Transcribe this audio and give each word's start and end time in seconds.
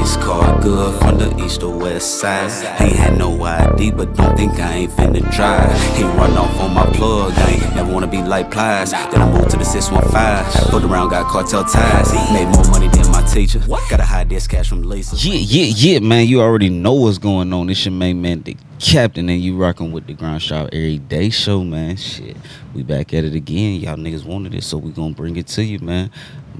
Race 0.00 0.16
car 0.16 0.58
good 0.62 0.98
from 0.98 1.18
the 1.18 1.44
east 1.44 1.62
or 1.62 1.76
west 1.76 2.20
side. 2.20 2.50
Ain't 2.80 2.96
had 2.96 3.18
no 3.18 3.42
ID, 3.42 3.90
but 3.90 4.14
don't 4.16 4.34
think 4.34 4.52
I 4.58 4.72
ain't 4.72 4.92
finna 4.92 5.20
drive. 5.34 5.70
He 5.94 6.04
run 6.04 6.38
off 6.38 6.58
on 6.58 6.72
my 6.72 6.86
plug, 6.86 7.34
I 7.34 7.50
ain't 7.50 7.74
never 7.76 7.92
wanna 7.92 8.06
be 8.06 8.22
like 8.22 8.50
Plies. 8.50 8.92
Then 8.92 9.20
I 9.20 9.30
moved 9.30 9.50
to 9.50 9.58
the 9.58 9.64
615, 9.64 10.70
put 10.70 10.90
around, 10.90 11.10
got 11.10 11.26
cartel 11.30 11.64
ties. 11.64 12.12
Made 12.32 12.48
more 12.48 12.64
money 12.70 12.88
than 12.88 13.10
my 13.12 13.22
teacher. 13.26 13.60
Gotta 13.90 14.04
hide 14.04 14.30
this 14.30 14.46
cash 14.46 14.70
from 14.70 14.84
Lisa. 14.84 15.16
Yeah, 15.16 15.34
yeah, 15.34 15.72
yeah, 15.76 15.98
man. 15.98 16.26
You 16.26 16.40
already 16.40 16.70
know 16.70 16.94
what's 16.94 17.18
going 17.18 17.52
on. 17.52 17.68
It's 17.68 17.84
your 17.84 17.92
main 17.92 18.22
man, 18.22 18.42
the 18.42 18.56
captain, 18.78 19.28
and 19.28 19.42
you 19.42 19.54
rocking 19.58 19.92
with 19.92 20.06
the 20.06 20.14
Grind 20.14 20.40
Strive 20.40 20.70
every 20.72 20.96
day 20.96 21.28
show, 21.28 21.62
man. 21.62 21.96
Shit, 21.96 22.38
we 22.74 22.82
back 22.82 23.12
at 23.12 23.24
it 23.24 23.34
again. 23.34 23.80
Y'all 23.80 23.96
niggas 23.96 24.24
wanted 24.24 24.54
it, 24.54 24.64
so 24.64 24.78
we 24.78 24.92
gonna 24.92 25.12
bring 25.12 25.36
it 25.36 25.46
to 25.48 25.62
you, 25.62 25.78
man. 25.80 26.10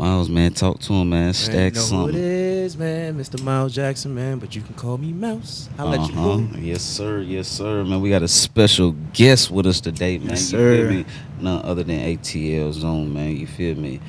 Miles, 0.00 0.30
man, 0.30 0.50
talk 0.54 0.78
to 0.80 0.94
him, 0.94 1.10
man. 1.10 1.24
Man, 1.26 1.34
Stack 1.34 1.54
you 1.54 1.58
know 1.58 1.66
who 1.66 1.72
it 1.74 2.12
something. 2.12 2.14
is, 2.22 2.76
man. 2.78 3.18
Mr. 3.18 3.42
Miles 3.42 3.74
Jackson, 3.74 4.14
man. 4.14 4.38
But 4.38 4.56
you 4.56 4.62
can 4.62 4.74
call 4.74 4.96
me 4.96 5.12
Mouse. 5.12 5.68
I'll 5.78 5.88
let 5.88 6.00
you 6.10 6.18
Uh-huh. 6.18 6.36
know. 6.38 6.48
Yes, 6.58 6.80
sir. 6.80 7.20
Yes, 7.20 7.48
sir. 7.48 7.84
Man, 7.84 8.00
we 8.00 8.08
got 8.08 8.22
a 8.22 8.28
special 8.28 8.94
guest 9.12 9.50
with 9.50 9.66
us 9.66 9.78
today, 9.78 10.16
man. 10.16 10.30
Yes, 10.30 10.52
you 10.52 10.58
sir. 10.58 10.76
feel 10.78 10.90
me? 10.90 11.04
None 11.42 11.62
other 11.66 11.82
than 11.84 11.98
ATL 12.00 12.72
Zone, 12.72 13.12
man. 13.12 13.36
You 13.36 13.46
feel 13.46 13.76
me? 13.76 14.00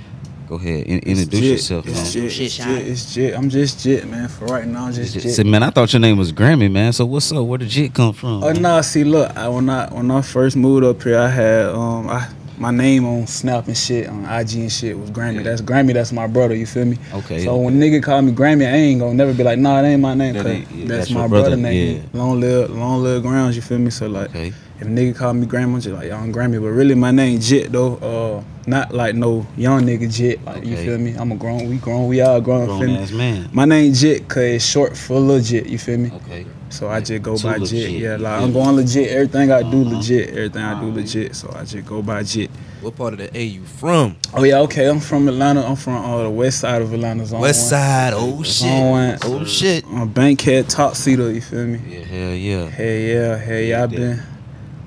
Go 0.48 0.56
ahead, 0.56 0.86
in- 0.86 1.00
introduce 1.00 1.40
Gitt. 1.42 1.52
yourself, 1.52 1.86
man. 1.86 1.96
It's 1.96 2.16
Gitt. 2.16 2.30
Shit, 2.32 2.42
It's. 2.46 2.58
Gitt. 2.58 2.88
It's 2.88 3.16
Gitt. 3.18 3.38
I'm 3.38 3.50
just 3.50 3.78
Gitt, 3.80 4.10
man. 4.10 4.28
For 4.30 4.46
right 4.46 4.66
now, 4.68 4.86
I'm 4.86 4.94
just 4.94 5.14
Gitt. 5.16 5.30
Say, 5.30 5.44
man, 5.44 5.62
I 5.64 5.72
thought 5.72 5.92
your 5.92 6.00
name 6.00 6.18
was 6.18 6.32
Grammy, 6.32 6.72
man. 6.72 6.94
So 6.94 7.06
what's 7.06 7.30
up? 7.34 7.46
Where 7.46 7.58
did 7.58 7.68
Gitt 7.70 7.94
come 7.94 8.14
from? 8.14 8.44
Oh 8.44 8.52
no, 8.54 8.60
nah, 8.62 8.82
see, 8.82 9.04
look, 9.04 9.36
I, 9.38 9.48
when 9.50 9.70
I 9.70 9.88
when 9.94 10.10
I 10.10 10.22
first 10.22 10.56
moved 10.56 10.86
up 10.86 11.04
here, 11.04 11.18
I 11.20 11.28
had 11.30 11.66
um 11.68 12.10
I 12.10 12.28
my 12.62 12.70
name 12.70 13.06
on 13.06 13.26
Snap 13.26 13.66
and 13.68 13.76
shit 13.76 14.08
on 14.08 14.24
IG 14.24 14.54
and 14.56 14.72
shit 14.72 14.98
was 14.98 15.10
Grammy. 15.10 15.38
Yeah. 15.38 15.44
That's 15.44 15.62
Grammy. 15.62 15.94
That's 15.96 16.12
my 16.12 16.28
brother. 16.28 16.56
You 16.56 16.68
feel 16.68 16.86
me? 16.86 16.98
Okay. 17.12 17.44
So 17.44 17.56
okay. 17.56 17.66
when 17.66 17.80
nigga 17.80 18.04
call 18.04 18.22
me 18.22 18.32
Grammy, 18.32 18.72
I 18.72 18.76
ain't 18.76 19.00
gonna 19.00 19.16
never 19.16 19.34
be 19.34 19.44
like, 19.44 19.58
nah, 19.58 19.82
that 19.82 19.88
ain't 19.88 20.02
my 20.02 20.14
name. 20.14 20.36
That 20.36 20.46
ain't- 20.46 20.72
yeah, 20.72 20.86
that's, 20.86 21.08
that's 21.08 21.12
my 21.12 21.28
brother, 21.28 21.50
brother, 21.50 21.62
name. 21.62 22.04
yeah. 22.14 22.20
Long 22.20 22.40
live, 22.40 22.70
long 22.70 23.02
live 23.02 23.24
grounds. 23.24 23.56
You 23.56 23.64
feel 23.64 23.80
me? 23.80 23.90
So 23.90 24.08
like, 24.08 24.30
okay. 24.30 24.54
if 24.80 24.88
nigga 24.88 25.16
call 25.16 25.34
me 25.34 25.48
Grammy, 25.48 25.74
I'm 25.74 25.82
just 25.82 25.96
like, 25.96 26.10
y'all 26.10 26.22
Grammy. 26.28 26.62
But 26.62 26.70
really, 26.70 26.94
my 26.94 27.10
name 27.10 27.40
Gitt 27.40 27.72
though. 27.72 27.96
Uh, 27.96 28.44
not 28.68 28.94
like 28.94 29.16
no 29.16 29.48
young 29.58 29.82
nigga 29.82 30.14
Jit. 30.14 30.46
Like 30.46 30.64
you 30.64 30.78
feel 30.78 31.00
me? 31.00 31.16
I'm 31.16 31.32
a 31.32 31.36
grown. 31.36 31.68
We 31.68 31.78
grown. 31.78 32.08
We 32.08 32.22
all 32.22 32.40
grown. 32.42 32.68
Grown 32.68 32.80
feel 32.80 33.18
me? 33.18 33.18
man. 33.18 33.50
My 33.52 33.66
name 33.66 33.92
Gitt 33.92 34.28
cause 34.28 34.44
it's 34.44 34.66
short 34.66 34.96
for 34.96 35.20
legit. 35.20 35.66
You 35.66 35.80
feel 35.80 35.98
me? 35.98 36.12
Okay. 36.12 36.46
So 36.72 36.90
I 36.90 37.02
just 37.02 37.22
go 37.22 37.36
Too 37.38 37.48
by 37.48 37.58
legit, 37.58 37.90
Gitt. 37.92 38.00
Yeah, 38.00 38.12
like 38.18 38.38
feel 38.40 38.46
I'm 38.48 38.54
going 38.54 38.76
legit. 38.78 39.10
Everything 39.10 39.52
I 39.52 39.62
do 39.62 39.82
Uh-huh. 39.82 39.96
legit. 39.98 40.30
Everything 40.30 40.62
I 40.64 40.80
do 40.82 40.92
legit. 40.92 41.36
So 41.36 41.54
I 41.56 41.66
just 41.66 41.86
go 41.86 42.02
by 42.02 42.24
Gitt. 42.24 42.50
What 42.82 42.96
part 42.96 43.14
of 43.14 43.20
the 43.20 43.38
A 43.38 43.44
you 43.44 43.64
from? 43.64 44.16
Oh 44.34 44.44
yeah, 44.44 44.60
okay. 44.62 44.88
I'm 44.90 45.00
from 45.00 45.28
Atlanta. 45.28 45.64
I'm 45.66 45.76
from 45.76 46.04
uh, 46.04 46.24
the 46.24 46.30
west 46.30 46.60
side 46.62 46.82
of 46.82 46.92
Atlanta. 46.94 47.26
Zone 47.26 47.42
West 47.42 47.62
one. 47.64 47.70
Side. 47.70 48.14
Oh 48.16 48.42
Zone 48.44 48.90
one. 48.90 49.12
shit. 49.12 49.26
Oh 49.26 49.46
shit. 49.46 49.86
I'm 49.86 50.02
a 50.02 50.06
Bankhead 50.08 50.70
top 50.70 50.96
seater. 50.96 51.32
You 51.32 51.42
feel 51.42 51.68
me? 51.68 51.80
Yeah, 51.88 52.04
hell 52.06 52.34
yeah. 52.34 52.70
Hey 52.70 53.14
yeah, 53.14 53.38
hey 53.38 53.70
yeah. 53.70 53.84
I've 53.84 53.92
been, 53.92 54.24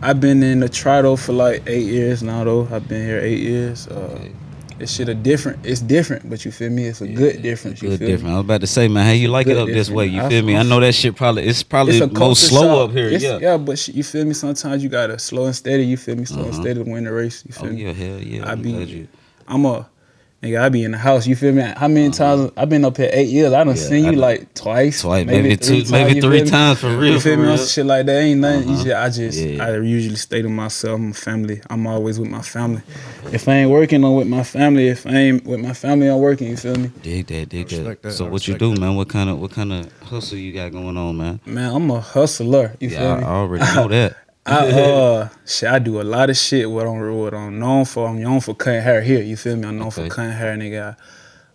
I've 0.03 0.21
been 0.21 0.43
in 0.43 0.61
the 0.61 0.69
Trido 0.69 1.19
for 1.19 1.33
like 1.33 1.63
eight 1.67 1.87
years 1.87 2.23
now 2.23 2.43
though. 2.45 2.67
I've 2.73 2.89
been 2.89 3.07
here 3.07 3.21
eight 3.21 3.41
years. 3.41 3.87
Uh, 3.89 3.93
Okay. 3.95 4.33
This 4.78 4.92
shit 4.94 5.08
a 5.08 5.14
different. 5.14 5.64
It's 5.64 5.80
different, 5.80 6.28
but 6.28 6.44
you 6.44 6.50
feel 6.50 6.70
me? 6.70 6.86
It's 6.86 7.00
a 7.00 7.06
good 7.06 7.42
difference. 7.42 7.80
You 7.80 7.91
Good 7.91 7.98
feel 8.00 8.08
different. 8.08 8.25
me? 8.30 8.33
I 8.33 8.36
was 8.39 8.44
about 8.44 8.61
to 8.62 8.67
say, 8.67 8.89
man, 8.89 9.06
how 9.06 9.12
you 9.12 9.28
like 9.28 9.47
it 9.47 9.56
up 9.56 9.69
this 9.69 9.89
way? 9.89 10.06
You 10.06 10.20
I- 10.22 10.28
feel 10.28 10.44
me? 10.44 10.56
I 10.56 10.64
know 10.64 10.80
that 10.80 10.94
shit 10.94 11.14
probably 11.14 11.44
it's 11.44 11.62
probably 11.62 11.98
It's 11.98 12.12
culture 12.19 12.34
slow 12.47 12.62
shock. 12.62 12.89
up 12.91 12.97
here. 12.97 13.06
It's- 13.06 13.22
Yeah. 13.22 13.39
yeah, 13.41 13.56
but 13.56 13.78
sh- 13.78 13.91
you 13.91 14.02
feel 14.02 14.25
me? 14.25 14.34
Sometimes 14.34 14.83
you 14.83 14.89
gotta 14.89 15.19
slow 15.19 15.45
and 15.45 15.55
steady. 15.55 15.84
You 15.84 15.97
feel 15.97 16.17
me? 16.17 16.25
Slow 16.25 16.42
and 16.42 16.52
Uh-huh. 16.52 16.61
steady 16.62 16.83
to 16.83 16.91
win 16.91 17.05
the 17.05 17.12
race. 17.12 17.45
You 17.47 17.55
Oh 17.56 17.62
feel 17.62 17.72
me? 17.72 17.84
yeah, 17.84 17.92
hell 17.92 18.19
yeah. 18.20 18.50
I 18.50 18.55
be- 18.56 19.06
I'm 19.47 19.64
a 19.64 19.86
nigga. 20.45 20.61
I 20.61 20.69
be 20.69 20.84
in 20.84 20.92
the 20.92 20.98
house. 20.98 21.27
You 21.27 21.37
feel 21.37 21.53
me? 21.53 21.62
How 21.62 21.89
many 21.89 22.11
times 22.11 22.50
I've 22.56 22.69
been 22.69 22.84
up 22.84 22.97
here 22.97 23.11
eight 23.12 23.28
years? 23.28 23.53
I 23.53 23.59
done 23.64 23.69
Uh-huh. 23.69 23.78
Yeah, 23.81 23.89
seen 23.89 24.06
I 24.06 24.11
you 24.11 24.17
like 24.17 24.55
twice, 24.55 25.03
Twice, 25.03 25.27
maybe, 25.27 25.56
two, 25.56 25.78
times, 25.78 25.92
maybe 25.92 26.20
three 26.20 26.45
times 26.45 26.81
for 26.81 26.97
real. 26.97 27.14
You 27.14 27.20
feel 27.20 27.36
me? 27.36 27.45
Real. 27.45 27.56
some 27.59 27.67
shit 27.69 27.86
like 27.86 28.06
that 28.06 28.20
ain't 28.20 28.41
nothing. 28.41 28.69
You 28.69 28.75
Uh-huh. 28.75 28.84
just, 28.84 28.97
I 28.97 29.09
just, 29.11 29.39
Yeah. 29.41 29.64
I 29.67 29.77
usually 29.78 30.17
stay 30.17 30.42
to 30.42 30.48
myself, 30.48 31.01
my 31.01 31.12
family. 31.12 31.61
I'm 31.70 31.86
always 31.86 32.20
with 32.20 32.29
my 32.30 32.42
family. 32.42 32.83
If 33.33 33.48
I 33.48 33.55
ain't 33.55 33.70
working, 33.70 34.05
I'm 34.05 34.14
with 34.14 34.29
my 34.29 34.42
family. 34.42 34.89
If 34.89 35.07
I 35.07 35.11
ain't 35.11 35.45
with 35.46 35.61
my 35.61 35.73
family, 35.73 36.08
I'm 36.08 36.19
working. 36.20 36.48
You 36.48 36.57
feel 36.57 36.77
me? 36.77 36.90
Dig 37.02 37.27
that, 37.29 37.48
dig 37.48 37.69
that. 37.69 38.02
that, 38.02 38.13
So 38.13 38.27
I 38.27 38.29
what 38.29 38.46
you 38.46 38.55
respect 38.55 38.74
do, 38.77 38.80
man? 38.80 38.95
What 38.96 39.08
kind 39.08 39.30
of 39.30 39.39
what 39.40 39.51
kind 39.52 39.73
of 39.73 39.90
hustle 40.02 40.39
you 40.39 40.52
got 40.52 40.73
going 40.73 40.96
on, 40.96 41.17
man? 41.17 41.40
Man, 41.46 41.74
I'm 41.74 41.90
a 41.90 42.01
hustler. 42.01 42.74
You 42.80 42.90
yeah, 42.90 42.98
feel 42.98 43.08
I, 43.11 43.17
me? 43.19 43.23
I 43.24 43.29
already 43.29 43.74
know 43.74 43.89
that. 43.89 44.17
I 44.47 44.69
uh 44.71 45.29
shit, 45.47 45.69
I 45.71 45.79
do 45.79 46.01
a 46.01 46.05
lot 46.05 46.31
of 46.31 46.37
shit 46.37 46.71
what 46.71 46.87
I'm 46.87 47.17
what 47.17 47.35
I'm 47.35 47.59
known 47.59 47.85
for. 47.85 48.09
I'm 48.09 48.23
known 48.23 48.41
for 48.41 48.55
cutting 48.55 48.83
hair 48.83 49.01
here, 49.03 49.23
you 49.23 49.37
feel 49.37 49.57
me? 49.57 49.67
I'm 49.69 49.79
known 49.79 49.89
Okay. 49.89 50.09
for 50.09 50.15
cutting 50.15 50.33
hair, 50.33 50.57
nigga. 50.57 50.97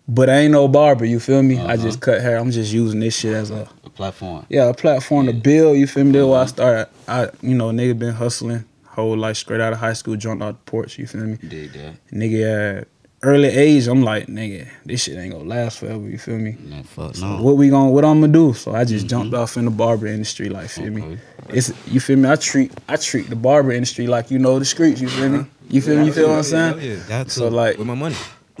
But 0.08 0.28
I 0.28 0.38
ain't 0.38 0.52
no 0.52 0.66
barber, 0.66 1.04
you 1.04 1.20
feel 1.20 1.42
me? 1.42 1.58
I 1.58 1.74
Uh-huh. 1.74 1.76
just 1.76 2.00
cut 2.00 2.20
hair. 2.20 2.36
I'm 2.38 2.50
just 2.50 2.72
using 2.72 2.98
this 2.98 3.16
shit 3.16 3.32
as 3.32 3.50
a 3.52 3.68
A 3.84 3.90
platform. 3.90 4.44
yeah, 4.48 4.68
a 4.68 4.74
platform 4.74 5.26
to 5.26 5.32
build, 5.32 5.76
you 5.78 5.86
feel 5.86 6.04
me? 6.04 6.12
That's 6.12 6.26
why 6.26 6.42
I 6.42 6.46
started 6.46 6.88
I 7.06 7.28
you 7.42 7.54
know, 7.54 7.70
nigga 7.70 7.96
been 7.98 8.14
hustling 8.14 8.64
whole 8.86 9.16
life 9.16 9.36
straight 9.36 9.60
out 9.60 9.72
of 9.72 9.78
high 9.78 9.92
school, 9.92 10.16
jumped 10.16 10.42
out 10.42 10.64
the 10.64 10.70
porch, 10.70 10.98
you 10.98 11.06
feel 11.06 11.20
me? 11.24 11.36
Dig 11.46 11.72
that. 11.74 11.92
Nigga 12.12 12.78
at 12.80 12.88
early 13.22 13.48
age, 13.48 13.86
I'm 13.86 14.02
like, 14.02 14.26
nigga, 14.26 14.68
this 14.84 15.02
shit 15.02 15.16
ain't 15.16 15.32
gonna 15.32 15.44
last 15.44 15.78
forever, 15.78 16.08
you 16.08 16.18
feel 16.18 16.38
me? 16.38 16.56
Man, 16.60 16.82
fuck 16.84 17.14
So 17.14 17.36
no. 17.36 17.42
what 17.42 17.56
we 17.56 17.68
gonna 17.68 17.90
what 17.90 18.04
I'm 18.04 18.20
gonna 18.20 18.32
do? 18.32 18.54
So 18.54 18.74
I 18.74 18.84
just 18.84 19.06
jumped 19.06 19.32
mm-hmm. 19.32 19.42
off 19.42 19.56
in 19.56 19.64
the 19.66 19.70
barber 19.70 20.06
industry, 20.06 20.48
like 20.48 20.68
feel 20.68 20.90
me? 20.90 21.18
It's 21.48 21.72
you 21.86 22.00
feel 22.00 22.16
me? 22.16 22.28
I 22.28 22.36
treat 22.36 22.72
I 22.88 22.96
treat 22.96 23.28
the 23.28 23.36
barber 23.36 23.72
industry 23.72 24.06
like 24.06 24.30
you 24.30 24.38
know 24.38 24.58
the 24.58 24.64
streets. 24.64 25.00
You 25.00 25.08
feel 25.08 25.28
me? 25.28 25.38
Uh-huh. 25.38 25.48
You 25.68 25.82
feel 25.82 25.98
me? 25.98 26.06
You 26.06 26.12
feel 26.12 26.28
what 26.28 26.38
I'm 26.38 26.42
saying? 26.42 26.80
Yeah. 26.80 27.08
Got. 27.08 27.30
So 27.30 27.48
like 27.48 27.78
With 27.78 27.86
my 27.86 27.94
money. 27.94 28.16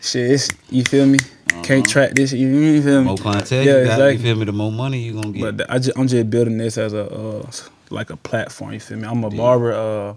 shit, 0.00 0.32
it's, 0.32 0.48
you 0.68 0.84
feel 0.84 1.06
me? 1.06 1.18
Can't 1.62 1.84
uh-huh. 1.84 1.92
track 1.92 2.12
this. 2.14 2.32
You, 2.32 2.48
you 2.48 2.82
feel 2.82 3.00
me? 3.00 3.06
more 3.06 3.16
clientele 3.16 3.64
Yeah, 3.64 3.78
you 3.78 3.84
got, 3.84 3.92
exactly. 3.92 4.12
you 4.12 4.18
feel 4.18 4.36
me? 4.36 4.44
The 4.44 4.52
more 4.52 4.72
money 4.72 4.98
you 5.00 5.12
gonna 5.14 5.32
get. 5.32 5.40
But 5.40 5.56
the- 5.58 5.72
I 5.72 5.78
just, 5.78 5.98
I'm 5.98 6.08
just 6.08 6.28
building 6.30 6.58
this 6.58 6.76
as 6.78 6.92
a 6.92 7.04
uh, 7.04 7.50
like 7.90 8.10
a 8.10 8.16
platform. 8.16 8.72
You 8.72 8.80
feel 8.80 8.98
me? 8.98 9.06
I'm 9.06 9.24
a 9.24 9.30
barber. 9.30 9.72
Uh, 9.72 10.14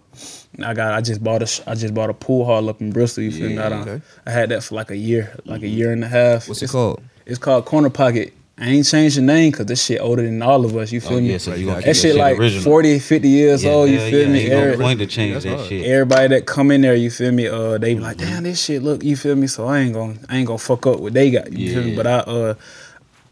I 0.65 0.73
got 0.73 0.93
I 0.93 1.01
just 1.01 1.23
bought 1.23 1.41
a 1.41 1.47
sh- 1.47 1.61
I 1.67 1.75
just 1.75 1.93
bought 1.93 2.09
a 2.09 2.13
pool 2.13 2.45
hall 2.45 2.69
up 2.69 2.81
in 2.81 2.91
Bristol. 2.91 3.23
You 3.23 3.31
feel 3.31 3.49
me? 3.49 3.57
I, 3.57 3.69
done, 3.69 3.87
okay. 3.87 4.01
I 4.25 4.31
had 4.31 4.49
that 4.49 4.63
for 4.63 4.75
like 4.75 4.91
a 4.91 4.97
year, 4.97 5.35
like 5.45 5.61
a 5.63 5.67
year 5.67 5.91
and 5.91 6.03
a 6.03 6.07
half. 6.07 6.47
What's 6.47 6.61
it 6.61 6.65
It's- 6.65 6.71
called? 6.71 7.01
It's 7.25 7.39
called 7.39 7.65
Corner 7.65 7.89
Pocket. 7.89 8.33
I 8.57 8.65
ain't 8.65 8.85
changed 8.85 9.17
the 9.17 9.21
name 9.21 9.51
because 9.51 9.65
this 9.67 9.83
shit 9.83 9.99
older 10.01 10.21
than 10.21 10.41
all 10.41 10.65
of 10.65 10.75
us. 10.75 10.91
You 10.91 11.01
feel 11.01 11.17
oh 11.17 11.21
me? 11.21 11.31
yeah, 11.31 11.37
so 11.39 11.55
you 11.55 11.65
gonna 11.65 11.77
keep 11.79 11.85
That 11.85 11.95
shit 11.95 12.15
like 12.15 12.37
original. 12.37 12.63
40, 12.63 12.99
50 12.99 13.27
years 13.29 13.63
yeah, 13.63 13.71
old. 13.71 13.89
You 13.89 13.97
hell 13.99 14.09
feel 14.11 14.27
yeah. 14.27 14.33
me? 14.33 14.39
Ain't 14.41 14.49
no 14.51 14.57
Every- 14.59 14.83
point 14.85 14.99
to 14.99 15.07
change 15.07 15.43
that 15.43 15.55
hard. 15.57 15.69
shit. 15.69 15.85
everybody 15.85 16.27
that 16.35 16.45
come 16.45 16.69
in 16.71 16.81
there, 16.81 16.93
you 16.95 17.09
feel 17.09 17.31
me? 17.31 17.47
Uh, 17.47 17.77
they 17.79 17.93
be 17.95 17.99
like, 18.01 18.17
damn, 18.17 18.43
this 18.43 18.61
shit 18.63 18.83
look, 18.83 19.03
you 19.03 19.15
feel 19.15 19.35
me? 19.35 19.47
So 19.47 19.65
I 19.65 19.79
ain't 19.79 19.93
gonna, 19.93 20.15
I 20.29 20.37
ain't 20.37 20.45
gonna 20.47 20.59
fuck 20.59 20.85
up 20.85 20.99
what 20.99 21.13
they 21.13 21.31
got. 21.31 21.51
You 21.53 21.73
feel 21.73 21.83
me? 21.83 21.91
Yeah. 21.91 21.95
But 21.97 22.07
I, 22.07 22.17
uh, 22.19 22.53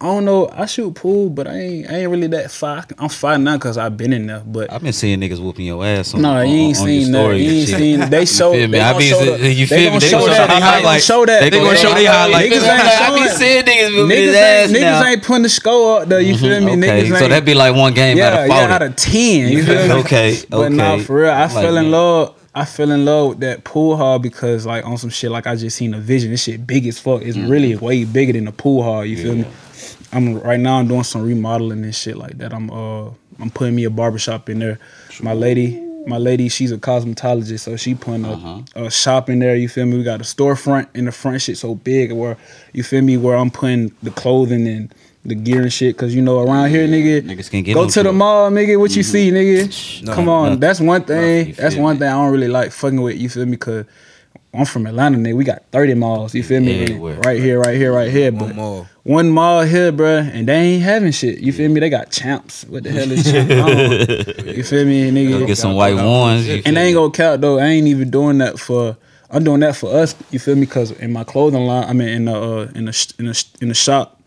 I 0.01 0.05
don't 0.05 0.23
know. 0.23 0.47
I 0.53 0.65
shoot 0.65 0.95
pool, 0.95 1.29
but 1.29 1.45
I 1.45 1.59
ain't, 1.59 1.89
I 1.89 1.95
ain't 1.97 2.09
really 2.09 2.27
that 2.27 2.49
far. 2.51 2.85
I'm 2.97 3.09
fine 3.09 3.43
now 3.43 3.57
because 3.57 3.77
I've 3.77 3.97
been 3.97 4.13
in 4.13 4.27
there. 4.27 4.41
But 4.45 4.71
I've 4.71 4.81
been 4.81 4.93
seeing 4.93 5.19
niggas 5.19 5.41
whooping 5.41 5.65
your 5.65 5.85
ass 5.85 6.13
on, 6.13 6.21
no, 6.21 6.37
on, 6.37 6.47
you 6.47 6.55
ain't 6.55 6.77
on 6.77 6.85
seen 6.85 7.11
that. 7.11 7.37
You 7.37 7.51
ain't 7.51 7.67
seen. 7.67 8.09
They 8.09 8.25
show. 8.25 8.53
You 8.53 8.59
feel 8.59 8.67
me? 8.69 8.77
They 8.77 8.81
I 8.81 8.97
be, 8.97 9.05
you 9.05 9.17
they 9.17 9.65
feel 9.65 9.91
me? 9.91 9.99
They 9.99 10.07
show 10.07 10.19
gonna 10.19 10.31
show 10.31 10.37
that. 10.37 10.47
They 10.47 10.53
gon' 10.53 10.61
highlights. 10.61 11.05
show 11.05 11.25
that. 11.25 11.41
They 11.41 11.49
gonna 11.49 11.75
show 11.75 11.93
the 11.93 12.05
highlights. 12.05 12.55
Niggas 12.55 12.61
ain't 12.61 12.81
I 13.01 13.15
be 13.15 13.27
seeing 13.27 13.65
niggas 13.65 14.07
Niggas 14.07 14.15
his 14.15 14.35
ass 14.35 14.69
niggas 14.71 15.05
ain't 15.05 15.23
putting 15.23 15.43
the 15.43 15.49
score 15.49 16.01
up 16.01 16.07
there. 16.07 16.21
You 16.21 16.37
feel 16.37 16.61
me? 16.61 16.71
Mm-hmm. 16.71 16.83
Okay, 16.83 17.03
Niggas 17.03 17.19
so 17.19 17.27
that'd 17.27 17.43
be 17.43 17.53
like 17.53 17.75
one 17.75 17.93
game 17.93 18.17
out 18.19 18.33
of 18.33 18.47
forty. 18.47 18.53
yeah, 18.53 18.75
out 18.75 18.81
of 18.81 18.95
ten. 18.95 19.51
You 19.51 19.65
feel 19.65 19.85
me? 19.85 19.93
Okay, 19.95 20.37
But 20.49 20.71
nah, 20.71 20.99
for 20.99 21.23
real, 21.23 21.31
I 21.31 21.49
fell 21.49 21.75
in 21.75 21.91
love. 21.91 22.35
I 22.55 22.63
fell 22.63 22.91
in 22.91 23.03
love 23.03 23.29
with 23.29 23.39
that 23.41 23.65
pool 23.65 23.97
hall 23.97 24.17
because 24.17 24.65
like 24.65 24.85
on 24.85 24.97
some 24.97 25.09
shit 25.09 25.29
like 25.29 25.45
I 25.45 25.57
just 25.57 25.75
seen 25.75 25.93
a 25.93 25.99
vision. 25.99 26.31
This 26.31 26.43
shit 26.43 26.65
big 26.65 26.87
as 26.87 26.97
fuck. 26.99 27.21
It's 27.21 27.35
mm-hmm. 27.35 27.51
really 27.51 27.75
way 27.75 28.05
bigger 28.05 28.31
than 28.31 28.45
the 28.45 28.53
pool 28.53 28.81
hall. 28.81 29.03
You 29.03 29.17
feel 29.17 29.35
me? 29.35 29.45
I'm 30.11 30.39
right 30.39 30.59
now. 30.59 30.79
I'm 30.79 30.87
doing 30.87 31.03
some 31.03 31.21
remodeling 31.23 31.83
and 31.83 31.93
shit 31.95 32.17
like 32.17 32.37
that. 32.39 32.53
I'm 32.53 32.69
uh 32.71 33.09
I'm 33.39 33.49
putting 33.53 33.75
me 33.75 33.83
a 33.85 33.89
barbershop 33.89 34.49
in 34.49 34.59
there. 34.59 34.79
My 35.21 35.33
lady, 35.33 35.79
my 36.07 36.17
lady, 36.17 36.49
she's 36.49 36.71
a 36.71 36.77
cosmetologist, 36.77 37.59
so 37.61 37.75
she 37.77 37.95
putting 37.95 38.25
a, 38.25 38.33
Uh-huh. 38.33 38.61
a 38.75 38.91
shop 38.91 39.29
in 39.29 39.39
there. 39.39 39.55
You 39.55 39.69
feel 39.69 39.85
me? 39.85 39.97
We 39.97 40.03
got 40.03 40.19
a 40.19 40.23
storefront 40.23 40.87
in 40.95 41.05
the 41.05 41.11
front. 41.11 41.41
Shit 41.41 41.57
so 41.57 41.75
big 41.75 42.11
where 42.11 42.37
you 42.73 42.83
feel 42.83 43.01
me? 43.01 43.17
Where 43.17 43.35
I'm 43.37 43.51
putting 43.51 43.93
the 44.03 44.11
clothing 44.11 44.67
and 44.67 44.93
the 45.25 45.35
gear 45.35 45.61
and 45.61 45.71
shit. 45.71 45.95
Cause 45.97 46.13
you 46.15 46.21
know 46.21 46.39
around 46.39 46.69
here, 46.69 46.87
nigga, 46.87 47.21
Niggas 47.21 47.51
can't 47.51 47.65
get 47.65 47.73
go 47.75 47.83
no 47.83 47.89
to 47.89 48.03
the 48.03 48.11
mall, 48.13 48.49
nigga. 48.49 48.79
What 48.79 48.95
you 48.95 49.03
see, 49.03 49.31
nigga? 49.31 50.03
No, 50.03 50.13
Come 50.13 50.27
on, 50.29 50.43
nothing. 50.45 50.59
that's 50.61 50.79
one 50.79 51.03
thing. 51.03 51.53
That's 51.57 51.75
one 51.75 51.95
me? 51.95 51.99
thing 51.99 52.07
I 52.07 52.11
don't 52.13 52.31
really 52.31 52.47
like 52.47 52.71
fucking 52.71 53.01
with. 53.01 53.17
You 53.17 53.29
feel 53.29 53.45
me? 53.45 53.57
Cause 53.57 53.85
I'm 54.53 54.65
from 54.65 54.87
Atlanta, 54.87 55.17
nigga. 55.17 55.35
We 55.35 55.43
got 55.43 55.63
30 55.71 55.93
malls. 55.93 56.33
You 56.33 56.41
feel 56.41 56.59
me? 56.61 56.81
Everywhere. 56.83 57.19
Right 57.19 57.39
here, 57.39 57.59
right 57.59 57.75
here, 57.75 57.93
right 57.93 58.09
here. 58.09 58.31
One 58.31 58.47
but 58.47 58.55
mall. 58.55 58.87
one 59.03 59.29
mall 59.29 59.61
here, 59.61 59.91
bruh, 59.91 60.27
and 60.33 60.47
they 60.47 60.55
ain't 60.55 60.83
having 60.83 61.11
shit. 61.11 61.39
You 61.39 61.53
feel 61.53 61.69
me? 61.69 61.79
They 61.79 61.89
got 61.91 62.09
champs. 62.11 62.63
What 62.65 62.83
the 62.83 62.89
hell 62.91 63.11
is 63.11 63.23
champ? 63.31 63.51
I 63.51 63.55
don't 63.55 64.45
know. 64.45 64.51
you 64.51 64.63
feel 64.63 64.85
me, 64.85 65.11
Go 65.11 65.17
nigga? 65.37 65.47
get 65.47 65.57
some 65.57 65.75
white 65.75 65.95
ones. 65.95 66.47
And 66.49 66.63
feel 66.63 66.77
I 66.77 66.81
ain't 66.81 66.95
gonna 66.95 67.11
count 67.11 67.41
though. 67.41 67.59
I 67.59 67.65
ain't 67.65 67.87
even 67.87 68.09
doing 68.09 68.39
that 68.39 68.59
for. 68.59 68.97
I'm 69.29 69.43
doing 69.43 69.59
that 69.59 69.75
for 69.75 69.93
us. 69.93 70.15
You 70.31 70.39
feel 70.39 70.55
me? 70.55 70.65
Cause 70.65 70.91
in 70.91 71.13
my 71.13 71.23
clothing 71.23 71.61
line, 71.67 71.83
I 71.87 71.93
mean 71.93 72.09
in 72.09 72.25
the 72.25 72.33
uh, 72.35 72.71
in 72.73 72.85
the 72.85 73.13
in 73.19 73.25
the 73.27 73.45
in 73.61 73.67
the 73.67 73.75
shop, 73.75 74.19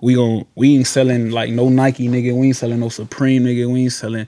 we 0.00 0.14
gon' 0.14 0.46
we 0.54 0.76
ain't 0.78 0.86
selling 0.86 1.30
like 1.30 1.50
no 1.50 1.68
Nike 1.68 2.08
nigga. 2.08 2.34
We 2.34 2.46
ain't 2.46 2.56
selling 2.56 2.80
no 2.80 2.88
Supreme 2.88 3.44
nigga. 3.44 3.70
We 3.70 3.82
ain't 3.82 3.92
selling 3.92 4.26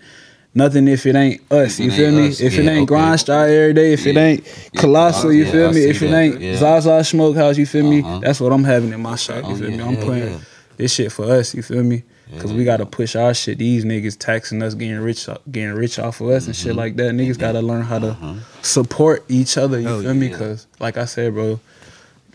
nothing 0.58 0.86
if 0.88 1.06
it 1.06 1.14
ain't 1.16 1.40
us. 1.50 1.78
If 1.80 1.86
You 1.86 1.90
feel 1.92 2.12
me? 2.12 2.28
us, 2.28 2.40
If 2.40 2.54
it 2.58 2.66
ain't 2.66 2.82
okay. 2.82 2.84
grind 2.86 3.20
strive 3.20 3.50
every 3.50 3.72
day, 3.72 3.92
if 3.94 4.06
it 4.06 4.16
ain't 4.16 4.44
colossal, 4.76 5.32
you 5.32 5.46
feel 5.50 5.72
me? 5.72 5.84
If 5.84 6.02
it 6.02 6.12
ain't 6.12 6.40
yeah. 6.40 6.56
Zaza 6.56 7.02
Smokehouse, 7.04 7.56
you 7.56 7.64
feel 7.66 7.88
me? 7.88 8.00
Uh-huh. 8.02 8.18
That's 8.18 8.40
what 8.40 8.52
I'm 8.52 8.64
having 8.64 8.92
in 8.92 9.00
my 9.00 9.16
shop. 9.16 9.44
You 9.44 9.50
Oh, 9.52 9.56
feel 9.56 9.70
me? 9.70 9.82
I'm 9.82 9.96
putting 9.96 10.40
this 10.76 10.92
shit 10.94 11.10
for 11.12 11.24
us. 11.24 11.54
You 11.54 11.62
feel 11.62 11.82
me? 11.82 12.02
Cause 12.40 12.52
we 12.52 12.62
gotta 12.64 12.84
push 12.84 13.16
our 13.16 13.32
shit. 13.32 13.56
These 13.56 13.86
niggas 13.86 14.18
taxing 14.18 14.62
us, 14.62 14.74
getting 14.74 14.98
rich, 15.00 15.26
getting 15.50 15.72
rich 15.72 15.98
off 15.98 16.20
of 16.20 16.28
us 16.28 16.44
and 16.46 16.54
Mm-hmm. 16.54 16.68
shit 16.68 16.76
like 16.76 16.96
that. 16.96 17.12
Niggas 17.12 17.38
gotta 17.38 17.62
learn 17.62 17.80
how 17.82 17.98
to 18.00 18.08
Uh-huh. 18.10 18.34
support 18.60 19.24
each 19.30 19.56
other. 19.56 19.80
You 19.80 19.88
Hell 19.88 20.02
feel 20.02 20.12
me? 20.14 20.28
Cause 20.28 20.66
like 20.78 20.98
I 20.98 21.06
said, 21.06 21.32
bro, 21.32 21.58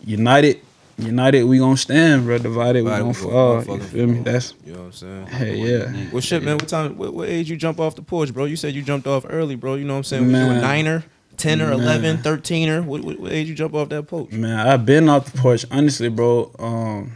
united, 0.04 0.60
united, 0.98 1.44
we 1.44 1.57
gonna 1.60 1.78
stand, 1.78 2.25
bro. 2.25 2.38
Divided, 2.38 2.84
we 2.84 2.90
Divided, 2.92 3.00
gonna 3.01 3.07
we 3.10 3.13
fall. 3.13 3.62
gonna 3.62 3.74
You 3.74 3.80
motherfucking 3.80 3.86
feel 3.90 4.07
me? 4.07 4.19
That's 4.19 4.54
You 4.66 4.74
know 4.74 4.80
what 4.80 4.86
I'm 4.86 4.92
saying? 4.94 5.25
hey 5.28 5.56
yeah. 5.57 6.10
Well, 6.12 6.22
shit, 6.22 6.44
man. 6.44 6.57
What 6.57 6.68
time? 6.69 6.98
What, 6.98 7.13
what 7.13 7.30
age 7.30 7.50
you 7.50 7.56
jump 7.57 7.80
off 7.80 7.95
the 7.95 8.01
porch, 8.01 8.34
bro? 8.34 8.45
You 8.45 8.56
said 8.56 8.74
you 8.74 8.81
jumped 8.84 9.07
off 9.07 9.25
early, 9.30 9.56
bro. 9.56 9.75
You 9.75 9.86
know 9.86 9.94
what 9.94 9.98
I'm 10.00 10.04
saying? 10.04 10.24
Was 10.24 10.31
you 10.31 10.38
a 10.38 10.48
Man. 10.54 10.62
niner, 10.62 11.04
tenner, 11.38 11.69
Man. 11.69 11.80
11, 11.80 12.18
13er? 12.19 12.84
What, 12.86 13.04
what, 13.04 13.19
what 13.19 13.31
age 13.31 13.48
you 13.50 13.56
jump 13.56 13.74
off 13.74 13.90
that 13.90 14.04
porch? 14.07 14.31
Man, 14.31 14.60
I've 14.68 14.86
been 14.86 15.10
off 15.10 15.31
the 15.31 15.38
porch. 15.38 15.66
Honestly, 15.72 16.10
bro. 16.10 16.51
Um, 16.60 17.13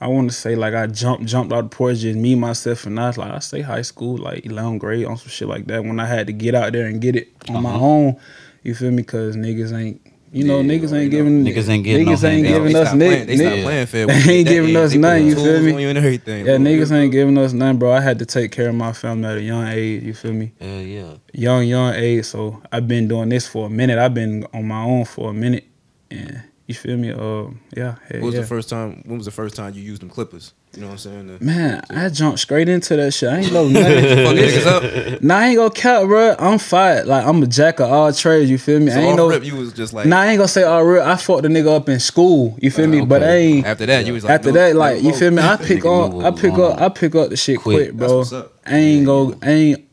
I 0.00 0.06
want 0.06 0.30
to 0.30 0.36
say 0.36 0.54
like 0.54 0.74
I 0.74 0.86
jumped 0.86 1.26
jumped 1.26 1.52
out 1.52 1.62
the 1.70 1.76
porch, 1.76 1.98
just 1.98 2.16
me 2.16 2.36
myself 2.36 2.86
and 2.86 3.00
I. 3.00 3.08
Was 3.08 3.18
like 3.18 3.32
I 3.32 3.40
say 3.40 3.62
high 3.62 3.82
school, 3.82 4.16
like 4.18 4.44
11th 4.44 4.78
grade 4.78 5.04
on 5.04 5.16
some 5.16 5.28
shit 5.28 5.48
like 5.48 5.66
that. 5.66 5.82
When 5.84 5.98
I 5.98 6.06
had 6.06 6.28
to 6.28 6.32
get 6.32 6.54
out 6.54 6.72
there 6.72 6.86
and 6.86 7.00
get 7.00 7.16
it 7.16 7.32
on 7.48 7.64
my 7.64 7.70
Uh-huh. 7.70 7.84
own, 7.84 8.16
you 8.62 8.76
feel 8.76 8.92
me? 8.92 9.02
Cause 9.02 9.34
niggas 9.34 9.76
ain't, 9.76 10.00
you 10.32 10.44
know, 10.44 10.60
Yeah, 10.60 10.78
niggas 10.78 10.92
ain't 10.92 11.10
giving 11.10 11.44
Niggas 11.44 11.68
ain't 11.68 11.84
getting 11.84 12.06
no 12.06 12.12
niggas 12.12 12.24
ain't 12.24 12.46
giving 12.46 12.72
They 12.72 12.78
us 12.80 12.86
stopped 12.88 12.98
playing- 12.98 13.18
nick. 13.18 13.26
They 13.28 13.36
stopped 13.36 13.62
playing 13.62 13.86
fair. 13.86 14.06
They 14.06 14.14
ain't 14.14 14.46
that 14.48 14.52
giving 14.54 14.70
age. 14.70 14.76
us 14.76 14.92
They 14.92 14.98
nothing, 14.98 15.26
you 15.26 15.34
feel 15.34 15.60
me? 15.62 15.72
on 15.72 15.80
you 15.80 15.88
and 15.88 15.98
everything. 15.98 16.46
Yeah, 16.46 16.56
bro. 16.56 16.66
niggas 16.66 16.92
ain't 16.92 17.12
giving 17.12 17.38
us 17.38 17.52
nothing, 17.52 17.78
bro. 17.78 17.92
I 17.92 18.00
had 18.00 18.18
to 18.20 18.26
take 18.26 18.52
care 18.52 18.68
of 18.68 18.74
my 18.74 18.92
family 18.92 19.28
at 19.28 19.36
a 19.38 19.42
young 19.42 19.66
age. 19.66 20.02
You 20.02 20.14
feel 20.14 20.32
me? 20.32 20.52
Hell 20.60 20.80
yeah. 20.82 21.14
young, 21.32 21.64
young 21.66 21.94
age. 21.94 22.24
So 22.26 22.62
I've 22.72 22.86
been 22.88 23.08
doing 23.08 23.28
this 23.30 23.46
for 23.48 23.66
a 23.66 23.70
minute. 23.70 23.98
I've 23.98 24.14
been 24.14 24.46
on 24.52 24.66
my 24.66 24.82
own 24.82 25.04
for 25.04 25.30
a 25.30 25.34
minute, 25.34 25.64
and 26.10 26.42
you 26.68 26.74
feel 26.74 26.96
me? 26.98 27.10
Uh, 27.10 27.50
yeah, 27.74 27.96
hell 28.08 28.20
What 28.20 28.22
was 28.26 28.34
yeah. 28.34 28.40
the 28.42 28.46
first 28.46 28.68
time? 28.68 29.02
When 29.06 29.16
was 29.16 29.24
the 29.24 29.32
first 29.32 29.56
time 29.56 29.72
you 29.74 29.80
used 29.82 30.02
them 30.02 30.10
clippers? 30.10 30.52
You 30.74 30.82
know 30.82 30.88
what 30.88 30.92
I'm 30.92 30.98
saying? 30.98 31.38
The- 31.38 31.44
Man, 31.44 31.82
I 31.88 32.10
jumped 32.10 32.40
straight 32.40 32.68
into 32.68 32.94
that 32.94 33.12
shit. 33.14 33.30
I 33.30 33.38
ain't 33.38 33.52
know 33.54 33.66
nothing. 33.68 34.04
Fuck 34.26 34.36
niggas 34.36 34.66
up. 35.14 35.22
nah, 35.22 35.38
I 35.38 35.46
ain't 35.48 35.56
gonna 35.56 35.70
count, 35.70 36.08
bro. 36.08 36.36
I'm 36.38 36.58
fired. 36.58 37.06
Like 37.06 37.24
I'm 37.26 37.42
a 37.42 37.46
jack 37.46 37.80
of 37.80 37.90
all 37.90 38.12
trades. 38.12 38.50
You 38.50 38.58
feel 38.58 38.78
me? 38.80 38.90
So 38.90 38.98
I 39.00 39.02
ain't 39.02 39.16
no. 39.16 39.30
rip, 39.30 39.44
you 39.44 39.56
was 39.56 39.72
just 39.72 39.94
like. 39.94 40.06
Nah, 40.06 40.20
I 40.20 40.26
ain't 40.26 40.36
gonna 40.38 40.46
say 40.46 40.62
all 40.64 40.84
real. 40.84 41.02
I 41.02 41.16
fucked 41.16 41.42
the 41.44 41.48
nigga 41.48 41.74
up 41.74 41.88
in 41.88 41.98
school. 42.00 42.54
You 42.60 42.70
feel 42.70 42.86
me? 42.86 43.00
But 43.00 43.22
I 43.22 43.34
ain't. 43.34 43.66
After 43.66 43.86
that, 43.86 44.04
you 44.04 44.12
was 44.12 44.24
like. 44.24 44.34
After 44.34 44.52
no, 44.52 44.58
that, 44.60 44.72
no 44.74 44.78
like 44.78 45.02
you 45.02 45.14
feel 45.14 45.30
me? 45.30 45.42
I 45.42 45.56
pick 45.60 45.86
up. 45.86 46.14
I 46.16 46.30
pick 46.32 46.52
up. 46.52 46.78
I 46.80 46.88
pick 46.90 47.14
up 47.14 47.30
the 47.30 47.36
shit 47.38 47.60
Quick. 47.60 47.94
bro. 47.94 48.24
I 48.66 48.76
ain't 48.76 49.00
Yeah, 49.00 49.04
go. 49.06 49.34
I 49.42 49.50
ain't. 49.50 49.84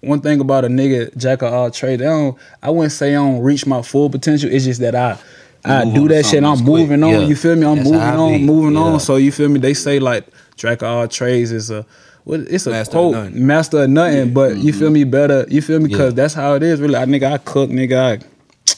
One 0.00 0.20
thing 0.20 0.38
about 0.40 0.64
a 0.64 0.68
nigga 0.68 1.16
jack 1.16 1.42
of 1.42 1.52
all 1.52 1.70
trades, 1.72 2.02
I 2.02 2.06
don't. 2.06 2.38
I 2.62 2.70
wouldn't 2.70 2.92
say 2.92 3.10
I 3.10 3.14
don't 3.14 3.40
reach 3.40 3.66
my 3.66 3.82
full 3.82 4.10
potential. 4.10 4.48
It's 4.52 4.64
just 4.64 4.80
that 4.80 4.94
I. 4.94 5.18
I 5.64 5.84
do 5.94 6.08
that 6.08 6.26
shit. 6.26 6.44
I'm 6.44 6.56
something 6.56 6.66
quick. 6.74 6.82
moving 6.82 7.02
on. 7.04 7.10
Yeah. 7.10 7.18
You 7.20 7.36
feel 7.36 7.56
me? 7.56 7.66
I'm 7.66 7.76
That's 7.76 7.88
moving 7.90 8.00
on, 8.02 8.32
be. 8.32 8.42
moving 8.44 8.74
Yeah. 8.74 8.80
on. 8.80 9.00
So 9.00 9.16
you 9.16 9.32
feel 9.32 9.48
me? 9.48 9.60
They 9.60 9.74
say 9.74 9.98
like 9.98 10.26
of 10.64 10.82
all 10.82 11.08
trades 11.08 11.52
is 11.52 11.70
a. 11.70 11.84
What, 12.24 12.40
it's 12.40 12.66
a 12.66 12.70
Master 12.70 12.96
of 12.96 13.12
quote, 13.12 13.14
none. 13.14 13.46
master 13.46 13.82
of 13.82 13.90
nothing, 13.90 14.32
but 14.32 14.56
you 14.56 14.72
feel 14.72 14.88
me 14.88 15.04
better. 15.04 15.44
You 15.50 15.60
feel 15.60 15.78
me? 15.78 15.88
Because 15.88 16.12
Mm-hmm. 16.12 16.18
Yeah. 16.18 16.22
that's 16.22 16.32
how 16.34 16.54
it 16.54 16.62
is. 16.62 16.80
Really, 16.80 16.96
I 16.96 17.04
nigga, 17.04 17.30
I 17.32 17.36
cook, 17.36 17.68
nigga. 17.68 18.22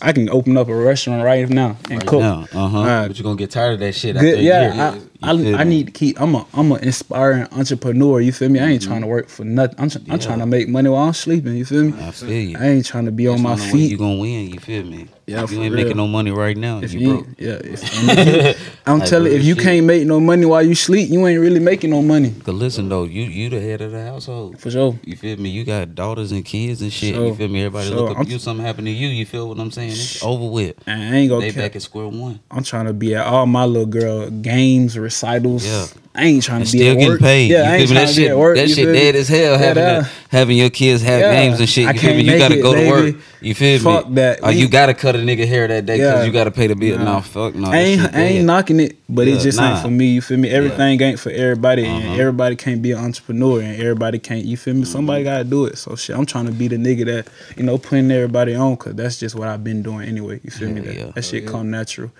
I, 0.02 0.08
I 0.08 0.12
can 0.12 0.28
open 0.30 0.56
up 0.56 0.68
a 0.68 0.74
restaurant 0.74 1.22
right 1.24 1.48
now 1.48 1.76
and 1.88 1.98
Right 2.00 2.06
cook. 2.08 2.20
now. 2.22 2.44
Uh-huh. 2.52 2.80
Uh, 2.80 3.06
but 3.06 3.16
you're 3.16 3.22
gonna 3.22 3.36
get 3.36 3.52
tired 3.52 3.74
of 3.74 3.78
that 3.80 3.94
shit 3.94 4.16
Good, 4.18 4.34
after 4.34 4.42
yeah. 4.42 4.94
I, 4.96 5.00
I, 5.22 5.30
I 5.54 5.64
need 5.64 5.86
to 5.86 5.92
keep. 5.92 6.20
I'm 6.20 6.34
a 6.34 6.46
I'm 6.54 6.72
an 6.72 6.82
inspiring 6.84 7.46
entrepreneur. 7.52 8.20
You 8.20 8.32
feel 8.32 8.48
me? 8.48 8.60
I 8.60 8.66
ain't 8.68 8.82
mm-hmm. 8.82 8.90
trying 8.90 9.00
to 9.02 9.06
work 9.06 9.28
for 9.28 9.44
nothing. 9.44 9.76
I'm, 9.80 9.88
tr- 9.90 9.98
I'm 10.10 10.18
trying 10.18 10.38
to 10.40 10.46
make 10.46 10.68
money 10.68 10.88
while 10.88 11.04
I'm 11.06 11.12
sleeping. 11.12 11.54
You 11.56 11.64
feel 11.64 11.84
me? 11.84 11.94
I 12.02 12.10
feel 12.10 12.30
you. 12.30 12.56
I 12.58 12.66
ain't 12.68 12.86
trying 12.86 13.06
to 13.06 13.12
be 13.12 13.28
on 13.28 13.42
my 13.42 13.50
That's 13.56 13.62
the 13.62 13.66
only 13.72 13.78
way 13.78 13.82
You 13.84 13.88
feet. 13.90 13.98
gonna 13.98 14.20
win, 14.20 14.46
you 14.50 14.60
feel 14.60 14.84
me? 14.84 15.08
Yeah, 15.26 15.42
If 15.42 15.50
you 15.50 15.60
ain't 15.60 15.74
real. 15.74 15.82
making 15.82 15.96
no 15.96 16.06
money 16.06 16.30
right 16.30 16.56
now, 16.56 16.78
If 16.78 16.92
you, 16.92 17.00
you, 17.00 17.08
broke. 17.14 17.26
yeah, 17.36 17.58
if, 17.64 18.78
I'm 18.86 19.00
Like 19.00 19.08
telling 19.08 19.32
you, 19.32 19.36
if 19.38 19.44
you 19.44 19.54
shit. 19.56 19.64
can't 19.64 19.84
make 19.86 20.06
no 20.06 20.20
money 20.20 20.46
while 20.46 20.62
you 20.62 20.76
sleep, 20.76 21.10
you 21.10 21.26
ain't 21.26 21.40
really 21.40 21.58
making 21.58 21.90
no 21.90 22.00
money 22.00 22.30
Cause 22.44 22.54
listen 22.54 22.88
though, 22.88 23.02
you 23.02 23.22
you 23.24 23.50
the 23.50 23.60
head 23.60 23.80
of 23.80 23.90
the 23.90 24.04
household. 24.04 24.60
for 24.60 24.70
sure. 24.70 24.96
You 25.02 25.16
feel 25.16 25.36
me? 25.38 25.48
You 25.50 25.64
got 25.64 25.96
daughters 25.96 26.30
and 26.30 26.44
kids 26.44 26.80
and 26.80 26.92
shit. 26.92 27.16
Sure. 27.16 27.26
You 27.26 27.34
feel 27.34 27.48
me? 27.48 27.60
Everybody 27.62 27.88
Sure. 27.88 27.96
look 27.96 28.10
up 28.10 28.16
I'm- 28.18 28.26
to 28.26 28.32
you. 28.32 28.38
Something 28.38 28.64
happen 28.64 28.84
to 28.84 28.90
you. 28.92 29.08
You 29.08 29.26
feel 29.26 29.48
what 29.48 29.58
I'm 29.58 29.72
saying? 29.72 29.90
It's 29.90 30.22
over 30.22 30.46
with. 30.48 30.76
I 30.86 30.92
ain't 31.16 31.28
gonna. 31.30 31.46
Cap. 31.46 31.56
back 31.56 31.74
at 31.76 31.82
square 31.82 32.06
one. 32.06 32.38
I'm 32.52 32.62
trying 32.62 32.86
to 32.86 32.92
be 32.92 33.16
at 33.16 33.26
all 33.26 33.46
my 33.46 33.64
little 33.64 33.86
girl 33.86 34.30
games, 34.30 34.96
recitals. 35.06 35.64
Yeah. 35.66 35.86
I 36.18 36.24
ain't 36.24 36.42
trying 36.42 36.64
to 36.64 36.72
be 36.72 36.78
still 36.78 36.94
getting 36.94 37.08
work. 37.10 37.20
paid. 37.20 37.50
Yeah, 37.50 37.70
I 37.70 37.76
ain't 37.76 37.90
trying 37.90 38.06
That 38.06 38.08
to 38.08 38.16
be 38.16 38.22
shit, 38.22 38.30
at 38.30 38.38
work. 38.38 38.56
that 38.56 38.70
shit 38.70 38.86
dead 38.86 39.16
as 39.16 39.28
hell. 39.28 39.38
Yeah, 39.52 39.58
having, 39.58 39.74
that- 39.84 40.02
the- 40.04 40.10
having 40.36 40.56
your 40.56 40.70
kids 40.70 41.02
have 41.02 41.20
Yeah. 41.20 41.34
games 41.34 41.60
and 41.60 41.68
shit. 41.68 41.86
I 41.86 41.92
You 41.92 41.98
feel 42.00 42.14
me? 42.14 42.22
You 42.22 42.38
gotta 42.38 42.58
it, 42.58 42.62
go 42.62 42.74
to 42.74 42.88
work. 42.88 43.16
You 43.42 43.54
feel 43.54 43.72
me? 43.74 43.84
Fuck 43.84 44.08
me? 44.08 44.14
that. 44.14 44.42
Or 44.42 44.50
you 44.50 44.66
gotta 44.66 44.94
cut 44.94 45.14
a 45.14 45.18
nigga 45.18 45.46
hair 45.46 45.68
that 45.68 45.84
day 45.84 45.98
because 45.98 46.20
Yeah. 46.20 46.24
you 46.24 46.32
gotta 46.32 46.50
pay 46.50 46.68
the 46.68 46.74
bill. 46.74 46.96
Nah. 46.98 47.04
Nah, 47.04 47.20
fuck 47.20 47.54
no. 47.54 47.68
I 47.68 47.76
ain't, 47.76 48.14
I 48.14 48.20
ain't 48.22 48.46
knocking 48.46 48.80
it, 48.80 48.96
but 49.10 49.26
Yeah, 49.26 49.34
it 49.34 49.40
just 49.40 49.58
nah. 49.58 49.72
ain't 49.72 49.82
for 49.82 49.90
me. 49.90 50.06
You 50.06 50.22
feel 50.22 50.38
me? 50.38 50.48
Everything 50.48 51.02
ain't 51.02 51.20
for 51.20 51.30
everybody, 51.30 51.84
Uh-huh. 51.84 51.94
and 51.98 52.18
everybody 52.18 52.56
can't 52.56 52.80
be 52.80 52.92
an 52.92 52.98
entrepreneur, 53.04 53.60
and 53.60 53.78
everybody 53.78 54.18
can't. 54.18 54.46
You 54.46 54.56
feel 54.56 54.72
me? 54.72 54.84
Mm-hmm. 54.84 54.92
Somebody 54.92 55.22
gotta 55.22 55.44
do 55.44 55.66
it. 55.66 55.76
So 55.76 55.96
shit, 55.96 56.16
I'm 56.16 56.24
trying 56.24 56.46
to 56.46 56.52
be 56.52 56.66
the 56.68 56.76
nigga 56.76 57.04
that 57.04 57.26
you 57.58 57.62
know 57.62 57.76
putting 57.76 58.10
everybody 58.10 58.54
on, 58.54 58.74
cause 58.78 58.94
that's 58.94 59.18
just 59.18 59.34
what 59.34 59.48
I've 59.48 59.62
been 59.62 59.82
doing 59.82 60.08
anyway. 60.08 60.40
You 60.42 60.50
feel 60.50 60.70
me? 60.70 60.80
That, 60.80 61.14
that 61.14 61.24
shit 61.26 61.46
come 61.46 61.70
natural. 61.70 62.10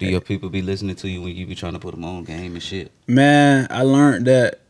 Do 0.00 0.06
your 0.06 0.20
people 0.20 0.48
be 0.48 0.62
listening 0.62 0.96
to 0.96 1.08
you 1.08 1.22
when 1.22 1.36
you 1.36 1.46
be 1.46 1.54
trying 1.54 1.74
to 1.74 1.78
put 1.78 1.92
them 1.94 2.04
on 2.04 2.24
game 2.24 2.54
and 2.54 2.62
shit? 2.62 2.90
Man, 3.06 3.66
I 3.70 3.82
learned 3.82 4.26
that 4.26 4.60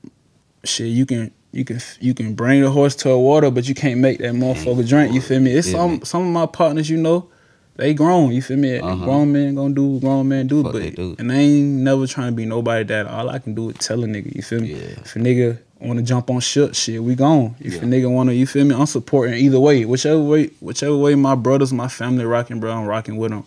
shit. 0.64 0.88
You 0.88 1.06
can. 1.06 1.32
You 1.52 1.64
can 1.64 1.80
you 1.98 2.14
can 2.14 2.34
bring 2.34 2.60
the 2.62 2.70
horse 2.70 2.94
to 2.96 3.10
a 3.10 3.18
water, 3.18 3.50
but 3.50 3.68
you 3.68 3.74
can't 3.74 3.98
make 3.98 4.18
that 4.18 4.34
motherfucker 4.34 4.86
drink. 4.88 5.12
You 5.12 5.20
feel 5.20 5.40
me? 5.40 5.50
It's 5.50 5.68
some 5.68 5.94
me. 5.94 6.00
some 6.04 6.22
of 6.22 6.28
my 6.28 6.46
partners, 6.46 6.88
you 6.88 6.96
know, 6.96 7.28
they 7.74 7.92
grown. 7.92 8.30
You 8.30 8.40
feel 8.40 8.56
me? 8.56 8.78
Uh-huh. 8.78 9.04
Grown 9.04 9.32
men 9.32 9.56
gonna 9.56 9.74
do 9.74 9.84
what 9.84 10.00
grown 10.02 10.28
men 10.28 10.46
do, 10.46 10.62
Fuck 10.62 10.74
but 10.74 10.82
they 10.82 10.90
do. 10.90 11.16
and 11.18 11.32
I 11.32 11.38
ain't 11.38 11.66
never 11.82 12.06
trying 12.06 12.28
to 12.28 12.36
be 12.36 12.46
nobody 12.46 12.84
that 12.84 13.08
all 13.08 13.28
I 13.28 13.40
can 13.40 13.54
do 13.54 13.70
is 13.70 13.78
tell 13.78 14.04
a 14.04 14.06
nigga. 14.06 14.32
You 14.32 14.42
feel 14.42 14.60
me? 14.60 14.74
Yeah. 14.74 14.76
If 15.04 15.16
a 15.16 15.18
nigga 15.18 15.58
want 15.80 15.98
to 15.98 16.04
jump 16.04 16.30
on 16.30 16.38
shit, 16.38 16.76
shit, 16.76 17.02
we 17.02 17.16
gone. 17.16 17.56
If 17.58 17.72
Yeah. 17.74 17.80
a 17.80 17.82
nigga 17.82 18.08
want 18.08 18.28
to, 18.28 18.34
you 18.36 18.46
feel 18.46 18.64
me? 18.64 18.76
I'm 18.76 18.86
supporting 18.86 19.34
either 19.34 19.58
way, 19.58 19.84
whichever 19.84 20.20
way, 20.22 20.50
whichever 20.60 20.96
way 20.96 21.16
my 21.16 21.34
brothers, 21.34 21.72
my 21.72 21.88
family 21.88 22.24
rocking, 22.24 22.60
bro. 22.60 22.70
I'm 22.70 22.86
rocking 22.86 23.16
with 23.16 23.32
them. 23.32 23.42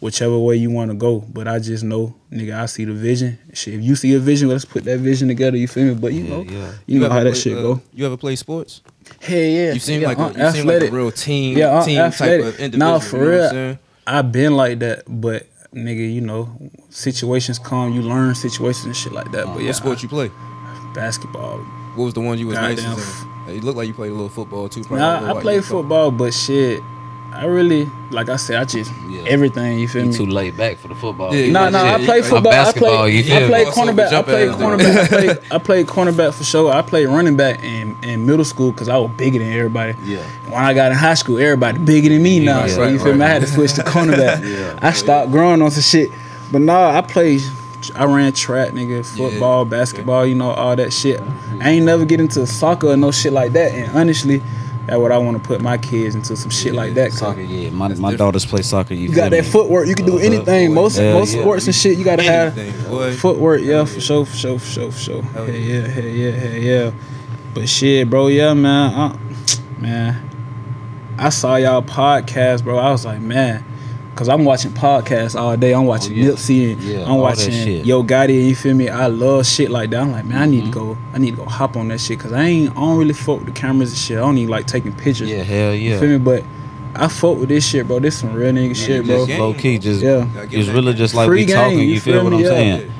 Whichever 0.00 0.38
way 0.38 0.56
you 0.56 0.70
want 0.70 0.90
to 0.90 0.96
go, 0.96 1.18
but 1.30 1.46
I 1.46 1.58
just 1.58 1.84
know, 1.84 2.14
nigga, 2.32 2.58
I 2.58 2.64
see 2.66 2.86
the 2.86 2.94
vision. 2.94 3.38
Shit, 3.52 3.74
if 3.74 3.82
you 3.82 3.94
see 3.96 4.14
a 4.14 4.18
vision, 4.18 4.48
let's 4.48 4.64
put 4.64 4.84
that 4.84 4.98
vision 5.00 5.28
together. 5.28 5.58
You 5.58 5.68
feel 5.68 5.84
me? 5.84 5.94
But 5.94 6.14
you 6.14 6.22
Yeah, 6.24 6.30
know, 6.30 6.42
yeah. 6.42 6.72
you, 6.86 7.00
know 7.00 7.10
how 7.10 7.22
that 7.22 7.32
play- 7.32 7.38
shit 7.40 7.58
uh, 7.58 7.60
go. 7.60 7.82
You 7.92 8.06
ever 8.06 8.16
play 8.16 8.34
sports? 8.36 8.80
Hell 9.20 9.36
yeah. 9.38 9.72
You 9.74 9.80
seem 9.80 10.00
yeah, 10.00 10.08
like 10.08 10.18
a, 10.18 10.38
you 10.38 10.50
seem 10.52 10.66
like 10.66 10.82
a 10.82 10.90
real 10.90 11.10
team 11.12 11.58
Yeah, 11.58 11.84
team 11.84 11.98
athletic. 12.00 12.44
type 12.46 12.54
of 12.54 12.60
individual. 12.60 12.92
Nah, 12.92 12.98
for 13.00 13.16
you 13.18 13.24
know 13.52 13.52
real. 13.68 13.78
I've 14.06 14.32
been 14.32 14.56
like 14.56 14.78
that, 14.78 15.02
but 15.06 15.46
nigga, 15.74 16.14
you 16.14 16.22
know, 16.22 16.48
situations 16.88 17.58
come, 17.58 17.92
you 17.92 18.00
learn 18.00 18.34
situations 18.34 18.86
and 18.86 18.96
shit 18.96 19.12
like 19.12 19.30
that. 19.32 19.44
But 19.48 19.58
yeah, 19.60 19.66
What 19.66 19.76
sport 19.76 20.02
you 20.02 20.08
play? 20.08 20.30
Basketball. 20.94 21.58
What 21.94 22.04
was 22.04 22.14
the 22.14 22.20
one 22.22 22.38
you 22.38 22.46
was 22.46 22.56
nicest 22.56 23.26
in? 23.48 23.54
You 23.56 23.60
look 23.60 23.76
like 23.76 23.86
you 23.86 23.92
played 23.94 24.10
a 24.10 24.14
little 24.14 24.28
football 24.30 24.68
too. 24.70 24.80
probably. 24.82 25.00
Nah, 25.00 25.26
I 25.28 25.32
like 25.32 25.42
play 25.42 25.60
football, 25.60 26.10
but 26.10 26.32
shit, 26.32 26.80
I 27.32 27.44
really, 27.46 27.88
like 28.10 28.28
I 28.28 28.36
said, 28.36 28.56
I 28.60 28.64
just 28.64 28.92
Yeah. 29.08 29.22
everything. 29.26 29.78
You 29.78 29.86
feel 29.88 30.02
You 30.04 30.10
me? 30.10 30.16
too 30.16 30.26
laid 30.26 30.56
back 30.56 30.78
for 30.78 30.88
the 30.88 30.94
football. 30.94 31.34
Yeah, 31.34 31.50
No, 31.52 31.64
Yeah, 31.64 31.68
no, 31.70 31.84
yeah, 31.84 31.94
I 31.94 32.04
play 32.04 32.22
football. 32.22 32.52
I 32.52 32.56
basketball, 32.64 32.98
play, 33.02 33.16
you 33.22 33.34
I 33.34 33.46
play 33.46 33.64
cornerback. 33.64 34.06
I 34.06 34.10
Jump 34.10 34.26
played 34.26 34.48
ass 34.48 34.56
cornerback. 34.56 34.96
I 35.02 35.06
played, 35.08 35.38
I 35.52 35.58
played 35.58 35.86
cornerback 35.86 36.34
for 36.34 36.44
sure. 36.44 36.72
I 36.72 36.82
played 36.82 37.06
running 37.06 37.36
back 37.36 37.62
in, 37.62 37.96
in 38.02 38.26
middle 38.26 38.44
school 38.44 38.72
because 38.72 38.88
I 38.88 38.96
was 38.98 39.10
bigger 39.12 39.38
than 39.38 39.52
everybody. 39.52 39.94
Yeah. 40.04 40.18
When 40.48 40.62
I 40.62 40.74
got 40.74 40.90
in 40.92 40.98
high 40.98 41.14
school, 41.14 41.38
everybody 41.38 41.78
bigger 41.78 42.08
than 42.08 42.22
me 42.22 42.40
now. 42.40 42.60
Yeah, 42.60 42.66
so 42.74 42.80
right, 42.82 42.92
you 42.92 42.98
feel 42.98 43.14
me? 43.14 43.24
I 43.24 43.28
had 43.28 43.42
to 43.42 43.48
switch 43.48 43.74
to 43.74 43.82
cornerback. 43.84 44.42
Yeah. 44.46 44.78
I 44.82 44.92
stopped 44.92 45.30
growing 45.30 45.62
on 45.62 45.70
some 45.70 45.82
shit. 45.82 46.10
But 46.50 46.62
nah, 46.62 46.90
I 46.98 47.00
played. 47.00 47.42
I 47.96 48.04
ran 48.04 48.30
track, 48.34 48.72
nigga, 48.72 49.06
football, 49.06 49.64
basketball, 49.64 50.26
you 50.26 50.34
know, 50.34 50.50
all 50.50 50.76
that 50.76 50.92
shit. 50.92 51.18
I 51.62 51.70
ain't 51.70 51.86
never 51.86 52.04
get 52.04 52.20
into 52.20 52.46
soccer 52.46 52.88
or 52.88 52.96
no 52.98 53.10
shit 53.10 53.32
like 53.32 53.52
that. 53.52 53.72
And 53.72 53.96
honestly, 53.96 54.42
that's 54.86 54.98
what 54.98 55.12
I 55.12 55.18
want 55.18 55.40
to 55.42 55.46
put 55.46 55.60
my 55.60 55.76
kids 55.78 56.14
into 56.14 56.34
some 56.36 56.50
shit 56.50 56.74
like 56.74 56.94
that. 56.94 57.12
Soccer, 57.12 57.40
yeah. 57.42 57.70
My, 57.70 57.88
my 57.94 58.14
daughters 58.16 58.44
play 58.46 58.62
soccer. 58.62 58.94
You, 58.94 59.08
You 59.08 59.14
got 59.14 59.30
that 59.30 59.44
footwork. 59.44 59.86
You 59.86 59.94
can 59.94 60.06
do 60.06 60.16
Uh-huh. 60.16 60.24
anything. 60.26 60.74
Most 60.74 60.96
Hell 60.96 61.18
most 61.18 61.34
yeah. 61.34 61.42
sports 61.42 61.66
and 61.66 61.74
shit, 61.74 61.98
you 61.98 62.04
gotta 62.04 62.22
have 62.22 62.56
boy. 62.88 63.12
footwork. 63.14 63.60
Yeah, 63.62 63.84
for 63.84 64.00
sure, 64.00 64.24
for 64.24 64.36
sure, 64.36 64.58
for 64.58 64.66
sure, 64.66 64.90
for 64.92 64.98
sure. 64.98 65.22
Hell 65.22 65.46
Hell 65.46 65.54
yeah, 65.54 65.86
hell 65.86 66.04
yeah, 66.04 66.30
hell 66.32 66.52
yeah. 66.54 66.90
But 67.54 67.68
shit, 67.68 68.08
bro, 68.08 68.28
yeah, 68.28 68.54
man, 68.54 68.94
uh, 68.94 69.18
man. 69.78 70.26
I 71.18 71.28
saw 71.28 71.56
y'all 71.56 71.82
podcast, 71.82 72.64
bro. 72.64 72.78
I 72.78 72.90
was 72.90 73.04
like, 73.04 73.20
man, 73.20 73.62
cause 74.14 74.28
I'm 74.28 74.44
watching 74.44 74.70
podcasts 74.72 75.38
all 75.38 75.56
day. 75.56 75.72
I'm 75.72 75.86
watching 75.86 76.12
Oh, 76.12 76.16
yeah. 76.16 76.30
Nipsey 76.30 76.72
and 76.72 76.82
Yeah, 76.82 77.04
I'm 77.10 77.18
watching. 77.18 77.84
Yo 77.84 78.02
Gotti. 78.02 78.48
You 78.48 78.54
feel 78.54 78.74
me? 78.74 78.88
I 78.88 79.06
love 79.06 79.46
shit 79.46 79.70
like 79.70 79.90
that. 79.90 80.00
I'm 80.02 80.12
like, 80.12 80.24
man, 80.24 80.42
I 80.42 80.46
need 80.46 80.60
to 80.60 80.70
Mm-hmm. 80.70 80.94
go. 80.94 80.98
I 81.14 81.18
need 81.18 81.30
to 81.32 81.36
go 81.38 81.44
hop 81.46 81.76
on 81.76 81.88
that 81.88 82.00
shit, 82.00 82.18
cause 82.20 82.32
I 82.32 82.44
ain't. 82.44 82.70
I 82.70 82.74
don't 82.74 82.98
really 82.98 83.14
fuck 83.14 83.38
with 83.38 83.46
the 83.46 83.52
cameras 83.52 83.90
and 83.90 83.98
shit. 83.98 84.16
I 84.18 84.20
don't 84.20 84.38
even 84.38 84.50
like 84.50 84.66
taking 84.66 84.92
pictures. 84.92 85.30
Yeah, 85.30 85.42
hell 85.42 85.74
yeah. 85.74 85.94
You 85.94 85.98
feel 86.00 86.08
me? 86.10 86.18
But 86.18 86.44
I 86.94 87.08
fuck 87.08 87.38
with 87.38 87.48
this 87.48 87.66
shit, 87.66 87.86
bro. 87.86 88.00
This 88.00 88.18
some 88.18 88.34
real 88.34 88.52
nigga 88.52 88.74
shit, 88.74 89.06
bro. 89.06 89.24
Low 89.24 89.54
key, 89.54 89.78
just 89.78 90.02
Yeah. 90.02 90.26
It's 90.50 90.68
really 90.68 90.92
just 90.94 91.14
like 91.14 91.26
Free 91.26 91.46
we 91.46 91.52
talking. 91.52 91.78
You, 91.78 91.84
you 91.86 92.00
feel 92.00 92.14
feel 92.20 92.24
what? 92.24 92.32
I'm 92.34 92.44
saying? 92.44 92.92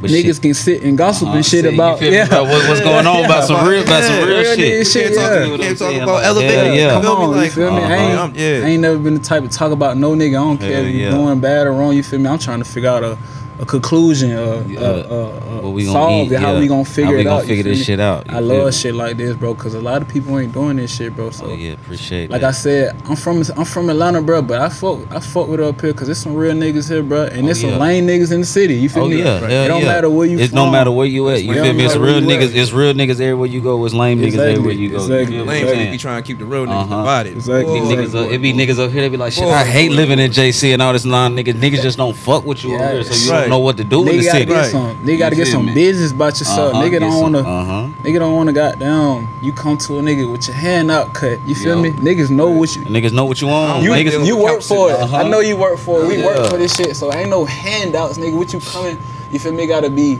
But 0.00 0.10
niggas 0.10 0.24
shit- 0.34 0.42
can 0.42 0.54
sit 0.54 0.82
and 0.82 0.98
gossip 0.98 1.28
Uh-huh, 1.28 1.36
and 1.36 1.46
shit 1.46 1.64
see, 1.64 1.74
about 1.74 1.98
feel 1.98 2.10
me? 2.10 2.16
yeah. 2.16 2.26
About 2.26 2.48
what- 2.48 2.68
what's 2.68 2.80
going 2.80 3.06
on 3.06 3.24
about 3.24 3.44
some 3.46 3.66
real, 3.66 3.82
about 3.82 4.04
some 4.04 4.16
real, 4.28 4.38
real 4.40 4.54
shit. 4.56 4.86
shit, 4.86 5.04
Can't 5.04 5.14
talk, 5.16 5.30
yeah. 5.30 5.44
You 5.46 5.54
I'm 5.54 5.60
can't 5.60 5.78
talk 5.78 5.94
about 5.94 6.06
Like, 6.14 6.24
elevator. 6.24 6.64
hell 6.64 6.74
yeah. 6.74 6.90
Come 6.90 7.02
feel 7.02 7.16
me? 7.18 7.24
on, 7.38 7.44
you 7.44 7.50
feel 7.50 7.70
me? 7.72 7.78
uh-huh. 7.82 7.92
I, 7.94 7.96
ain't, 7.96 8.18
I'm- 8.18 8.32
yeah. 8.36 8.46
I 8.64 8.68
ain't 8.70 8.82
never 8.82 8.98
been 8.98 9.14
the 9.14 9.20
type 9.20 9.42
to 9.42 9.48
talk 9.48 9.72
about 9.72 9.96
no 9.96 10.10
nigga. 10.12 10.28
I 10.30 10.44
don't 10.44 10.58
care 10.58 10.72
Hell 10.76 10.84
if 10.84 10.94
you 10.94 11.00
yeah. 11.00 11.10
doing 11.10 11.40
bad 11.40 11.66
or 11.66 11.72
wrong. 11.72 11.94
You 11.94 12.02
feel 12.02 12.18
me? 12.18 12.28
I'm 12.28 12.38
trying 12.38 12.58
to 12.58 12.64
figure 12.66 12.90
out 12.90 13.02
a, 13.04 13.16
a 13.58 13.66
conclusion, 13.66 14.32
a, 14.32 14.62
Yeah. 14.68 14.80
a, 14.80 14.84
a, 14.84 15.58
a 15.58 15.62
What 15.62 15.72
we 15.72 15.84
gonna 15.84 15.92
solve 15.92 16.26
eat, 16.26 16.32
it. 16.32 16.40
How 16.40 16.52
yeah. 16.52 16.58
we 16.60 16.66
gonna 16.68 16.84
How 16.84 16.90
figure 16.90 17.14
we 17.14 17.20
it 17.20 17.24
gonna 17.24 17.40
out? 17.40 17.44
figure 17.46 17.62
this 17.64 17.78
me? 17.78 17.84
shit 17.84 18.00
out, 18.00 18.28
I 18.28 18.40
love 18.40 18.66
me? 18.66 18.72
shit 18.72 18.94
like 18.94 19.16
this, 19.16 19.36
bro. 19.36 19.54
Cause 19.54 19.74
a 19.74 19.80
lot 19.80 20.02
of 20.02 20.08
people 20.08 20.38
ain't 20.38 20.52
doing 20.52 20.76
this 20.76 20.94
shit, 20.94 21.14
bro. 21.16 21.30
So 21.30 21.46
Oh 21.46 21.54
yeah, 21.54 21.72
appreciate 21.72 22.30
Like 22.30 22.42
that. 22.42 22.48
I 22.48 22.52
said, 22.52 22.96
I'm 23.06 23.16
from 23.16 23.42
I'm 23.56 23.64
from 23.64 23.88
Atlanta, 23.90 24.20
bro, 24.22 24.42
but 24.42 24.60
I 24.60 24.68
fuck 24.68 25.00
I 25.10 25.20
fuck 25.20 25.48
with 25.48 25.60
it 25.60 25.66
up 25.66 25.80
here 25.80 25.92
because 25.92 26.08
there's 26.08 26.18
some 26.18 26.34
real 26.34 26.54
niggas 26.54 26.88
here, 26.88 27.02
bro, 27.02 27.24
and 27.24 27.42
Oh, 27.42 27.46
there's 27.46 27.62
yeah. 27.62 27.70
some 27.70 27.80
lame 27.80 28.06
niggas 28.06 28.32
in 28.32 28.40
the 28.40 28.46
city. 28.46 28.74
You 28.74 28.88
feel 28.88 29.04
Oh 29.04 29.08
me? 29.08 29.22
yeah, 29.22 29.36
it 29.44 29.50
hell 29.50 29.68
don't 29.68 29.80
yeah. 29.82 29.86
matter 29.88 30.10
where 30.10 30.26
you 30.26 30.38
It 30.38 30.48
from. 30.50 30.56
don't 30.56 30.72
matter 30.72 30.90
where 30.90 31.06
you 31.06 31.28
at. 31.30 31.42
You 31.42 31.54
feel 31.54 31.72
me? 31.72 31.84
It's 31.84 31.96
real 31.96 32.20
niggas. 32.20 32.50
at. 32.50 32.56
It's 32.56 32.72
real 32.72 32.92
niggas 32.94 33.20
everywhere 33.20 33.46
you 33.48 33.60
go. 33.60 33.84
It's 33.84 33.94
lame 33.94 34.18
niggas 34.20 34.38
everywhere 34.38 34.72
you 34.74 34.90
go. 34.90 34.96
exactly. 34.96 35.36
You 35.36 35.44
feel 35.44 35.46
what 35.46 35.54
Lame 35.54 35.66
niggas 35.66 35.90
be 35.92 35.98
trying 35.98 36.22
to 36.22 36.26
keep 36.26 36.38
the 36.38 36.44
real 36.46 36.66
niggas 36.66 36.82
Uh-huh. 36.82 36.96
divided. 36.98 37.32
Exactly. 37.36 37.80
These 37.80 37.88
Boy, 37.88 37.94
niggas, 37.96 38.14
uh, 38.14 38.24
boy, 38.26 38.32
it 38.34 38.38
be 38.38 38.52
niggas 38.52 38.78
up 38.78 38.90
here. 38.92 39.02
They 39.02 39.08
be 39.08 39.16
like, 39.16 39.32
shit. 39.32 39.44
I 39.44 39.64
hate 39.64 39.92
living 39.92 40.18
in 40.18 40.30
JC 40.30 40.72
and 40.74 40.82
all 40.82 40.92
this 40.92 41.04
non 41.04 41.34
niggas. 41.36 41.54
Niggas 41.54 41.82
just 41.82 41.96
don't 41.96 42.16
fuck 42.16 42.44
with 42.44 42.62
you 42.64 42.74
over 42.74 42.88
here, 42.92 43.02
so 43.04 43.14
you 43.14 43.32
right. 43.32 43.45
Don't 43.48 43.50
know 43.50 43.58
what 43.58 43.76
to 43.78 43.84
do 43.84 44.02
in 44.02 44.08
Nigga 44.08 44.10
the 44.18 44.24
gotta 44.24 44.30
city. 44.38 44.44
get 44.46 44.54
Right. 44.54 44.70
some. 44.70 44.96
Nigga 44.98 45.18
gotta 45.18 45.36
get 45.36 45.48
some 45.48 45.66
me? 45.66 45.74
business 45.74 46.10
about 46.12 46.38
yourself. 46.38 46.74
Uh-huh, 46.74 46.82
nigga 46.84 47.00
don't 47.00 47.20
wanna. 47.22 47.38
Uh-huh. 47.40 47.88
Nigga 48.04 48.18
don't 48.18 48.34
wanna 48.36 48.52
goddamn. 48.52 49.28
You 49.42 49.52
come 49.52 49.76
to 49.78 49.98
a 49.98 50.02
nigga 50.02 50.30
with 50.30 50.46
your 50.48 50.56
hand 50.56 50.90
out 50.90 51.14
cut. 51.14 51.40
You 51.46 51.54
feel 51.54 51.76
Yo. 51.76 51.82
me? 51.82 51.90
Niggas 51.92 52.30
know 52.30 52.48
what 52.48 52.74
you. 52.76 52.82
Niggas 52.82 53.12
know 53.12 53.24
what 53.24 53.40
you 53.40 53.48
on. 53.50 53.82
You, 53.82 53.90
niggas, 53.90 54.26
you 54.26 54.36
work 54.36 54.62
for 54.62 54.90
it. 54.90 54.96
Uh-huh. 55.00 55.16
I 55.16 55.28
know 55.28 55.40
you 55.40 55.56
work 55.56 55.78
for 55.78 56.02
it. 56.02 56.08
We 56.08 56.16
Yeah. 56.18 56.26
work 56.26 56.50
for 56.50 56.56
this 56.58 56.72
shit. 56.74 56.96
So 56.96 57.12
ain't 57.12 57.30
no 57.30 57.44
handouts, 57.44 58.18
nigga. 58.18 58.36
What 58.36 58.52
you 58.52 58.60
coming? 58.60 58.98
You 59.32 59.38
feel 59.38 59.52
me? 59.52 59.66
Gotta 59.66 59.90
be. 59.90 60.18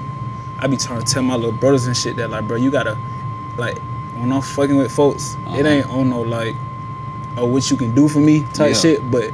I 0.59 0.67
be 0.69 0.77
trying 0.77 1.01
to 1.03 1.07
tell 1.07 1.23
my 1.23 1.35
little 1.37 1.53
brothers 1.53 1.87
and 1.87 1.97
shit 1.97 2.17
that 2.17 2.31
like, 2.31 2.49
bro, 2.49 2.57
you 2.57 2.71
gotta 2.71 2.97
like 3.59 3.79
when 4.19 4.33
I'm 4.33 4.41
fucking 4.41 4.75
with 4.77 4.91
folks, 4.91 5.37
it 5.55 5.61
Uh-huh. 5.61 5.69
ain't 5.69 5.87
on 5.91 6.09
no 6.11 6.23
like, 6.23 6.57
oh, 7.37 7.45
what 7.45 7.71
you 7.71 7.77
can 7.77 7.95
do 7.95 8.09
for 8.09 8.19
me 8.21 8.41
type 8.55 8.71
Yeah. 8.73 8.77
shit. 8.81 9.11
But 9.11 9.31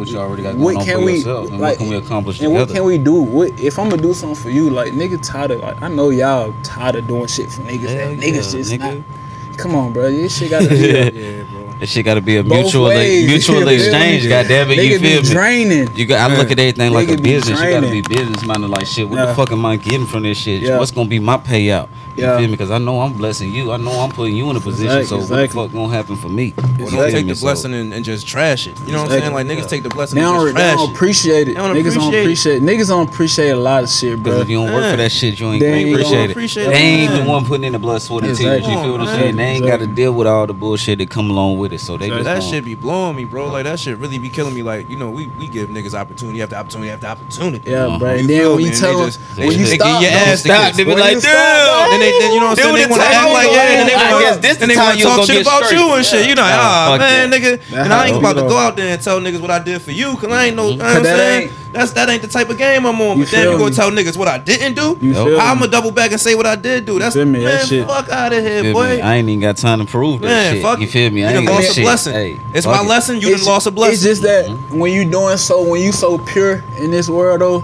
what 0.00 0.08
you 0.08 0.18
already 0.18 0.42
got 0.42 0.52
going 0.52 0.64
what 0.64 0.76
on 0.76 0.84
can 0.84 0.98
for 0.98 1.04
we 1.04 1.14
yourself, 1.16 1.50
and 1.50 1.60
like? 1.60 1.70
what 1.70 1.78
can 1.78 1.88
we 1.88 1.96
accomplish 1.96 2.40
and 2.40 2.48
together? 2.48 2.64
what 2.66 2.74
can 2.74 2.84
we 2.84 2.98
do? 2.98 3.14
What 3.22 3.60
if 3.60 3.78
I'm 3.78 3.88
gonna 3.88 4.02
do 4.02 4.12
something 4.14 4.34
for 4.42 4.50
you? 4.50 4.68
Like 4.70 4.92
nigga 4.94 5.20
tired 5.22 5.52
of 5.52 5.60
like 5.60 5.80
I 5.80 5.88
know 5.88 6.10
y'all 6.10 6.52
tired 6.64 6.96
of 6.96 7.06
doing 7.06 7.26
shit 7.28 7.50
for 7.52 7.62
niggas. 7.62 7.88
Hell 7.88 8.08
that 8.10 8.18
niggas 8.18 8.34
yeah, 8.34 8.58
just 8.58 8.72
nigga. 8.72 8.96
not. 8.96 9.58
Come 9.58 9.74
on, 9.74 9.92
bro. 9.92 10.10
This 10.10 10.38
shit 10.38 10.50
gotta 10.50 10.68
be. 10.68 10.90
a- 10.90 11.10
Yeah, 11.12 11.50
bro. 11.50 11.66
That 11.80 11.88
shit 11.88 12.04
got 12.04 12.14
to 12.14 12.20
be 12.20 12.36
a 12.36 12.42
both 12.44 12.64
mutual 12.64 12.84
ways, 12.88 13.22
you 13.22 13.28
mutual 13.28 13.66
exchange. 13.68 14.28
God 14.28 14.46
damn 14.48 14.70
it, 14.70 14.76
you 14.76 14.98
Niggas 14.98 15.00
be 15.02 15.08
feel 15.08 15.22
me? 15.22 15.28
draining. 15.30 15.96
You 15.96 16.04
got. 16.04 16.30
I 16.30 16.36
look 16.36 16.50
at 16.50 16.58
everything 16.58 16.92
like 16.92 17.08
a 17.08 17.12
Nigga 17.12 17.16
be 17.22 17.22
business. 17.22 17.58
You 17.62 17.70
got 17.70 17.80
to 17.80 17.90
be 17.90 18.02
business 18.02 18.44
minded. 18.44 18.68
Like 18.68 18.86
shit. 18.86 19.08
What 19.08 19.16
Yeah. 19.18 19.26
the 19.26 19.34
fuck 19.34 19.50
am 19.50 19.64
I 19.64 19.76
getting 19.76 20.06
from 20.06 20.24
this 20.24 20.36
shit? 20.36 20.60
Yeah. 20.60 20.78
What's 20.78 20.90
gonna 20.90 21.08
be 21.08 21.18
my 21.20 21.38
payout? 21.38 21.88
You 22.20 22.26
Yeah. 22.26 22.36
feel 22.38 22.46
me? 22.46 22.52
Because 22.52 22.70
I 22.70 22.78
know 22.78 23.00
I'm 23.00 23.12
blessing 23.14 23.50
you. 23.52 23.72
I 23.72 23.76
know 23.78 23.92
I'm 24.00 24.10
putting 24.10 24.36
you 24.36 24.50
in 24.50 24.56
a 24.56 24.60
position. 24.60 24.86
Exactly, 24.98 25.06
so 25.26 25.32
what 25.34 25.40
the 25.40 25.48
fuck 25.54 25.72
gonna 25.72 25.92
happen 25.94 26.16
for 26.16 26.28
me? 26.28 26.52
Well, 26.78 26.90
You 26.90 26.96
don't 26.98 27.10
take 27.10 27.26
the 27.26 27.34
So- 27.34 27.46
blessing 27.46 27.72
and, 27.74 27.92
and 27.94 28.04
just 28.04 28.26
trash 28.26 28.66
it. 28.66 28.74
You 28.86 28.92
know 28.92 29.02
what 29.02 29.12
I'm 29.12 29.20
saying? 29.20 29.32
Like 29.32 29.46
Exactly. 29.46 29.66
niggas 29.66 29.70
take 29.70 29.82
the 29.84 29.88
blessing 29.88 30.16
They 30.16 30.24
and 30.24 30.34
don't, 30.34 30.44
just 30.46 30.56
they 30.56 30.60
trash 30.62 30.76
don't 30.76 30.90
appreciate 30.94 31.40
it. 31.42 31.44
They 31.46 31.54
don't 31.54 31.76
Niggas 31.76 31.94
don't 31.94 32.14
appreciate 32.14 32.56
it. 32.56 32.62
Niggas 32.62 32.88
don't 32.88 33.08
appreciate 33.08 33.50
a 33.50 33.56
lot 33.56 33.82
of 33.84 33.90
shit, 33.90 34.18
Because 34.22 34.34
bro. 34.34 34.42
if 34.42 34.48
you 34.50 34.56
don't 34.62 34.72
work 34.74 34.84
Yeah. 34.84 34.90
for 34.90 34.96
that 34.98 35.12
shit, 35.12 35.40
you 35.40 35.50
ain't 35.52 35.60
They 35.60 35.66
gonna 35.68 35.76
ain't 35.80 35.90
appreciate 35.94 36.24
it. 36.24 36.30
appreciate 36.30 36.64
They 36.66 36.72
it. 36.72 37.10
ain't 37.10 37.12
the 37.24 37.30
one 37.30 37.44
putting 37.46 37.64
in 37.64 37.72
the 37.72 37.78
blood, 37.78 38.02
sweat, 38.02 38.24
and 38.24 38.36
tears. 38.36 38.60
You 38.66 38.66
feel 38.68 38.92
what 38.92 39.00
I'm 39.00 39.06
saying? 39.18 39.36
They 39.36 39.44
ain't 39.44 39.66
got 39.66 39.80
to 39.80 39.86
deal 39.86 40.12
with 40.12 40.26
all 40.26 40.46
the 40.46 40.52
bullshit 40.54 40.98
that 40.98 41.08
come 41.10 41.30
along 41.30 41.58
with 41.58 41.72
it. 41.72 41.80
So 41.80 41.96
they 41.96 42.08
just 42.08 42.24
that 42.24 42.42
shit 42.42 42.64
be 42.64 42.74
blowing 42.74 43.16
me, 43.16 43.24
bro. 43.24 43.48
Like 43.50 43.64
that 43.64 43.80
shit 43.80 43.96
really 43.98 44.18
be 44.18 44.28
killing 44.28 44.54
me. 44.54 44.62
Like 44.62 44.90
you 44.90 44.96
know, 44.96 45.08
we, 45.10 45.28
we 45.38 45.46
give 45.48 45.68
niggas 45.70 45.94
opportunity 45.94 46.42
after 46.42 46.56
opportunity 46.56 46.90
after 46.90 47.06
opportunity. 47.06 47.70
Yeah, 47.70 47.86
Uh-huh. 47.86 47.98
bro. 47.98 48.12
You 48.14 48.20
And 48.20 48.28
then 48.28 48.40
feel 48.40 48.48
when 48.50 48.56
me? 48.58 48.62
you 48.64 48.70
And 48.70 48.78
tell 48.78 48.98
them, 48.98 49.10
when 49.36 49.50
you 49.52 49.56
just 49.58 49.74
stop, 49.74 50.02
your 50.02 50.10
ass 50.10 50.40
stop. 50.40 50.74
They 50.74 50.84
be 50.84 50.90
When 50.90 50.98
like, 51.00 51.14
you 51.16 51.20
damn. 51.22 51.90
Stop, 52.10 52.20
Then 52.20 52.32
you 52.34 52.40
know 52.40 52.46
what 52.46 52.58
I'm 52.58 52.64
saying? 52.64 52.76
They 52.76 52.86
want 52.90 53.02
to 53.02 53.08
act 53.08 53.30
like 53.32 53.50
yeah, 53.50 53.80
and 53.80 53.88
they 53.88 53.94
want 53.96 54.42
guess 54.42 54.60
and 54.60 54.70
they 54.70 54.76
want 54.76 54.98
to 54.98 55.02
talk 55.04 55.16
gonna 55.16 55.26
shit 55.26 55.36
get 55.36 55.42
about 55.46 55.64
straight. 55.64 55.78
you 55.80 55.92
and 55.94 56.04
shit. 56.06 56.28
You 56.28 56.34
know, 56.34 56.42
Nah, 56.42 56.48
ah 56.52 56.86
fuck 56.90 57.00
man, 57.00 57.30
that. 57.30 57.40
nigga. 57.42 57.82
And 57.84 57.92
I 57.92 58.06
ain't 58.08 58.16
about 58.18 58.34
to 58.34 58.42
go 58.42 58.48
go. 58.50 58.58
out 58.58 58.76
there 58.76 58.92
and 58.94 59.02
tell 59.02 59.20
niggas 59.20 59.40
what 59.40 59.50
I 59.50 59.58
did 59.58 59.80
for 59.82 59.92
you, 59.92 60.16
cause 60.16 60.30
I 60.30 60.46
ain't 60.46 60.56
no. 60.56 60.70
You 60.70 60.76
know 60.76 60.84
what 60.84 60.96
I'm 60.96 61.04
saying? 61.04 61.50
That's 61.72 61.92
that 61.92 62.08
ain't 62.10 62.20
the 62.22 62.26
type 62.28 62.50
of 62.50 62.58
game 62.58 62.84
I'm 62.84 63.00
on. 63.00 63.18
You 63.18 63.24
But 63.24 63.30
then 63.30 63.52
you 63.52 63.58
gonna 63.58 63.74
tell 63.74 63.90
niggas 63.92 64.16
what 64.16 64.26
I 64.26 64.38
didn't 64.38 64.74
do. 64.74 64.98
You 65.00 65.12
Yo. 65.14 65.24
feel 65.26 65.38
How 65.38 65.52
I'm 65.52 65.58
me? 65.58 65.60
gonna 65.66 65.70
double 65.72 65.92
back 65.92 66.10
and 66.10 66.20
say 66.20 66.34
what 66.34 66.44
I 66.46 66.56
did 66.56 66.84
do? 66.84 66.98
That's 66.98 67.14
feel 67.14 67.24
me? 67.26 67.38
man, 67.38 67.58
That 67.58 67.66
shit- 67.66 67.86
fuck 67.86 68.08
out 68.08 68.32
of 68.32 68.42
here, 68.44 68.72
boy. 68.72 68.96
me? 68.96 69.00
I 69.00 69.16
ain't 69.16 69.28
even 69.28 69.38
got 69.40 69.56
time 69.56 69.78
to 69.78 69.84
prove 69.84 70.20
that 70.22 70.26
Man, 70.26 70.54
shit. 70.54 70.62
fuck 70.62 70.80
you 70.80 70.88
feel 70.88 71.10
me? 71.12 71.22
I 71.24 71.28
ain't 71.28 71.36
done 71.36 71.44
got 71.44 71.54
lost 71.54 71.70
a 71.70 71.74
shit. 71.74 71.84
blessing. 71.84 72.12
Hey, 72.12 72.40
It's 72.54 72.66
my 72.66 72.80
it. 72.80 72.86
lesson. 72.88 73.20
You 73.20 73.36
done 73.36 73.44
lost 73.46 73.66
a 73.68 73.70
blessing. 73.70 73.94
It's 73.94 74.02
just 74.02 74.22
that 74.22 74.46
Mm-hmm. 74.46 74.78
when 74.80 74.92
you 74.92 75.04
doing 75.04 75.36
so, 75.36 75.62
when 75.62 75.80
you 75.80 75.92
so 75.92 76.18
pure 76.18 76.64
in 76.78 76.90
this 76.90 77.08
world 77.08 77.40
though, 77.40 77.62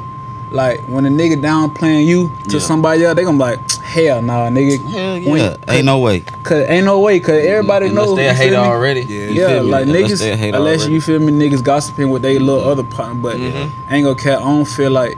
like 0.52 0.82
when 0.86 1.04
a 1.04 1.08
nigga 1.10 1.40
downplaying 1.42 2.06
you 2.06 2.30
to 2.48 2.58
Yeah. 2.58 2.62
somebody 2.62 3.04
else, 3.04 3.16
they 3.16 3.24
gonna 3.24 3.36
be 3.36 3.42
like, 3.42 3.58
hell 4.04 4.22
nah, 4.22 4.48
nigga. 4.48 4.78
Hell 4.84 5.30
When- 5.32 5.40
yeah. 5.40 5.56
Ain't 5.74 5.84
no 5.86 5.98
way. 5.98 6.20
Cause 6.42 6.64
ain't 6.68 6.84
no 6.84 7.00
way, 7.00 7.18
cause 7.20 7.30
everybody 7.44 7.86
Unless 7.86 8.06
knows. 8.06 8.16
they 8.16 8.26
a 8.28 8.32
you 8.32 8.36
feel 8.36 8.44
hater 8.44 8.60
me? 8.62 8.68
already. 8.68 9.00
Yeah. 9.00 9.26
Yeah, 9.28 9.48
feel 9.48 9.64
me? 9.64 9.70
like 9.70 9.82
Unless 9.86 10.02
niggas, 10.12 10.18
they 10.20 10.30
a 10.32 10.56
unless 10.56 10.78
already. 10.80 10.94
you 10.94 11.00
feel 11.00 11.18
me, 11.18 11.32
niggas 11.32 11.62
gossiping 11.64 12.10
with 12.10 12.22
their 12.22 12.38
little 12.38 12.62
other 12.64 12.82
partner, 12.84 13.14
but 13.20 13.36
Mm-hmm. 13.36 13.92
ain't 13.94 14.04
gonna 14.04 14.14
care. 14.18 14.36
I 14.38 14.42
don't 14.42 14.64
feel 14.64 14.90
like 14.90 15.16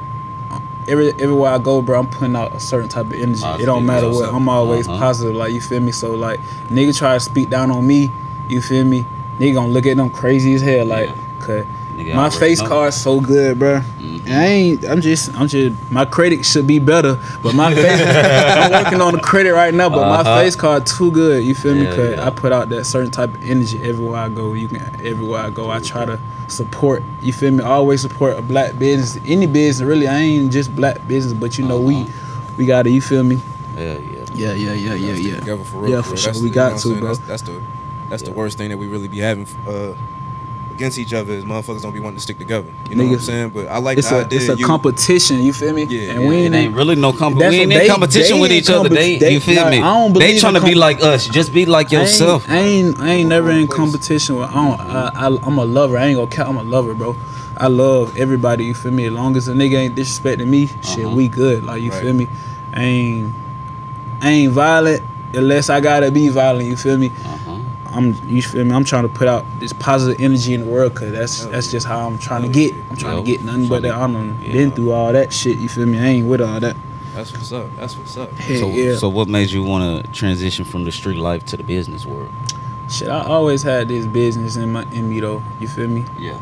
every 0.86 1.08
everywhere 1.14 1.50
I 1.52 1.58
go, 1.58 1.82
bro, 1.82 1.98
I'm 2.00 2.06
putting 2.08 2.34
out 2.36 2.54
a 2.54 2.60
certain 2.60 2.88
type 2.88 3.06
of 3.06 3.12
energy. 3.14 3.44
it 3.62 3.66
don't 3.66 3.84
matter 3.84 4.08
what. 4.10 4.32
I'm 4.32 4.48
always 4.48 4.88
Uh-huh. 4.88 4.98
positive, 4.98 5.34
like 5.34 5.52
you 5.52 5.60
feel 5.60 5.80
me. 5.80 5.92
So 5.92 6.14
like, 6.14 6.40
nigga 6.70 6.96
try 6.96 7.14
to 7.14 7.20
speak 7.20 7.50
down 7.50 7.70
on 7.70 7.86
me, 7.86 8.10
you 8.48 8.62
feel 8.62 8.84
me? 8.84 9.04
Nigga 9.38 9.54
gonna 9.54 9.72
look 9.72 9.86
at 9.86 9.96
them 9.96 10.10
crazy 10.10 10.54
as 10.54 10.62
hell, 10.62 10.86
like, 10.86 11.10
cause 11.40 11.64
Nigga 11.98 12.14
my 12.14 12.30
face 12.30 12.60
know. 12.62 12.68
card's 12.68 12.96
so 12.96 13.20
good, 13.20 13.58
bro. 13.58 13.80
Mhm. 13.98 14.30
I 14.30 14.44
ain't. 14.46 14.84
I'm 14.84 15.00
just. 15.00 15.34
I'm 15.34 15.48
just. 15.48 15.74
My 15.90 16.04
credit 16.04 16.44
should 16.46 16.66
be 16.66 16.78
better, 16.78 17.18
but 17.42 17.54
my 17.54 17.74
face. 17.74 18.00
I'm 18.56 18.70
working 18.72 19.00
on 19.00 19.14
the 19.14 19.20
credit 19.20 19.52
right 19.52 19.74
now, 19.74 19.88
but 19.88 20.06
my 20.08 20.20
Uh-huh. 20.20 20.38
face 20.40 20.54
card 20.54 20.86
too 20.86 21.10
good. 21.10 21.42
You 21.44 21.54
feel 21.54 21.74
me? 21.74 21.84
Yeah, 21.84 21.96
Cause 21.96 22.10
yeah. 22.16 22.26
I 22.26 22.30
put 22.30 22.52
out 22.52 22.68
that 22.68 22.84
certain 22.84 23.10
type 23.10 23.34
of 23.34 23.42
energy 23.42 23.78
everywhere 23.82 24.20
I 24.20 24.28
go. 24.28 24.52
You 24.52 24.68
can 24.68 24.80
everywhere 25.04 25.40
I 25.42 25.50
go. 25.50 25.70
I 25.70 25.80
try 25.80 26.04
to 26.04 26.18
support. 26.46 27.02
You 27.20 27.32
feel 27.32 27.50
me? 27.50 27.64
Always 27.64 28.00
support 28.00 28.38
a 28.38 28.42
black 28.42 28.78
business. 28.78 29.22
Any 29.26 29.46
business, 29.46 29.84
really. 29.86 30.06
I 30.06 30.18
ain't 30.20 30.52
just 30.52 30.74
black 30.76 31.06
business, 31.08 31.32
but 31.32 31.58
you 31.58 31.64
know 31.66 31.80
we 31.80 31.96
Uh-huh. 31.96 32.52
we 32.56 32.66
gotta. 32.66 32.90
You 32.90 33.00
feel 33.00 33.24
me? 33.24 33.40
Yeah, 33.76 33.98
Yeah, 34.34 34.52
yeah. 34.52 34.52
yeah, 34.52 34.72
yeah, 34.72 34.94
yeah, 34.94 35.12
yeah. 35.14 35.40
Together 35.40 35.64
for 35.64 35.78
real, 35.78 35.92
Yeah, 35.94 36.02
for 36.02 36.10
for 36.10 36.16
sure. 36.16 36.42
We 36.42 36.50
got 36.50 36.84
you 36.84 36.90
know 36.90 36.94
to, 36.94 37.00
bro. 37.00 37.08
That's, 37.14 37.18
that's 37.26 37.42
the 37.42 37.60
that's 38.10 38.22
the 38.22 38.32
worst 38.32 38.56
thing 38.58 38.68
that 38.70 38.78
we 38.78 38.86
really 38.86 39.08
be 39.08 39.18
having 39.18 39.46
uh, 39.66 39.94
against 40.78 40.96
each 40.96 41.12
other 41.12 41.32
is 41.34 41.44
motherfuckers 41.44 41.82
don't 41.82 41.92
be 41.92 41.98
wanting 41.98 42.18
to 42.18 42.22
stick 42.22 42.38
together. 42.38 42.72
You 42.88 42.94
know 42.94 43.04
what 43.04 43.14
I'm 43.14 43.18
saying? 43.18 43.50
But 43.50 43.66
I 43.66 43.78
like 43.78 43.98
It's 43.98 44.08
the 44.10 44.18
a 44.20 44.24
idea. 44.24 44.38
it's 44.38 44.48
a 44.48 44.56
you, 44.56 44.64
competition. 44.64 45.42
You 45.42 45.52
feel 45.52 45.72
me? 45.74 45.82
Yeah, 45.84 46.12
and 46.12 46.22
yeah, 46.22 46.28
we 46.28 46.36
It 46.36 46.44
ain't 46.46 46.54
ain't 46.54 46.74
really 46.76 46.94
no 46.94 47.12
competition. 47.12 47.50
We 47.50 47.56
ain't 47.62 47.72
what 47.72 47.82
in 47.82 47.88
competition 47.90 48.36
they 48.36 48.40
with 48.42 48.52
ain't 48.52 48.62
each 48.62 48.70
other. 48.70 48.88
They, 48.88 49.16
compet- 49.18 49.32
you 49.32 49.40
feel 49.40 49.64
they- 49.64 49.70
me? 49.72 49.78
I 49.78 49.92
don't 49.98 50.12
believe 50.12 50.34
They 50.34 50.38
trying 50.38 50.54
to 50.54 50.60
in 50.60 50.66
be 50.66 50.74
like 50.76 51.02
us. 51.02 51.26
Just 51.26 51.52
be 51.52 51.66
like 51.66 51.90
yourself. 51.90 52.48
I 52.48 52.58
ain't, 52.58 52.60
I 52.60 52.68
ain't, 52.68 53.00
I 53.00 53.10
ain't 53.14 53.28
never 53.28 53.50
in 53.50 53.66
Place. 53.66 53.76
competition 53.76 54.36
with. 54.36 54.48
I 54.50 54.54
don't, 54.54 54.80
I, 54.80 55.10
I, 55.14 55.26
I'm 55.46 55.58
a 55.58 55.64
lover. 55.64 55.98
I 55.98 56.06
ain't 56.06 56.16
gonna 56.16 56.30
count. 56.30 56.48
I'm 56.50 56.56
a 56.58 56.62
lover, 56.62 56.94
bro. 56.94 57.16
I 57.56 57.66
love 57.66 58.16
everybody. 58.16 58.66
You 58.66 58.74
feel 58.74 58.92
me? 58.92 59.06
As 59.06 59.12
long 59.12 59.36
as 59.36 59.48
a 59.48 59.52
nigga 59.54 59.74
ain't 59.78 59.96
disrespecting 59.96 60.46
me, 60.46 60.68
shit, 60.68 61.04
Uh-huh. 61.06 61.16
we 61.16 61.26
good. 61.26 61.64
Like 61.64 61.82
you 61.82 61.90
Right. 61.90 62.00
feel 62.02 62.12
me? 62.14 62.28
I 62.72 62.82
ain't, 62.84 63.34
I 64.20 64.30
ain't 64.30 64.52
violent 64.52 65.02
unless 65.34 65.68
I 65.68 65.80
gotta 65.80 66.12
be 66.12 66.28
violent. 66.28 66.68
You 66.68 66.76
feel 66.76 66.96
me? 66.98 67.08
Uh-huh. 67.24 67.57
I'm, 67.90 68.14
you 68.28 68.42
feel 68.42 68.64
me? 68.64 68.72
I'm 68.74 68.84
trying 68.84 69.04
to 69.04 69.08
put 69.08 69.28
out 69.28 69.44
this 69.60 69.72
positive 69.72 70.20
energy 70.20 70.52
in 70.54 70.60
the 70.62 70.66
world, 70.66 70.94
cause 70.94 71.10
that's 71.10 71.40
Hell 71.42 71.50
that's 71.50 71.66
yeah. 71.68 71.72
just 71.72 71.86
how 71.86 72.06
I'm 72.06 72.18
trying 72.18 72.42
to 72.42 72.48
get. 72.48 72.74
yeah. 72.74 72.82
I'm 72.90 72.96
trying 72.96 73.16
Yo, 73.16 73.24
to 73.24 73.30
get 73.30 73.42
nothing 73.42 73.68
but 73.68 73.82
that. 73.82 73.94
I'm 73.94 74.12
to- 74.12 74.18
done 74.44 74.52
been 74.52 74.70
through 74.72 74.92
all 74.92 75.12
that 75.12 75.32
shit. 75.32 75.58
You 75.58 75.68
feel 75.68 75.86
me? 75.86 75.98
I 75.98 76.04
ain't 76.04 76.28
with 76.28 76.40
all 76.40 76.60
that. 76.60 76.76
That's 77.14 77.32
what's 77.32 77.50
up. 77.52 77.74
That's 77.76 77.96
what's 77.96 78.16
up. 78.16 78.30
Heck 78.32 78.58
So, 78.58 78.68
yeah. 78.68 78.94
so 78.96 79.08
what 79.08 79.26
made 79.28 79.50
you 79.50 79.64
want 79.64 80.04
to 80.04 80.12
transition 80.12 80.64
from 80.64 80.84
the 80.84 80.92
street 80.92 81.16
life 81.16 81.44
to 81.46 81.56
the 81.56 81.64
business 81.64 82.04
world? 82.06 82.30
Shit, 82.88 83.08
I 83.08 83.20
always 83.24 83.62
had 83.62 83.88
this 83.88 84.06
business 84.06 84.56
in 84.56 84.70
my 84.72 84.82
in 84.92 85.08
me 85.10 85.20
though. 85.20 85.42
You 85.58 85.66
feel 85.68 85.88
me? 85.88 86.04
Yeah. 86.18 86.38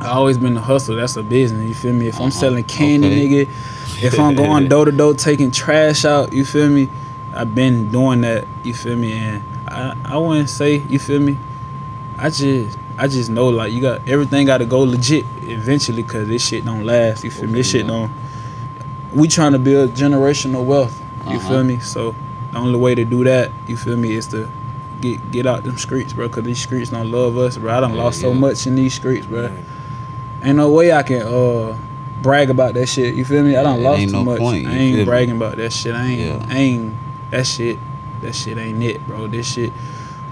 I 0.00 0.08
always 0.08 0.36
been 0.38 0.56
a 0.56 0.60
hustler. 0.60 0.96
That's 0.96 1.16
a 1.16 1.22
business. 1.22 1.68
You 1.68 1.74
feel 1.74 1.92
me? 1.92 2.08
If 2.08 2.16
I'm 2.16 2.22
Uh-huh. 2.22 2.30
selling 2.30 2.64
candy, 2.64 3.06
Okay. 3.08 3.46
nigga, 3.46 4.02
if 4.02 4.18
I'm 4.18 4.34
going 4.44 4.68
door 4.68 4.84
to 4.86 4.92
door 4.92 5.14
taking 5.14 5.50
trash 5.50 6.04
out, 6.04 6.32
you 6.32 6.44
feel 6.44 6.68
me? 6.68 6.88
I've 7.34 7.54
been 7.54 7.90
doing 7.90 8.22
that. 8.22 8.46
You 8.64 8.74
feel 8.74 8.96
me? 8.96 9.12
And 9.12 9.42
I 9.66 9.96
I 10.04 10.16
wouldn't 10.16 10.50
say 10.50 10.76
you 10.88 10.98
feel 10.98 11.20
me. 11.20 11.36
I 12.18 12.30
just 12.30 12.78
I 12.98 13.08
just 13.08 13.28
know 13.30 13.48
like 13.48 13.72
you 13.72 13.80
got 13.80 14.08
everything 14.08 14.46
got 14.46 14.58
to 14.58 14.64
go 14.66 14.80
legit 14.80 15.24
eventually 15.42 16.02
because 16.02 16.28
this 16.28 16.46
shit 16.46 16.64
don't 16.64 16.84
last. 16.84 17.24
You 17.24 17.30
feel 17.30 17.46
me? 17.46 17.54
This 17.54 17.68
Okay, 17.68 17.78
shit 17.80 17.86
yeah. 17.86 17.92
don't. 17.92 18.10
We 19.14 19.28
trying 19.28 19.52
to 19.52 19.58
build 19.58 19.90
generational 19.94 20.64
wealth. 20.64 21.00
You 21.26 21.36
Uh-huh. 21.36 21.48
feel 21.48 21.64
me? 21.64 21.78
So 21.80 22.14
the 22.52 22.58
only 22.58 22.78
way 22.78 22.94
to 22.94 23.04
do 23.04 23.24
that, 23.24 23.50
you 23.66 23.76
feel 23.76 23.96
me, 23.96 24.12
is 24.14 24.26
to 24.28 24.48
get 25.00 25.30
get 25.30 25.46
out 25.46 25.62
them 25.64 25.76
streets, 25.76 26.12
bro. 26.12 26.28
Cause 26.28 26.44
these 26.44 26.60
streets 26.62 26.90
don't 26.90 27.10
love 27.10 27.36
us, 27.36 27.56
bro. 27.58 27.76
I 27.76 27.80
done 27.80 27.94
Yeah, 27.94 28.02
lost 28.02 28.20
so 28.20 28.32
much 28.32 28.66
in 28.66 28.74
these 28.76 28.94
streets, 28.94 29.26
bro. 29.26 29.50
Ain't 30.42 30.56
no 30.56 30.70
way 30.70 30.92
I 30.92 31.02
can 31.02 31.22
uh 31.22 31.76
brag 32.22 32.48
about 32.50 32.74
that 32.74 32.86
shit. 32.88 33.14
You 33.14 33.24
feel 33.24 33.42
me? 33.42 33.56
I 33.56 33.62
done 33.62 33.80
Yeah, 33.82 33.88
lost 33.90 34.02
too 34.04 34.12
no 34.12 34.24
much. 34.24 34.38
point, 34.38 34.66
I 34.66 34.70
ain't 34.72 34.90
feel 34.94 34.98
me? 35.00 35.04
bragging 35.04 35.36
about 35.36 35.56
that 35.56 35.72
shit. 35.72 35.94
I 35.94 36.06
ain't 36.06 36.20
Yeah. 36.20 36.46
I 36.48 36.56
ain't 36.56 36.94
that 37.30 37.46
shit 37.46 37.78
that 38.22 38.34
shit 38.34 38.58
ain't 38.58 38.82
it, 38.82 39.06
bro. 39.06 39.26
This 39.26 39.52
shit 39.52 39.72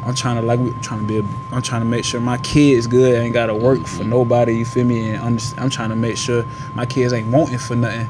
I'm 0.07 0.14
trying 0.14 0.37
to 0.37 0.43
like 0.43 0.61
we 0.61 0.71
trying 0.83 1.00
to 1.00 1.07
be 1.07 1.19
a, 1.19 1.25
I'm 1.50 1.62
trying 1.62 1.81
to 1.81 1.87
make 1.87 2.05
sure 2.05 2.21
my 2.21 2.37
kids 2.38 2.87
good. 2.87 3.19
I 3.19 3.23
ain't 3.25 3.33
gotta 3.33 3.55
work 3.55 3.87
for 3.87 4.05
Mhm. 4.05 4.09
nobody, 4.09 4.53
you 4.59 4.64
feel 4.67 4.85
me? 4.85 5.11
And 5.11 5.23
under, 5.23 5.43
I'm 5.57 5.71
trying 5.71 5.88
to 5.91 5.97
make 5.97 6.17
sure 6.19 6.45
my 6.75 6.85
kids 6.85 7.12
ain't 7.14 7.29
wanting 7.29 7.59
for 7.59 7.75
nothing. 7.75 8.09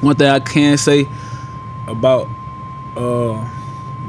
one 0.00 0.14
thing 0.16 0.28
I 0.28 0.38
can 0.40 0.76
say 0.76 1.08
about 1.86 2.28
uh 2.96 3.44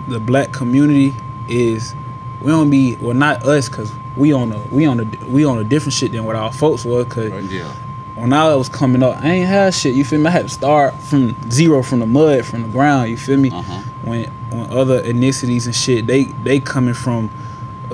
the 0.08 0.20
black 0.20 0.52
community 0.52 1.16
is 1.48 1.96
we 2.42 2.52
don't 2.52 2.70
be 2.70 2.96
well 2.98 3.16
not 3.16 3.44
us 3.44 3.68
because 3.70 3.92
we 4.16 4.32
on 4.34 4.52
a 4.52 4.60
we 4.72 4.86
on 4.86 5.00
a 5.00 5.26
we 5.28 5.44
on 5.46 5.58
a 5.58 5.64
different 5.64 5.94
shit 5.94 6.12
than 6.12 6.24
what 6.24 6.36
our 6.36 6.52
folks 6.54 6.86
was 6.86 7.06
because 7.06 7.52
Yeah. 7.52 7.72
when 8.16 8.32
I 8.34 8.54
was 8.56 8.70
coming 8.70 9.02
up, 9.04 9.18
I 9.24 9.28
ain't 9.32 9.48
had 9.48 9.74
shit. 9.74 9.96
You 9.96 10.06
feel 10.06 10.20
me? 10.20 10.28
I 10.28 10.32
had 10.32 10.44
to 10.44 10.54
start 10.54 10.94
from 11.02 11.36
zero, 11.50 11.82
from 11.82 12.00
the 12.00 12.06
mud, 12.06 12.46
from 12.46 12.62
the 12.64 12.68
ground. 12.70 13.10
You 13.10 13.18
feel 13.18 13.38
me? 13.38 13.50
Uh-huh. 13.52 13.82
When 14.04 14.30
when 14.50 14.70
other 14.72 15.02
ethnicities 15.04 15.66
and 15.66 15.76
shit, 15.76 16.08
they 16.08 16.24
they 16.26 16.60
coming 16.60 16.94
from 16.94 17.30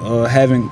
uh, 0.01 0.25
having. 0.25 0.69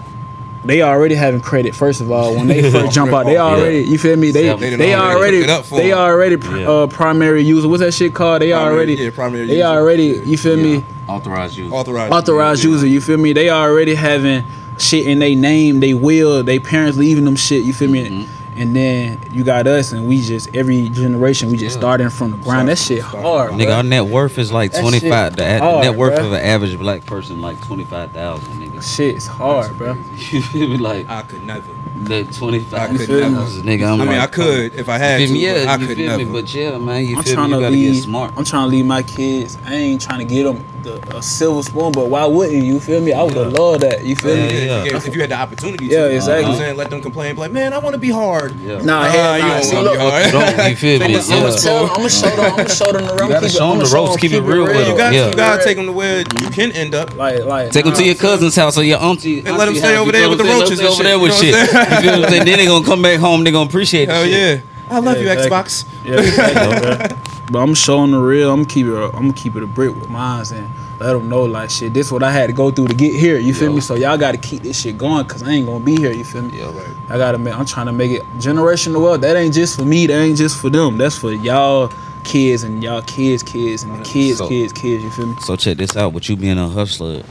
They 0.66 0.82
already 0.82 1.16
having 1.16 1.40
credit. 1.40 1.74
First 1.74 2.02
of 2.02 2.12
all, 2.12 2.36
when 2.36 2.48
they 2.48 2.70
first 2.72 2.94
jump 2.94 3.14
out, 3.14 3.26
they 3.26 3.38
already. 3.38 3.80
You 3.84 3.98
feel 3.98 4.18
me? 4.18 4.32
They 4.32 4.46
Yeah. 4.48 4.56
They 4.56 4.76
they, 4.76 4.94
already 4.94 5.38
they 5.40 5.48
hooked 5.48 5.50
it 5.50 5.60
up 5.60 5.66
for 5.66 5.78
they 5.78 5.92
'em. 5.94 5.98
already 5.98 6.36
pr- 6.38 6.58
Yeah. 6.58 6.70
uh, 6.70 6.88
primary 6.88 7.44
user. 7.44 7.70
What's 7.70 7.82
that 7.82 7.94
shit 7.94 8.14
called? 8.14 8.42
They 8.42 8.52
Primary- 8.52 8.76
already 8.76 8.94
yeah, 8.96 9.10
primary 9.12 9.48
They 9.48 9.54
user. 9.56 9.68
already. 9.68 10.22
You 10.26 10.38
feel 10.38 10.58
me? 10.58 10.84
Authorized 11.08 11.56
you. 11.56 11.72
Authorized. 11.72 12.12
authorized 12.12 12.64
yeah. 12.66 12.72
user. 12.72 12.88
You 12.88 13.00
feel 13.00 13.18
me? 13.18 13.32
They 13.32 13.50
already 13.50 13.96
having 13.96 14.44
shit 14.78 15.08
in 15.08 15.20
they 15.20 15.34
name, 15.34 15.80
they 15.80 15.94
will, 15.94 16.44
they 16.44 16.60
parents 16.60 16.98
leaving 16.98 17.24
them 17.24 17.38
shit. 17.38 17.64
You 17.64 17.74
feel 17.74 17.90
me? 17.90 18.28
And 18.60 18.76
then 18.76 19.20
you 19.32 19.46
got 19.46 19.68
us, 19.68 19.94
and 19.94 20.06
we 20.06 20.22
just 20.22 20.54
every 20.54 20.90
generation 20.90 21.50
we 21.50 21.56
just 21.58 21.76
Yeah. 21.78 21.80
starting 21.80 22.10
from 22.10 22.32
the 22.32 22.38
ground. 22.38 22.68
That 22.68 22.78
shit 22.78 23.00
hard, 23.02 23.52
Nigga, 23.54 23.78
our 23.78 23.84
net 23.84 24.06
worth 24.06 24.38
is 24.38 24.52
like 24.52 24.74
twenty 24.78 25.00
five. 25.00 25.38
The 25.38 25.46
a- 25.56 25.60
hard, 25.60 25.86
net 25.86 25.96
worth 25.96 26.20
bruh. 26.20 26.26
of 26.26 26.34
an 26.34 26.42
average 26.44 26.78
black 26.78 27.06
person 27.06 27.42
like 27.42 27.60
twenty 27.66 27.86
five 27.86 28.12
thousand. 28.12 28.62
Nigga, 28.62 28.84
Shit's 28.84 29.28
hard, 29.28 29.78
bro. 29.78 29.96
you 30.32 30.42
feel 30.42 30.68
me? 30.68 30.78
Like 30.78 31.10
I 31.10 31.22
could 31.22 31.46
never. 31.46 31.64
The 32.04 32.24
twenty 32.26 32.60
five 32.60 32.82
I 32.92 32.98
could 32.98 33.08
feel 33.08 33.30
me? 33.30 33.36
thousand. 33.36 33.64
Nigga, 33.66 33.88
I'm 33.94 34.02
I 34.02 34.06
mean, 34.06 34.18
like, 34.18 34.22
I 34.22 34.28
could 34.28 34.76
if 34.76 34.90
I 34.90 34.98
had 34.98 35.18
to. 35.18 35.28
me? 35.28 35.34
but 35.34 35.40
Yeah, 35.40 35.72
I 35.72 35.76
you 35.76 35.88
could 35.88 35.98
feel 35.98 36.06
never. 36.08 36.26
me? 36.26 36.32
But 36.42 36.54
yeah, 36.54 36.78
man, 36.78 37.06
you 37.06 37.18
I'm 37.18 37.24
feel 37.24 37.34
trying 37.36 37.50
me? 37.52 37.56
You 37.56 37.60
to 37.60 37.66
gotta 37.66 37.76
leave. 37.76 37.94
get 37.96 38.04
smart. 38.04 38.34
I'm 38.38 38.46
trying 38.46 38.70
to 38.70 38.76
leave 38.76 38.86
my 38.86 39.04
kids. 39.04 39.58
I 39.66 39.74
ain't 39.76 40.02
trying 40.02 40.20
to 40.20 40.26
get 40.26 40.44
them 40.44 40.64
the, 40.84 41.18
a 41.18 41.22
silver 41.22 41.62
spoon, 41.62 41.92
but 41.92 42.08
why 42.10 42.26
wouldn't 42.26 42.64
you? 42.64 42.80
Feel 42.80 43.02
me? 43.02 43.12
I 43.12 43.22
would 43.24 43.36
have 43.36 43.52
loved 43.52 43.82
that. 43.84 44.06
You 44.06 44.16
feel 44.16 44.36
Yeah, 44.38 44.48
me? 44.48 44.54
Yeah, 44.54 44.66
yeah. 44.66 44.84
If, 44.86 44.92
you 44.92 44.98
if 45.12 45.16
you 45.16 45.22
had 45.22 45.30
the 45.32 45.36
opportunity 45.36 45.90
to, 45.90 45.94
Yeah, 45.94 45.98
you 45.98 45.98
know 45.98 46.08
what 46.08 46.16
exactly. 46.16 46.52
I'm 46.52 46.58
saying? 46.58 46.78
Let 46.78 46.90
them 46.90 47.02
complain, 47.02 47.36
be 47.36 47.42
like, 47.42 47.52
man, 47.52 47.74
I 47.74 47.80
want 47.80 47.96
to 47.96 48.00
be 48.00 48.10
hard. 48.10 48.56
Yeah. 48.62 48.82
Nah, 48.82 49.02
Ah, 49.02 49.10
hell 49.10 49.38
you 49.38 49.44
nah. 49.44 49.60
don't 49.60 49.76
wanna 49.76 49.92
be 49.92 49.98
hard. 49.98 50.32
Don't 50.32 50.70
you 50.70 50.76
feel 50.84 51.00
me? 51.00 51.06
I'm 51.06 51.12
gonna 51.28 51.50
Yeah. 51.50 51.56
tell. 51.58 51.86
I'm 51.86 51.96
gonna 51.98 52.10
show 52.10 52.30
them. 52.30 52.46
I'm 52.46 52.56
gonna 52.56 52.70
show 52.70 52.92
them 52.94 53.06
the 53.06 53.14
ropes. 53.14 53.20
gotta 53.34 53.40
keep 53.40 53.44
it- 53.44 53.52
show 53.52 53.66
'em 53.66 53.72
I'ma 53.80 53.84
the 53.84 53.94
ropes, 53.96 54.18
keep 54.22 54.32
it 54.32 54.42
real 54.42 54.68
You 54.68 54.74
them. 54.86 54.98
got, 54.98 55.14
Yeah. 55.14 55.30
you 55.30 55.36
gotta 55.36 55.64
take 55.64 55.76
them 55.78 55.86
to 55.88 55.92
where 55.92 56.20
you 56.20 56.50
can 56.52 56.72
end 56.72 56.96
up. 56.96 57.16
Like, 57.18 57.44
like. 57.44 57.72
Take 57.72 57.84
them 57.86 57.94
to 57.96 58.04
your 58.06 58.16
cousin's 58.16 58.56
house 58.56 58.78
or 58.78 58.84
your 58.84 59.00
auntie. 59.02 59.40
And 59.40 59.58
let 59.58 59.68
'em 59.68 59.76
auntie 59.76 59.80
stay 59.80 59.98
over 59.98 60.12
there 60.14 60.30
with 60.30 60.38
the 60.38 60.46
roaches 60.46 60.80
Let 60.80 60.80
'em 60.80 60.86
and 60.86 60.96
stay 60.96 61.04
over 61.04 61.04
there 61.04 61.20
with 61.20 61.34
shit. 61.36 61.56
What 61.92 62.04
You 62.04 62.10
feel 62.10 62.20
what 62.20 62.26
I'm 62.26 62.32
saying? 62.34 62.46
Then 62.46 62.58
they 62.58 62.66
gonna 62.66 62.86
come 62.86 63.02
back 63.02 63.20
home. 63.20 63.44
They 63.44 63.52
gonna 63.52 63.68
appreciate 63.70 64.06
the 64.08 64.14
Hell 64.14 64.24
shit. 64.26 64.60
yeah. 64.60 64.62
I 64.92 65.00
love 65.00 65.18
Yeah, 65.18 65.24
you, 65.24 65.30
exactly. 65.32 65.50
Xbox. 65.50 66.06
Yeah, 66.06 66.20
exactly. 66.20 67.18
but 67.52 67.60
I'm 67.60 67.74
showing 67.76 68.12
the 68.12 68.18
real. 68.20 68.52
I'm 68.52 68.66
keep 68.66 68.88
it. 68.88 68.94
I'm 68.96 69.12
gonna 69.12 69.34
keep 69.34 69.56
it 69.56 69.64
a 69.64 69.68
brick 69.68 69.96
with 69.96 70.10
mine 70.10 70.44
and 70.54 70.68
let 71.00 71.14
them 71.14 71.30
know 71.30 71.44
like 71.44 71.70
shit. 71.70 71.94
This 71.94 72.12
what 72.12 72.24
I 72.24 72.32
had 72.32 72.48
to 72.48 72.54
go 72.54 72.72
through 72.72 72.88
to 72.88 72.96
get 72.96 73.14
here. 73.14 73.38
You 73.38 73.54
feel 73.54 73.70
Yo. 73.70 73.76
me? 73.76 73.82
So 73.82 73.96
y'all 73.96 74.18
got 74.18 74.32
to 74.32 74.38
keep 74.38 74.64
this 74.64 74.82
shit 74.82 74.98
going 74.98 75.24
because 75.28 75.44
I 75.44 75.52
ain't 75.52 75.66
gonna 75.68 75.84
be 75.86 75.96
here. 75.96 76.12
You 76.12 76.24
feel 76.24 76.42
me? 76.42 76.58
Yeah, 76.58 76.76
right. 76.76 77.12
I 77.12 77.18
gotta 77.18 77.38
make. 77.38 77.54
I'm 77.58 77.66
trying 77.66 77.86
to 77.86 77.92
make 77.94 78.12
it 78.12 78.22
generational 78.40 79.02
wealth. 79.04 79.22
That 79.22 79.36
ain't 79.36 79.54
just 79.54 79.78
for 79.78 79.86
me. 79.86 80.08
That 80.08 80.20
ain't 80.20 80.38
just 80.38 80.60
for 80.60 80.70
them. 80.72 80.98
That's 80.98 81.18
for 81.18 81.32
y'all 81.34 81.94
kids 82.24 82.64
and 82.64 82.84
y'all 82.84 83.02
kids, 83.04 83.44
kids 83.44 83.84
and 83.84 83.98
the 84.00 84.04
kids, 84.04 84.40
So- 84.40 84.50
kids, 84.50 84.74
kids. 84.74 85.04
You 85.04 85.10
feel 85.12 85.28
me? 85.28 85.36
So 85.42 85.56
check 85.56 85.78
this 85.78 85.96
out. 85.96 86.14
With 86.14 86.28
you 86.30 86.36
being 86.36 86.58
a 86.58 86.68
hustler, 86.68 87.22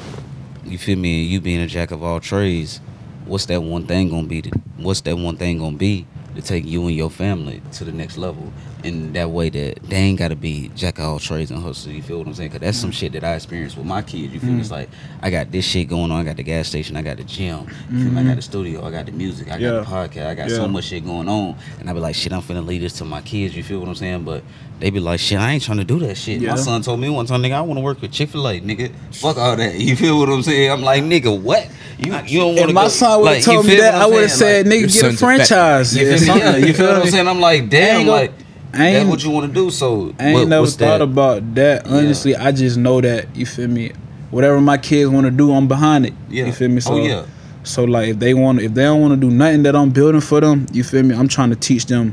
you 0.64 0.78
feel 0.78 0.96
me, 0.96 1.22
and 1.22 1.30
you 1.30 1.40
being 1.40 1.60
a 1.60 1.66
jack 1.66 1.90
of 1.90 2.02
all 2.04 2.20
trades, 2.20 2.80
what's 3.28 3.46
that 3.46 3.62
one 3.62 3.86
thing 3.86 4.08
gonna 4.08 4.26
be? 4.26 4.42
To, 4.42 4.50
what's 4.78 5.02
that 5.02 5.16
one 5.16 5.36
thing 5.36 5.58
gonna 5.58 5.76
be 5.76 6.06
to 6.34 6.42
take 6.42 6.64
you 6.64 6.86
and 6.86 6.96
your 6.96 7.10
family 7.10 7.62
to 7.72 7.84
the 7.84 7.92
next 7.92 8.16
level? 8.16 8.52
In 8.84 9.12
that 9.14 9.30
way 9.30 9.50
that 9.50 9.82
they 9.82 9.96
ain't 9.96 10.18
gotta 10.18 10.36
be 10.36 10.70
jack 10.76 10.98
of 10.98 11.04
all 11.04 11.18
trades 11.18 11.50
and 11.50 11.60
hustle. 11.60 11.90
You 11.90 12.00
feel 12.02 12.18
what 12.18 12.28
I'm 12.28 12.34
saying? 12.34 12.50
Cause 12.50 12.60
that's 12.60 12.78
some 12.78 12.92
shit 12.92 13.12
that 13.12 13.24
I 13.24 13.34
experienced 13.34 13.76
with 13.76 13.86
my 13.86 14.02
kids. 14.02 14.32
You 14.32 14.38
feel 14.38 14.50
me? 14.50 14.60
It's 14.60 14.68
mm. 14.68 14.72
like 14.72 14.88
I 15.20 15.30
got 15.30 15.50
this 15.50 15.64
shit 15.64 15.88
going 15.88 16.12
on. 16.12 16.20
I 16.20 16.24
got 16.24 16.36
the 16.36 16.44
gas 16.44 16.68
station. 16.68 16.96
I 16.96 17.02
got 17.02 17.16
the 17.16 17.24
gym. 17.24 17.66
You 17.90 18.04
feel 18.04 18.12
me? 18.12 18.20
I 18.20 18.22
got 18.22 18.22
the 18.22 18.30
mm-hmm. 18.30 18.40
studio. 18.40 18.84
I 18.84 18.90
got 18.92 19.06
the 19.06 19.12
music. 19.12 19.50
I 19.50 19.58
got 19.58 19.84
the 19.84 19.90
podcast. 19.90 20.26
I 20.26 20.34
got 20.34 20.48
Yeah. 20.48 20.56
so 20.56 20.68
much 20.68 20.84
shit 20.84 21.04
going 21.04 21.28
on. 21.28 21.56
And 21.80 21.90
I 21.90 21.92
be 21.92 21.98
like, 22.00 22.14
shit, 22.14 22.32
I'm 22.32 22.40
finna 22.40 22.64
leave 22.64 22.80
this 22.82 22.92
to 22.98 23.04
my 23.04 23.20
kids. 23.20 23.56
You 23.56 23.64
feel 23.64 23.80
what 23.80 23.88
I'm 23.88 23.94
saying? 23.96 24.22
But 24.24 24.44
they 24.78 24.90
be 24.90 25.00
like, 25.00 25.18
shit, 25.18 25.38
I 25.38 25.52
ain't 25.52 25.62
trying 25.62 25.78
to 25.78 25.84
do 25.84 25.98
that 26.00 26.16
shit. 26.16 26.40
Yeah. 26.40 26.50
My 26.52 26.56
son 26.56 26.82
told 26.82 27.00
me 27.00 27.08
one 27.10 27.26
time, 27.26 27.42
nigga, 27.42 27.54
I 27.54 27.60
want 27.62 27.78
to 27.78 27.82
work 27.82 28.00
with 28.00 28.12
Chick 28.12 28.30
Fil 28.30 28.46
A, 28.48 28.60
nigga. 28.60 28.92
Fuck 29.12 29.38
all 29.38 29.56
that. 29.56 29.74
You 29.74 29.96
feel 29.96 30.18
what 30.20 30.28
I'm 30.28 30.42
saying? 30.42 30.70
I'm 30.70 30.82
like, 30.82 31.02
nigga, 31.02 31.36
what? 31.40 31.68
You 31.98 32.14
you 32.26 32.38
don't 32.38 32.48
want 32.54 32.58
If 32.60 32.66
to 32.68 32.72
my 32.74 32.82
go, 32.84 32.88
son 32.88 33.20
would 33.20 33.26
have 33.28 33.36
like, 33.38 33.44
told 33.44 33.66
me 33.66 33.76
that, 33.76 33.94
I 33.94 34.06
would 34.06 34.22
have 34.22 34.30
said, 34.30 34.66
Like, 34.68 34.76
"Nigga, 34.76 34.80
get 34.82 34.90
a 34.90 34.92
son's 34.92 35.14
a 35.14 35.16
fat- 35.16 35.18
franchise." 35.18 35.96
you 35.96 36.16
feel. 36.18 36.36
Yeah, 36.36 36.56
you 36.56 36.72
feel 36.72 36.86
what 36.86 36.96
I'm 37.02 37.06
saying? 37.10 37.26
I'm 37.26 37.40
like, 37.40 37.68
damn, 37.68 38.00
ain't 38.00 38.06
gonna- 38.06 38.20
like 38.20 38.32
I 38.74 38.86
ain't- 38.88 38.94
that's 38.98 39.10
what 39.10 39.24
you 39.24 39.30
want 39.30 39.46
to 39.46 39.52
do. 39.52 39.70
So 39.70 40.14
I 40.18 40.26
ain't 40.28 40.34
what, 40.40 40.48
never 40.48 40.66
thought 40.66 40.78
that? 40.78 41.02
about 41.02 41.54
that. 41.54 41.86
Yeah. 41.86 41.92
Honestly, 41.96 42.36
I 42.36 42.52
just 42.52 42.76
know 42.76 43.00
that 43.00 43.34
you 43.36 43.46
feel 43.46 43.68
me. 43.68 43.92
Whatever 44.30 44.60
my 44.60 44.76
kids 44.76 45.08
want 45.10 45.24
to 45.24 45.30
do, 45.30 45.52
I'm 45.52 45.68
behind 45.68 46.04
it. 46.06 46.12
Yeah. 46.28 46.46
You 46.46 46.52
feel 46.52 46.68
me? 46.68 46.80
So, 46.80 46.94
oh 46.94 47.02
yeah. 47.02 47.24
so 47.64 47.84
like 47.84 48.08
if 48.08 48.18
they 48.18 48.34
want, 48.34 48.60
if 48.60 48.74
they 48.74 48.82
don't 48.82 49.00
want 49.00 49.12
to 49.14 49.16
do 49.16 49.30
nothing 49.34 49.62
that 49.62 49.74
I'm 49.74 49.90
building 49.90 50.20
for 50.20 50.40
them, 50.40 50.66
you 50.72 50.84
feel 50.84 51.02
me? 51.02 51.14
I'm 51.14 51.28
trying 51.28 51.50
to 51.50 51.56
teach 51.56 51.86
them 51.86 52.12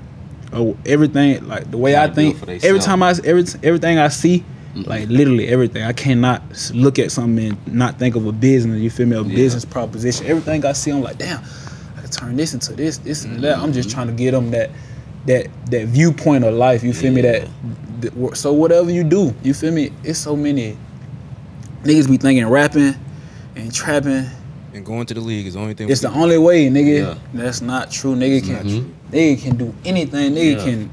uh, 0.54 0.72
everything, 0.86 1.46
like 1.48 1.70
the 1.72 1.78
way 1.78 1.98
I 1.98 2.10
think. 2.10 2.38
Every 2.63 2.80
time 2.80 3.04
I, 3.04 3.13
every 3.26 3.44
everything 3.63 3.98
I 3.98 4.08
see, 4.10 4.44
Mm-hmm. 4.76 4.89
like 4.89 5.08
literally 5.08 5.48
everything. 5.48 5.84
I 5.84 5.94
cannot 5.94 6.41
look 6.74 7.00
at 7.00 7.10
something 7.10 7.46
and 7.52 7.74
not 7.74 7.98
think 7.98 8.18
of 8.18 8.26
a 8.26 8.34
business. 8.34 8.82
You 8.82 8.89
feel 8.89 9.06
me? 9.08 9.15
A 9.15 9.24
business 9.24 9.63
proposition. 9.63 10.26
Everything 10.28 10.65
I 10.65 10.74
see, 10.74 10.91
I'm 10.91 11.02
like, 11.02 11.18
damn, 11.18 11.41
I 11.98 12.02
can 12.02 12.10
turn 12.10 12.36
this 12.36 12.54
into 12.54 12.74
this, 12.74 12.98
this 12.98 13.24
and 13.24 13.41
that. 13.41 13.58
I'm 13.58 13.63
Mm-hmm. 13.65 13.72
just 13.72 13.89
trying 13.89 14.08
to 14.08 14.13
get 14.13 14.32
them 14.32 14.52
that. 14.52 14.70
That, 15.26 15.48
that 15.72 15.88
viewpoint 15.88 16.44
of 16.44 16.54
life, 16.54 16.84
you 16.84 16.94
feel 16.94 17.12
me? 17.12 17.22
That 17.22 17.48
that- 18.02 18.36
so 18.38 18.54
whatever 18.54 18.92
you 18.92 19.04
do, 19.04 19.34
you 19.44 19.54
feel 19.54 19.72
me? 19.72 19.92
It's 20.04 20.20
so 20.20 20.36
many 20.36 20.78
niggas 21.84 22.08
be 22.10 22.18
thinking 22.18 22.48
rapping 22.48 22.94
and 23.56 23.74
trapping. 23.74 24.26
And 24.74 24.86
going 24.86 25.06
to 25.08 25.14
the 25.14 25.22
league 25.22 25.48
is 25.48 25.54
the 25.54 25.60
only 25.62 25.74
thing. 25.74 25.90
It's 25.90 26.02
the 26.02 26.12
only 26.12 26.38
way, 26.38 26.68
nigga. 26.68 27.00
Yeah. 27.00 27.16
That's 27.34 27.62
not 27.62 27.90
true. 27.90 28.16
Nigga 28.16 28.38
It's 28.40 28.48
can 28.48 28.62
true. 28.62 28.94
nigga 29.12 29.42
can 29.42 29.56
do 29.58 29.74
anything. 29.86 30.34
Nigga 30.34 30.58
Yeah. 30.58 30.64
can 30.64 30.90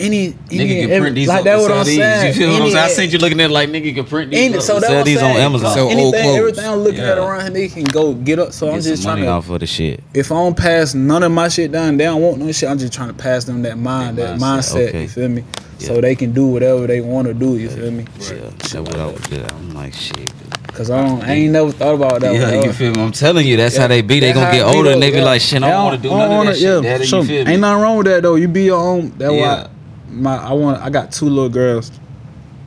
any, 0.00 0.26
any 0.26 0.34
Nigga 0.50 0.88
can 0.88 1.00
print 1.00 1.14
these 1.16 1.28
like 1.28 1.38
up 1.40 1.44
that. 1.44 1.58
What 1.58 1.72
I'm 1.72 1.84
saying. 1.84 2.26
You 2.28 2.34
feel 2.34 2.52
what 2.52 2.62
I'm 2.62 2.70
saying? 2.70 2.84
I 2.84 2.88
seen 2.88 3.10
you 3.10 3.18
looking 3.18 3.40
at 3.40 3.50
it 3.50 3.52
like 3.52 3.68
nigga 3.68 3.94
can 3.94 4.04
print 4.04 4.30
these 4.30 4.40
any- 4.52 4.60
so 4.60 4.74
and 4.76 4.82
that 4.84 4.88
sell 4.88 4.98
I'm 5.00 5.04
these 5.04 5.22
on. 5.22 5.30
Amazon. 5.36 5.78
Old 5.78 5.92
anything, 5.92 6.36
everything 6.36 6.64
I'm 6.66 6.78
looking 6.78 7.00
at 7.00 7.18
around 7.18 7.56
here, 7.56 7.68
nigga 7.68 7.72
can 7.74 7.84
go 7.84 8.14
get 8.14 8.38
up. 8.38 8.52
So 8.52 8.68
I'm 8.68 8.74
Get 8.76 8.82
just 8.84 9.02
some 9.02 9.10
trying 9.10 9.16
money 9.24 9.26
to. 9.26 9.32
off 9.32 9.50
of 9.50 9.60
the 9.60 9.66
shit. 9.66 10.02
If 10.14 10.30
I 10.32 10.34
don't 10.36 10.56
pass 10.56 10.94
none 10.94 11.22
of 11.22 11.32
my 11.32 11.48
shit 11.48 11.72
down, 11.72 11.96
they 11.96 12.04
don't 12.04 12.20
want 12.22 12.38
no 12.38 12.50
shit. 12.52 12.68
I'm 12.68 12.78
just 12.78 12.92
trying 12.92 13.08
to 13.08 13.14
pass 13.14 13.44
them 13.44 13.62
that 13.62 13.78
mind, 13.78 14.18
That 14.18 14.38
that 14.38 14.40
mindset, 14.40 14.58
mindset. 14.84 14.88
okay. 14.88 15.02
You 15.02 15.08
feel 15.08 15.28
me? 15.28 15.44
Yeah. 15.78 15.86
So 15.88 16.00
they 16.00 16.14
can 16.14 16.32
do 16.32 16.46
whatever 16.46 16.86
they 16.86 17.00
want 17.02 17.28
to 17.28 17.34
do. 17.34 17.56
You 17.58 17.68
feel 17.68 17.90
me? 17.90 18.06
Yeah, 18.20 18.50
that's 18.58 18.74
what 18.74 18.94
I 18.94 18.98
that. 18.98 19.12
was. 19.12 19.30
Yeah, 19.30 19.46
I'm 19.50 19.74
like 19.74 19.92
shit. 19.94 20.32
Cause 20.72 20.90
I 20.90 21.02
don't, 21.06 21.22
I 21.22 21.32
ain't 21.32 21.52
never 21.52 21.72
thought 21.72 21.94
about 21.94 22.20
that. 22.20 22.34
Yeah, 22.34 22.62
you 22.62 22.70
feel 22.70 22.92
me? 22.92 23.00
I'm 23.02 23.10
telling 23.12 23.46
you, 23.46 23.56
that's 23.56 23.78
how 23.78 23.86
they 23.86 24.02
be. 24.02 24.20
They 24.20 24.32
That's 24.32 24.38
gonna 24.40 24.52
get 24.58 24.76
older 24.76 24.90
and 24.90 25.02
they 25.02 25.10
be 25.10 25.22
like, 25.22 25.40
shit, 25.40 25.62
I 25.62 25.70
don't 25.70 25.84
want 25.84 26.02
to 26.02 26.08
do 26.08 26.14
none 26.14 26.46
of 26.48 26.54
that 26.54 26.58
shit. 26.60 26.82
Daddy, 26.82 27.06
sure. 27.06 27.20
you 27.22 27.26
feel 27.28 27.44
me? 27.46 27.52
Ain't 27.52 27.60
nothing 27.62 27.82
wrong 27.82 27.96
with 27.96 28.06
that 28.08 28.22
though. 28.22 28.34
You 28.34 28.46
be 28.48 28.64
your 28.64 28.78
own. 28.78 29.10
That 29.16 29.32
Yeah. 29.32 29.62
why 29.64 29.68
my 30.16 30.36
I 30.36 30.52
want. 30.52 30.80
I 30.82 30.90
got 30.90 31.12
two 31.12 31.26
little 31.28 31.48
girls, 31.48 31.90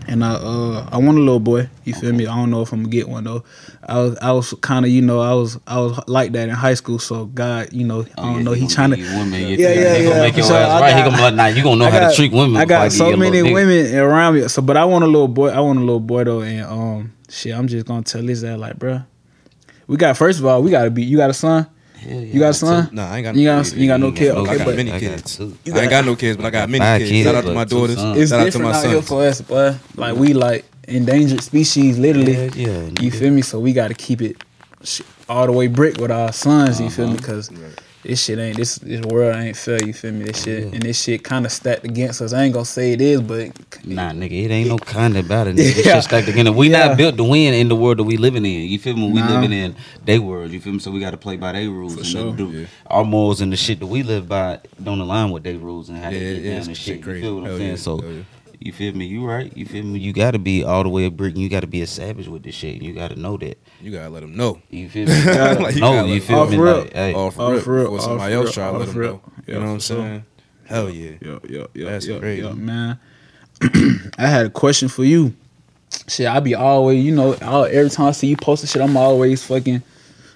and 0.07 0.23
I 0.23 0.33
uh 0.33 0.87
I 0.91 0.97
want 0.97 1.17
a 1.17 1.21
little 1.21 1.39
boy. 1.39 1.69
You 1.83 1.93
feel 1.93 2.13
me? 2.13 2.27
I 2.27 2.35
don't 2.35 2.51
know 2.51 2.61
if 2.61 2.71
I'm 2.71 2.81
gonna 2.83 2.89
get 2.91 3.09
one 3.09 3.23
though. 3.23 3.43
I 3.87 3.97
was 3.99 4.17
I 4.19 4.31
was 4.31 4.53
kind 4.61 4.85
of 4.85 4.91
you 4.91 5.01
know 5.01 5.19
I 5.19 5.33
was 5.33 5.59
I 5.65 5.79
was 5.79 5.99
like 6.07 6.31
that 6.33 6.47
in 6.49 6.55
high 6.55 6.75
school. 6.75 6.99
So 6.99 7.25
God, 7.25 7.73
you 7.73 7.83
know 7.85 8.05
I 8.17 8.21
don't 8.21 8.35
yeah, 8.37 8.41
know. 8.43 8.51
He 8.53 8.61
gonna 8.61 8.73
trying 8.73 8.91
to. 8.91 8.97
women. 8.97 9.41
You 9.41 9.47
Yeah, 9.47 9.55
feel 9.57 9.75
me? 9.75 9.81
yeah, 9.83 9.95
He 9.97 10.03
gonna 10.03 10.15
yeah, 10.15 10.21
make 10.21 10.37
your 10.37 10.45
sure. 10.45 10.55
ass 10.57 10.69
I 10.69 10.79
right. 10.81 10.93
He 10.95 10.99
got- 11.01 11.05
gonna 11.05 11.17
be 11.17 11.23
like, 11.23 11.33
nah, 11.35 11.45
you 11.47 11.63
gonna 11.63 11.75
know 11.77 11.85
I 11.85 11.89
how 11.91 11.99
got- 12.01 12.09
to 12.11 12.15
treat 12.15 12.31
women. 12.31 12.57
I 12.57 12.65
got 12.65 12.83
give 12.83 12.93
so 12.93 13.15
many 13.17 13.39
nigga. 13.39 13.53
women 13.53 13.95
around 13.95 14.35
me. 14.35 14.47
So, 14.47 14.61
but 14.61 14.77
I 14.77 14.85
want 14.85 15.03
a 15.03 15.07
little 15.07 15.27
boy. 15.27 15.49
I 15.49 15.59
want 15.59 15.77
a 15.79 15.81
little 15.81 15.99
boy 15.99 16.23
though, 16.23 16.41
and 16.41 16.65
um, 16.65 17.13
shit. 17.29 17.55
I'm 17.55 17.67
just 17.67 17.85
gonna 17.87 18.03
tell 18.03 18.21
his 18.21 18.43
like, 18.43 18.77
bruh, 18.77 19.05
we 19.87 19.97
got 19.97 20.15
first 20.17 20.39
of 20.39 20.45
all, 20.45 20.61
we 20.61 20.69
gotta 20.71 20.91
be. 20.91 21.03
You 21.03 21.17
got 21.17 21.29
a 21.31 21.33
son? 21.33 21.67
Hell 21.99 22.11
yeah, 22.21 22.33
You 22.33 22.39
got 22.39 22.45
a 22.45 22.47
I 22.49 22.51
son? 22.51 22.89
Nah, 22.93 23.11
I 23.11 23.17
ain't 23.17 23.23
got 23.25 23.35
You 23.35 23.45
no 23.45 23.55
got 23.57 23.63
kids. 23.65 23.77
you 23.77 23.87
got 23.87 23.99
no 23.99 24.11
kid? 24.11 24.33
no 24.33 24.45
I 24.45 24.57
got 24.57 24.65
but 24.65 24.75
many 24.75 24.91
I 24.91 24.99
got 24.99 25.09
kids. 25.17 25.37
two. 25.37 25.43
You 25.65 25.73
I 25.75 25.79
ain't 25.81 25.89
got- 25.89 25.89
got 25.89 26.05
no 26.05 26.15
kids, 26.15 26.37
but 26.37 26.45
I 26.45 26.49
got 26.49 26.69
many 26.69 26.99
kids. 26.99 27.11
kids, 27.11 27.25
Shout 27.25 27.35
out 27.35 27.43
to 27.45 27.53
my 27.53 27.63
daughters. 27.65 27.97
it's 27.97 28.29
Shout 28.31 28.39
out 28.39 28.43
to 28.45 28.51
different 28.51 28.71
my 28.71 28.77
out 28.77 28.85
here 28.85 29.01
for 29.01 29.23
us, 29.25 29.41
boy. 29.41 29.75
Like 29.95 30.15
we 30.15 30.33
like 30.33 30.65
endangered 30.87 31.41
species, 31.43 31.97
literally. 31.99 32.33
Yeah, 32.33 32.49
yeah, 32.55 32.81
You 33.01 33.11
nigga. 33.11 33.15
feel 33.19 33.31
me? 33.31 33.41
So 33.41 33.59
we 33.59 33.73
got 33.73 33.89
to 33.89 33.93
keep 33.93 34.21
it 34.21 34.37
all 35.27 35.45
the 35.45 35.51
way 35.51 35.67
brick 35.67 35.97
with 35.97 36.09
our 36.11 36.31
sons. 36.31 36.79
You 36.81 36.89
feel 36.89 37.07
me? 37.07 37.13
Uh-huh. 37.13 37.21
Because 37.21 37.51
this 38.03 38.23
shit 38.23 38.39
ain't 38.39 38.55
this 38.57 38.77
this 38.77 39.01
world 39.01 39.35
ain't 39.35 39.57
fair. 39.57 39.83
You 39.83 39.93
feel 39.93 40.11
me? 40.13 40.25
This 40.25 40.43
shit 40.43 40.63
and 40.73 40.81
this 40.81 41.01
shit 41.03 41.23
kind 41.23 41.45
of 41.45 41.51
stacked 41.51 41.83
against 41.85 42.21
us. 42.21 42.31
I 42.33 42.43
ain't 42.43 42.53
gonna 42.53 42.65
say 42.65 42.93
it 42.93 43.01
is, 43.01 43.21
but 43.21 43.51
Nah, 43.85 44.11
nigga, 44.11 44.45
it 44.45 44.51
ain't 44.51 44.69
no 44.69 44.77
kind 44.77 45.17
of 45.17 45.25
about 45.25 45.47
it. 45.47 45.55
Nigga. 45.55 45.57
This 45.75 45.77
Yeah. 45.85 45.93
shit 45.95 46.03
stacked 46.05 46.27
together. 46.27 46.51
We 46.53 46.69
Yeah. 46.69 46.87
not 46.87 46.97
built 46.97 47.17
to 47.17 47.23
win 47.23 47.53
in 47.53 47.67
the 47.69 47.75
world 47.75 47.99
that 47.99 48.03
we 48.03 48.17
living 48.17 48.45
in. 48.45 48.67
You 48.69 48.79
feel 48.79 48.95
me? 48.95 49.11
We 49.11 49.19
Nah. 49.19 49.33
living 49.33 49.51
in 49.53 49.75
they 50.05 50.19
world. 50.19 50.51
You 50.51 50.59
feel 50.59 50.73
me? 50.73 50.79
So 50.79 50.91
we 50.91 50.99
got 50.99 51.11
to 51.11 51.17
play 51.17 51.35
by 51.37 51.51
their 51.53 51.69
rules. 51.69 51.97
and 51.97 52.05
sure. 52.05 52.33
do, 52.33 52.47
Yeah. 52.51 52.65
Our 52.87 53.03
morals 53.05 53.41
and 53.41 53.51
the 53.51 53.57
shit 53.57 53.79
that 53.79 53.87
we 53.87 54.03
live 54.03 54.27
by 54.27 54.59
don't 54.81 54.99
align 55.01 55.31
with 55.31 55.43
their 55.43 55.57
rules 55.57 55.89
and 55.89 55.97
how 55.97 56.09
Yeah, 56.09 56.19
they 56.19 56.41
get 56.41 56.49
down 56.59 56.67
and 56.67 56.77
shit. 56.77 57.05
You 57.05 57.21
feel 57.21 57.35
what 57.35 57.43
I'm 57.43 57.47
Hell 57.49 57.57
saying? 57.57 57.69
yeah, 57.71 57.75
So. 57.75 58.03
Hell 58.65 58.65
yeah. 58.65 58.65
You 58.67 58.73
feel 58.73 58.93
me? 58.93 59.05
You 59.05 59.25
right? 59.25 59.55
You 59.55 59.65
feel 59.65 59.83
me? 59.83 59.99
You 59.99 60.13
gotta 60.13 60.39
be 60.39 60.63
all 60.63 60.83
the 60.83 60.89
way 60.89 61.05
a 61.05 61.11
brick. 61.11 61.37
You 61.37 61.49
gotta 61.49 61.67
be 61.67 61.81
a 61.81 61.87
savage 61.87 62.27
with 62.27 62.43
this 62.43 62.55
shit. 62.55 62.81
You 62.81 62.93
gotta 62.93 63.15
know 63.19 63.37
that. 63.37 63.57
You 63.81 63.91
gotta 63.91 64.09
let 64.09 64.21
them 64.21 64.35
know. 64.35 64.61
You 64.69 64.89
feel 64.89 65.07
me? 65.07 65.13
Like, 65.25 65.75
you 65.75 65.81
no, 65.81 65.93
gotta 65.93 66.07
you 66.07 66.13
let 66.15 66.23
feel 66.23 66.39
Off 66.39 66.49
me? 66.51 66.57
real. 66.57 66.77
Like, 66.79 66.93
hey, 66.93 67.13
All 67.13 67.31
for 67.31 67.41
All 67.41 67.51
real. 67.51 67.61
for 67.61 67.73
real, 67.73 67.83
Before 67.85 67.97
all 67.99 68.05
somebody 68.05 68.33
for 68.33 68.37
else 68.37 68.45
real, 68.45 68.53
try 68.53 68.63
to 68.65 68.71
all 68.73 68.79
let 68.79 68.85
them 68.85 68.93
for 68.93 68.99
real. 68.99 69.11
know. 69.13 69.21
Yeah, 69.47 69.53
You 69.53 69.59
know 69.59 69.65
what 69.65 69.71
I'm 69.71 69.79
for 69.79 69.85
sure. 69.85 69.97
saying? 69.97 70.25
Hell 70.65 70.89
yeah. 70.89 71.11
yeah, 71.21 71.39
yeah, 71.49 71.65
yeah, 71.73 71.89
That's 71.89 72.07
yeah, 72.07 72.19
crazy. 72.19 72.41
yeah, 72.43 72.53
man. 72.53 72.99
I 74.17 74.27
had 74.27 74.45
a 74.45 74.49
question 74.49 74.87
for 74.87 75.03
you. 75.03 75.33
Shit, 76.07 76.27
I 76.27 76.39
be 76.39 76.53
always, 76.55 77.03
you 77.03 77.15
know, 77.15 77.33
all, 77.41 77.65
every 77.65 77.89
time 77.89 78.07
I 78.07 78.11
see 78.11 78.27
you 78.27 78.37
posting 78.37 78.67
shit, 78.67 78.81
I'm 78.81 78.95
always 78.95 79.43
fucking. 79.43 79.81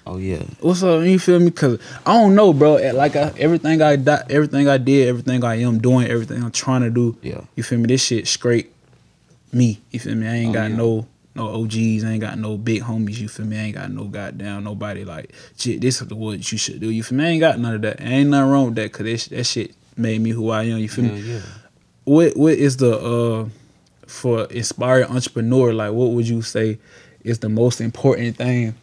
Oh 0.06 0.18
yeah. 0.18 0.42
What's 0.60 0.82
up? 0.82 1.02
You 1.04 1.18
feel 1.18 1.40
me? 1.40 1.50
Cause 1.50 1.78
I 2.04 2.12
don't 2.14 2.34
know, 2.34 2.52
bro. 2.52 2.76
Eh, 2.76 2.92
Like 2.92 3.16
I, 3.16 3.32
everything 3.38 3.80
I 3.80 3.96
di- 3.96 4.22
everything 4.28 4.68
I 4.68 4.76
did, 4.76 5.08
everything 5.08 5.42
I 5.44 5.56
am 5.60 5.78
doing, 5.78 6.08
everything 6.08 6.42
I'm 6.42 6.50
trying 6.50 6.82
to 6.82 6.90
do. 6.90 7.16
Yeah. 7.22 7.40
You 7.56 7.62
feel 7.62 7.78
me? 7.78 7.86
This 7.86 8.04
shit 8.04 8.26
straight 8.28 8.70
me. 9.52 9.80
You 9.90 10.00
feel 10.00 10.14
me? 10.14 10.26
I 10.26 10.34
ain't 10.34 10.50
Oh, 10.50 10.52
got 10.52 10.70
yeah. 10.70 10.76
no 10.76 11.06
no 11.34 11.48
OGs. 11.62 12.04
I 12.04 12.12
ain't 12.12 12.20
got 12.20 12.38
no 12.38 12.56
big 12.58 12.82
homies. 12.82 13.18
You 13.18 13.28
feel 13.28 13.46
me? 13.46 13.56
I 13.58 13.62
ain't 13.62 13.74
got 13.76 13.90
no 13.90 14.04
goddamn 14.04 14.64
nobody 14.64 15.04
like 15.04 15.32
shit. 15.56 15.80
This 15.80 16.02
is 16.02 16.06
the 16.08 16.14
what 16.14 16.52
you 16.52 16.58
should 16.58 16.80
do. 16.80 16.90
You 16.90 17.02
feel 17.02 17.16
me? 17.18 17.24
I 17.24 17.28
ain't 17.28 17.40
got 17.40 17.58
none 17.58 17.74
of 17.74 17.82
that. 17.82 18.00
Ain't 18.02 18.28
nothing 18.28 18.50
wrong 18.50 18.64
with 18.66 18.74
that. 18.74 18.92
Cause 18.92 19.06
that, 19.28 19.36
that 19.36 19.44
shit 19.44 19.74
made 19.96 20.20
me 20.20 20.30
who 20.30 20.50
I 20.50 20.64
am. 20.64 20.78
You 20.78 20.88
feel 20.90 21.06
Hell 21.06 21.14
me? 21.14 21.20
yeah. 21.22 21.40
what 22.04 22.36
what 22.36 22.52
is 22.54 22.76
the 22.76 22.98
uh 22.98 23.48
for 24.06 24.44
inspiring 24.50 25.08
entrepreneur 25.08 25.72
like 25.72 25.92
what 25.92 26.10
would 26.10 26.28
you 26.28 26.42
say 26.42 26.78
is 27.24 27.38
the 27.38 27.48
most 27.48 27.80
important 27.80 28.36
thing 28.36 28.74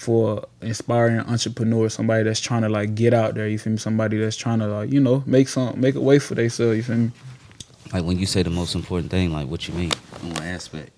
for 0.00 0.42
inspiring 0.62 1.20
entrepreneur 1.20 1.86
somebody 1.90 2.24
that's 2.24 2.40
trying 2.40 2.62
to 2.62 2.70
like 2.70 2.94
get 2.94 3.12
out 3.12 3.34
there 3.34 3.46
you 3.46 3.58
feel 3.58 3.72
me 3.72 3.76
somebody 3.78 4.16
that's 4.16 4.34
trying 4.34 4.58
to 4.58 4.66
like 4.66 4.90
you 4.90 4.98
know 4.98 5.22
make 5.26 5.46
some 5.46 5.78
make 5.78 5.94
a 5.94 6.00
way 6.00 6.18
for 6.18 6.34
themselves 6.34 6.74
you 6.74 6.82
feel 6.82 6.96
me 6.96 7.10
Like 7.92 8.04
when 8.04 8.18
you 8.18 8.24
say 8.24 8.42
the 8.42 8.50
most 8.50 8.74
important 8.74 9.10
thing, 9.10 9.30
like 9.30 9.46
what 9.48 9.68
you 9.68 9.74
mean? 9.74 9.90
On 10.22 10.30
what 10.30 10.42
aspect? 10.42 10.90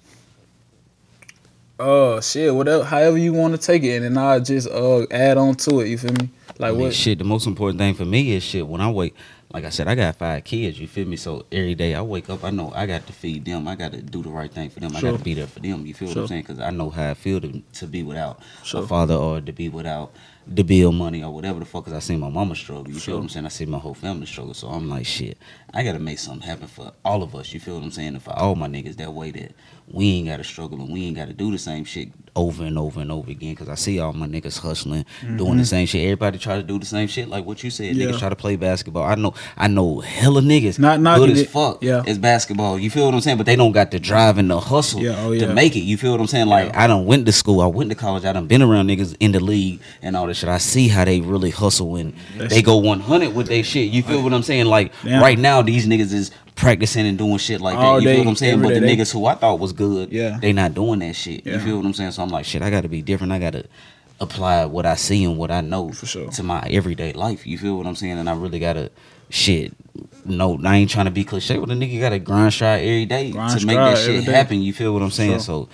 uh 1.80 2.20
shit 2.20 2.54
whatever 2.54 2.84
however 2.84 3.18
you 3.18 3.32
want 3.32 3.52
to 3.54 3.58
take 3.58 3.82
it 3.82 3.96
and 3.96 4.04
then 4.04 4.18
i 4.18 4.38
just 4.38 4.68
uh 4.68 5.04
add 5.10 5.36
on 5.36 5.54
to 5.56 5.80
it 5.80 5.88
you 5.88 5.98
feel 5.98 6.12
me 6.12 6.28
like 6.58 6.68
I 6.68 6.72
mean, 6.72 6.80
what 6.82 6.94
shit, 6.94 7.18
the 7.18 7.24
most 7.24 7.46
important 7.48 7.78
thing 7.78 7.94
for 7.94 8.04
me 8.04 8.36
is 8.36 8.42
shit. 8.44 8.68
When 8.68 8.80
I 8.80 8.88
wake, 8.90 9.14
like 9.52 9.64
I 9.64 9.68
said, 9.70 9.86
I 9.88 9.94
got 9.94 10.16
five 10.16 10.44
kids. 10.44 10.80
You 10.80 10.88
feel 10.88 11.06
me? 11.06 11.16
So 11.16 11.44
every 11.52 11.74
day 11.74 11.94
I 11.94 12.00
wake 12.02 12.30
up, 12.30 12.42
I 12.44 12.50
know 12.50 12.72
I 12.74 12.86
got 12.86 13.06
to 13.06 13.12
feed 13.12 13.44
them. 13.44 13.68
I 13.68 13.74
got 13.74 13.92
to 13.92 14.00
do 14.00 14.22
the 14.22 14.30
right 14.30 14.50
thing 14.50 14.70
for 14.70 14.80
them. 14.80 14.96
I 14.96 15.00
got 15.00 15.18
to 15.18 15.22
be 15.24 15.34
there 15.34 15.46
for 15.46 15.60
them. 15.60 15.84
You 15.86 15.94
feel 15.94 16.08
what 16.08 16.16
I'm 16.16 16.26
saying? 16.26 16.42
Because 16.42 16.58
I 16.60 16.70
know 16.70 16.90
how 16.90 17.10
I 17.10 17.14
feel 17.14 17.40
to, 17.40 17.62
to 17.74 17.86
be 17.86 18.02
without 18.02 18.40
Sure. 18.64 18.82
a 18.82 18.86
father 18.86 19.14
or 19.14 19.40
to 19.40 19.52
be 19.52 19.68
without 19.68 20.12
the 20.46 20.62
bill 20.62 20.92
money 20.92 21.22
or 21.22 21.30
whatever 21.32 21.58
the 21.60 21.64
fuck. 21.64 21.84
Cause 21.84 21.94
I 21.94 21.98
seen 22.00 22.20
my 22.20 22.28
mama 22.28 22.54
struggle. 22.54 22.88
You 22.90 22.98
feel 22.98 23.16
what 23.16 23.22
I'm 23.22 23.28
saying? 23.28 23.46
I 23.46 23.50
see 23.50 23.66
my 23.66 23.78
whole 23.78 23.94
family 23.94 24.26
struggle. 24.26 24.54
So 24.54 24.68
I'm 24.68 24.88
like, 24.88 25.06
shit, 25.06 25.38
I 25.72 25.82
got 25.82 25.92
to 25.92 25.98
make 25.98 26.18
something 26.18 26.46
happen 26.46 26.66
for 26.66 26.92
all 27.04 27.22
of 27.22 27.34
us. 27.34 27.52
You 27.52 27.60
feel 27.60 27.74
what 27.74 27.84
I'm 27.84 27.90
saying? 27.90 28.08
And 28.08 28.22
for 28.22 28.32
all 28.38 28.54
my 28.54 28.68
niggas 28.68 28.96
that 28.96 29.12
way 29.12 29.30
that 29.32 29.52
we 29.88 30.10
ain't 30.12 30.28
got 30.28 30.38
to 30.38 30.44
struggle 30.44 30.80
and 30.80 30.92
we 30.92 31.04
ain't 31.06 31.16
got 31.16 31.28
to 31.28 31.34
do 31.34 31.50
the 31.50 31.58
same 31.58 31.84
shit 31.84 32.08
over 32.34 32.64
and 32.64 32.78
over 32.78 33.00
and 33.00 33.12
over 33.12 33.30
again. 33.30 33.54
Cause 33.54 33.68
I 33.68 33.74
see 33.74 33.98
all 33.98 34.12
my 34.12 34.26
niggas 34.26 34.58
hustling, 34.58 35.04
doing 35.36 35.58
the 35.58 35.64
same 35.64 35.86
shit. 35.86 36.02
Everybody 36.04 36.38
try 36.38 36.56
to 36.56 36.62
do 36.62 36.78
the 36.78 36.86
same 36.86 37.08
shit, 37.08 37.28
like 37.28 37.44
what 37.44 37.62
you 37.62 37.70
said. 37.70 37.92
Mm-hmm. 37.92 38.00
Yeah. 38.00 38.06
Niggas 38.08 38.18
try 38.18 38.28
to 38.28 38.36
play 38.36 38.56
basketball. 38.56 39.02
I 39.02 39.14
know, 39.16 39.34
I 39.56 39.68
know, 39.68 40.00
hella 40.00 40.40
niggas 40.40 40.78
Not 40.78 41.00
knocking 41.00 41.26
good 41.26 41.36
as 41.36 41.46
fuck. 41.46 41.82
Yeah. 41.82 42.02
as 42.06 42.18
basketball. 42.18 42.78
You 42.78 42.90
feel 42.90 43.04
what 43.04 43.14
I'm 43.14 43.20
saying? 43.20 43.36
But 43.36 43.46
they 43.46 43.56
don't 43.56 43.72
got 43.72 43.90
the 43.90 44.00
drive 44.00 44.38
and 44.38 44.50
the 44.50 44.60
hustle 44.60 45.00
Yeah, 45.02 45.16
oh, 45.18 45.32
yeah. 45.32 45.46
to 45.46 45.54
make 45.54 45.76
it. 45.76 45.80
You 45.80 45.96
feel 45.96 46.12
what 46.12 46.20
I'm 46.20 46.26
saying? 46.26 46.46
Like 46.46 46.74
I 46.74 46.86
don't 46.86 47.04
went 47.04 47.26
to 47.26 47.32
school, 47.32 47.60
I 47.60 47.66
went 47.66 47.90
to 47.90 47.96
college, 47.96 48.24
I 48.24 48.32
done 48.32 48.46
been 48.46 48.62
around 48.62 48.88
niggas 48.88 49.16
in 49.20 49.32
the 49.32 49.40
league 49.40 49.80
and 50.00 50.16
all 50.16 50.26
this 50.26 50.31
shit. 50.36 50.48
I 50.48 50.58
see 50.58 50.88
how 50.88 51.04
they 51.04 51.20
really 51.20 51.50
hustle 51.50 51.96
and 51.96 52.14
they 52.36 52.62
go 52.62 52.76
100 52.76 53.34
with 53.34 53.48
their 53.48 53.62
shit. 53.64 53.90
You 53.90 54.02
feel 54.02 54.22
what 54.22 54.32
I'm 54.32 54.42
saying? 54.42 54.66
Like 54.66 54.92
Damn. 55.02 55.22
right 55.22 55.38
now, 55.38 55.62
these 55.62 55.86
niggas 55.86 56.12
is 56.12 56.30
practicing 56.54 57.06
and 57.06 57.16
doing 57.18 57.38
shit 57.38 57.60
like 57.60 57.76
All 57.76 57.94
that. 57.96 58.02
You 58.02 58.08
day, 58.08 58.14
feel 58.16 58.24
what 58.24 58.30
I'm 58.30 58.36
saying? 58.36 58.62
But 58.62 58.74
the 58.74 58.80
day, 58.80 58.96
niggas 58.96 59.12
who 59.12 59.26
I 59.26 59.34
thought 59.34 59.58
was 59.58 59.72
good, 59.72 60.12
Yeah. 60.12 60.38
they 60.40 60.52
not 60.52 60.74
doing 60.74 60.98
that 61.00 61.14
shit. 61.14 61.46
You 61.46 61.58
feel 61.58 61.76
what 61.76 61.86
I'm 61.86 61.94
saying? 61.94 62.12
So 62.12 62.22
I'm 62.22 62.28
like, 62.28 62.44
shit, 62.44 62.62
I 62.62 62.70
got 62.70 62.82
to 62.82 62.88
be 62.88 63.02
different. 63.02 63.32
I 63.32 63.38
got 63.38 63.52
to 63.54 63.64
apply 64.20 64.64
what 64.66 64.86
I 64.86 64.94
see 64.94 65.24
and 65.24 65.36
what 65.36 65.50
I 65.50 65.60
know 65.62 65.90
For 65.92 66.06
sure. 66.06 66.30
to 66.30 66.42
my 66.42 66.60
everyday 66.70 67.12
life. 67.12 67.46
You 67.46 67.58
feel 67.58 67.76
what 67.76 67.86
I'm 67.86 67.96
saying? 67.96 68.18
And 68.18 68.28
I 68.28 68.34
really 68.34 68.58
got 68.60 68.74
to 68.74 68.90
shit. 69.30 69.72
No, 70.24 70.60
I 70.64 70.76
ain't 70.76 70.90
trying 70.90 71.06
to 71.06 71.10
be 71.10 71.24
cliche, 71.24 71.58
but 71.58 71.70
a 71.70 71.72
nigga 71.74 71.98
got 72.00 72.10
to 72.10 72.18
grind 72.20 72.52
strive 72.52 72.80
every 72.82 73.06
day 73.06 73.32
Grind 73.32 73.58
to 73.58 73.66
make 73.66 73.76
that 73.76 73.98
shit 73.98 74.22
happen. 74.24 74.62
You 74.62 74.72
feel 74.72 74.92
what 74.94 75.02
I'm 75.02 75.10
saying? 75.10 75.32
Sure. 75.32 75.40
So 75.40 75.68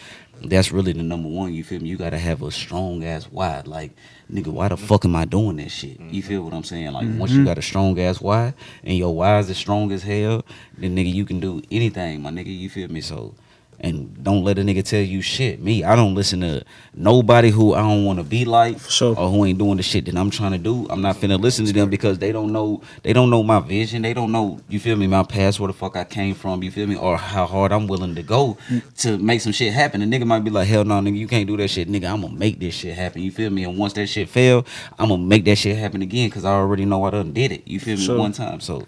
that's 0.44 0.70
really 0.72 0.92
the 0.92 1.03
number 1.03 1.29
one. 1.29 1.53
You 1.55 1.64
feel 1.64 1.81
me? 1.81 1.88
You 1.88 1.96
got 1.96 2.11
to 2.11 2.18
have 2.18 2.42
a 2.42 2.51
strong 2.51 3.05
ass 3.05 3.24
why. 3.24 3.62
Like, 3.64 3.92
nigga, 4.33 4.48
why 4.48 4.68
the 4.68 4.77
fuck 4.77 5.05
am 5.05 5.16
I 5.16 5.24
doing 5.24 5.57
this 5.57 5.72
shit? 5.72 5.98
You 6.01 6.22
feel 6.22 6.42
what 6.42 6.53
I'm 6.55 6.64
saying? 6.64 6.92
Like, 6.92 7.07
once 7.18 7.31
Mm-hmm. 7.33 7.40
you 7.40 7.44
got 7.46 7.59
a 7.59 7.62
strong 7.62 7.98
ass 8.01 8.20
why 8.20 8.55
and 8.85 8.96
your 8.96 9.14
why 9.14 9.38
is 9.38 9.51
as 9.51 9.57
strong 9.59 9.90
as 9.92 10.03
hell, 10.03 10.44
then 10.77 10.96
nigga, 10.96 11.12
you 11.12 11.24
can 11.24 11.40
do 11.40 11.62
anything, 11.70 12.22
my 12.22 12.31
nigga. 12.31 12.57
You 12.57 12.68
feel 12.70 12.88
me? 12.88 13.01
So. 13.01 13.35
And 13.81 14.25
don't 14.25 14.43
let 14.43 14.59
a 14.59 14.62
nigga 14.62 14.85
tell 14.85 15.01
you 15.01 15.23
shit. 15.23 15.61
Me, 15.61 15.85
I 15.85 15.95
don't 15.95 16.14
listen 16.14 16.41
to 16.41 16.64
nobody 16.95 17.51
who 17.51 17.75
I 17.75 17.81
don't 17.81 18.05
want 18.05 18.19
to 18.19 18.25
be 18.25 18.45
like, 18.45 18.81
sure. 18.81 19.17
or 19.17 19.31
who 19.31 19.45
ain't 19.45 19.59
doing 19.59 19.77
the 19.77 19.85
shit 19.85 20.07
that 20.07 20.17
I'm 20.17 20.31
trying 20.31 20.53
to 20.53 20.59
do. 20.59 20.87
I'm 20.91 21.01
not 21.01 21.17
finna 21.17 21.38
listen 21.38 21.64
to 21.67 21.73
them 21.73 21.88
because 21.88 22.19
they 22.19 22.33
don't 22.33 22.53
know. 22.53 22.83
They 23.05 23.12
don't 23.12 23.31
know 23.31 23.45
my 23.45 23.61
vision. 23.61 24.03
They 24.03 24.14
don't 24.14 24.33
know. 24.33 24.59
You 24.69 24.81
feel 24.81 24.97
me? 24.97 25.07
My 25.07 25.23
past, 25.23 25.61
where 25.61 25.69
the 25.69 25.73
fuck 25.73 25.97
I 25.97 26.03
came 26.05 26.35
from. 26.35 26.62
You 26.62 26.73
feel 26.73 26.88
me? 26.88 26.97
Or 26.97 27.17
how 27.17 27.47
hard 27.47 27.71
I'm 27.71 27.87
willing 27.87 28.17
to 28.17 28.23
go 28.23 28.59
mm. 28.69 28.83
to 29.03 29.17
make 29.19 29.41
some 29.41 29.53
shit 29.53 29.73
happen. 29.73 30.03
A 30.03 30.07
nigga 30.07 30.27
might 30.27 30.41
be 30.41 30.51
like, 30.51 30.67
hell 30.67 30.85
no, 30.85 30.95
nigga, 30.95 31.17
you 31.17 31.29
can't 31.29 31.47
do 31.47 31.57
that 31.59 31.69
shit, 31.69 31.88
nigga. 31.88 32.12
I'm 32.12 32.23
gonna 32.23 32.35
make 32.35 32.59
this 32.59 32.75
shit 32.75 32.97
happen. 32.97 33.23
You 33.23 33.31
feel 33.31 33.51
me? 33.51 33.62
And 33.64 33.79
once 33.79 33.93
that 33.93 34.09
shit 34.09 34.29
fail, 34.29 34.67
I'm 34.99 35.11
gonna 35.11 35.23
make 35.23 35.45
that 35.45 35.57
shit 35.57 35.77
happen 35.77 36.03
again 36.03 36.31
because 36.31 36.45
I 36.45 36.51
already 36.51 36.85
know 36.85 37.05
I 37.05 37.11
done 37.11 37.33
did 37.33 37.53
it. 37.53 37.67
You 37.67 37.79
feel 37.79 37.97
me? 37.97 38.05
Sure. 38.05 38.19
One 38.19 38.33
time, 38.33 38.59
so 38.61 38.87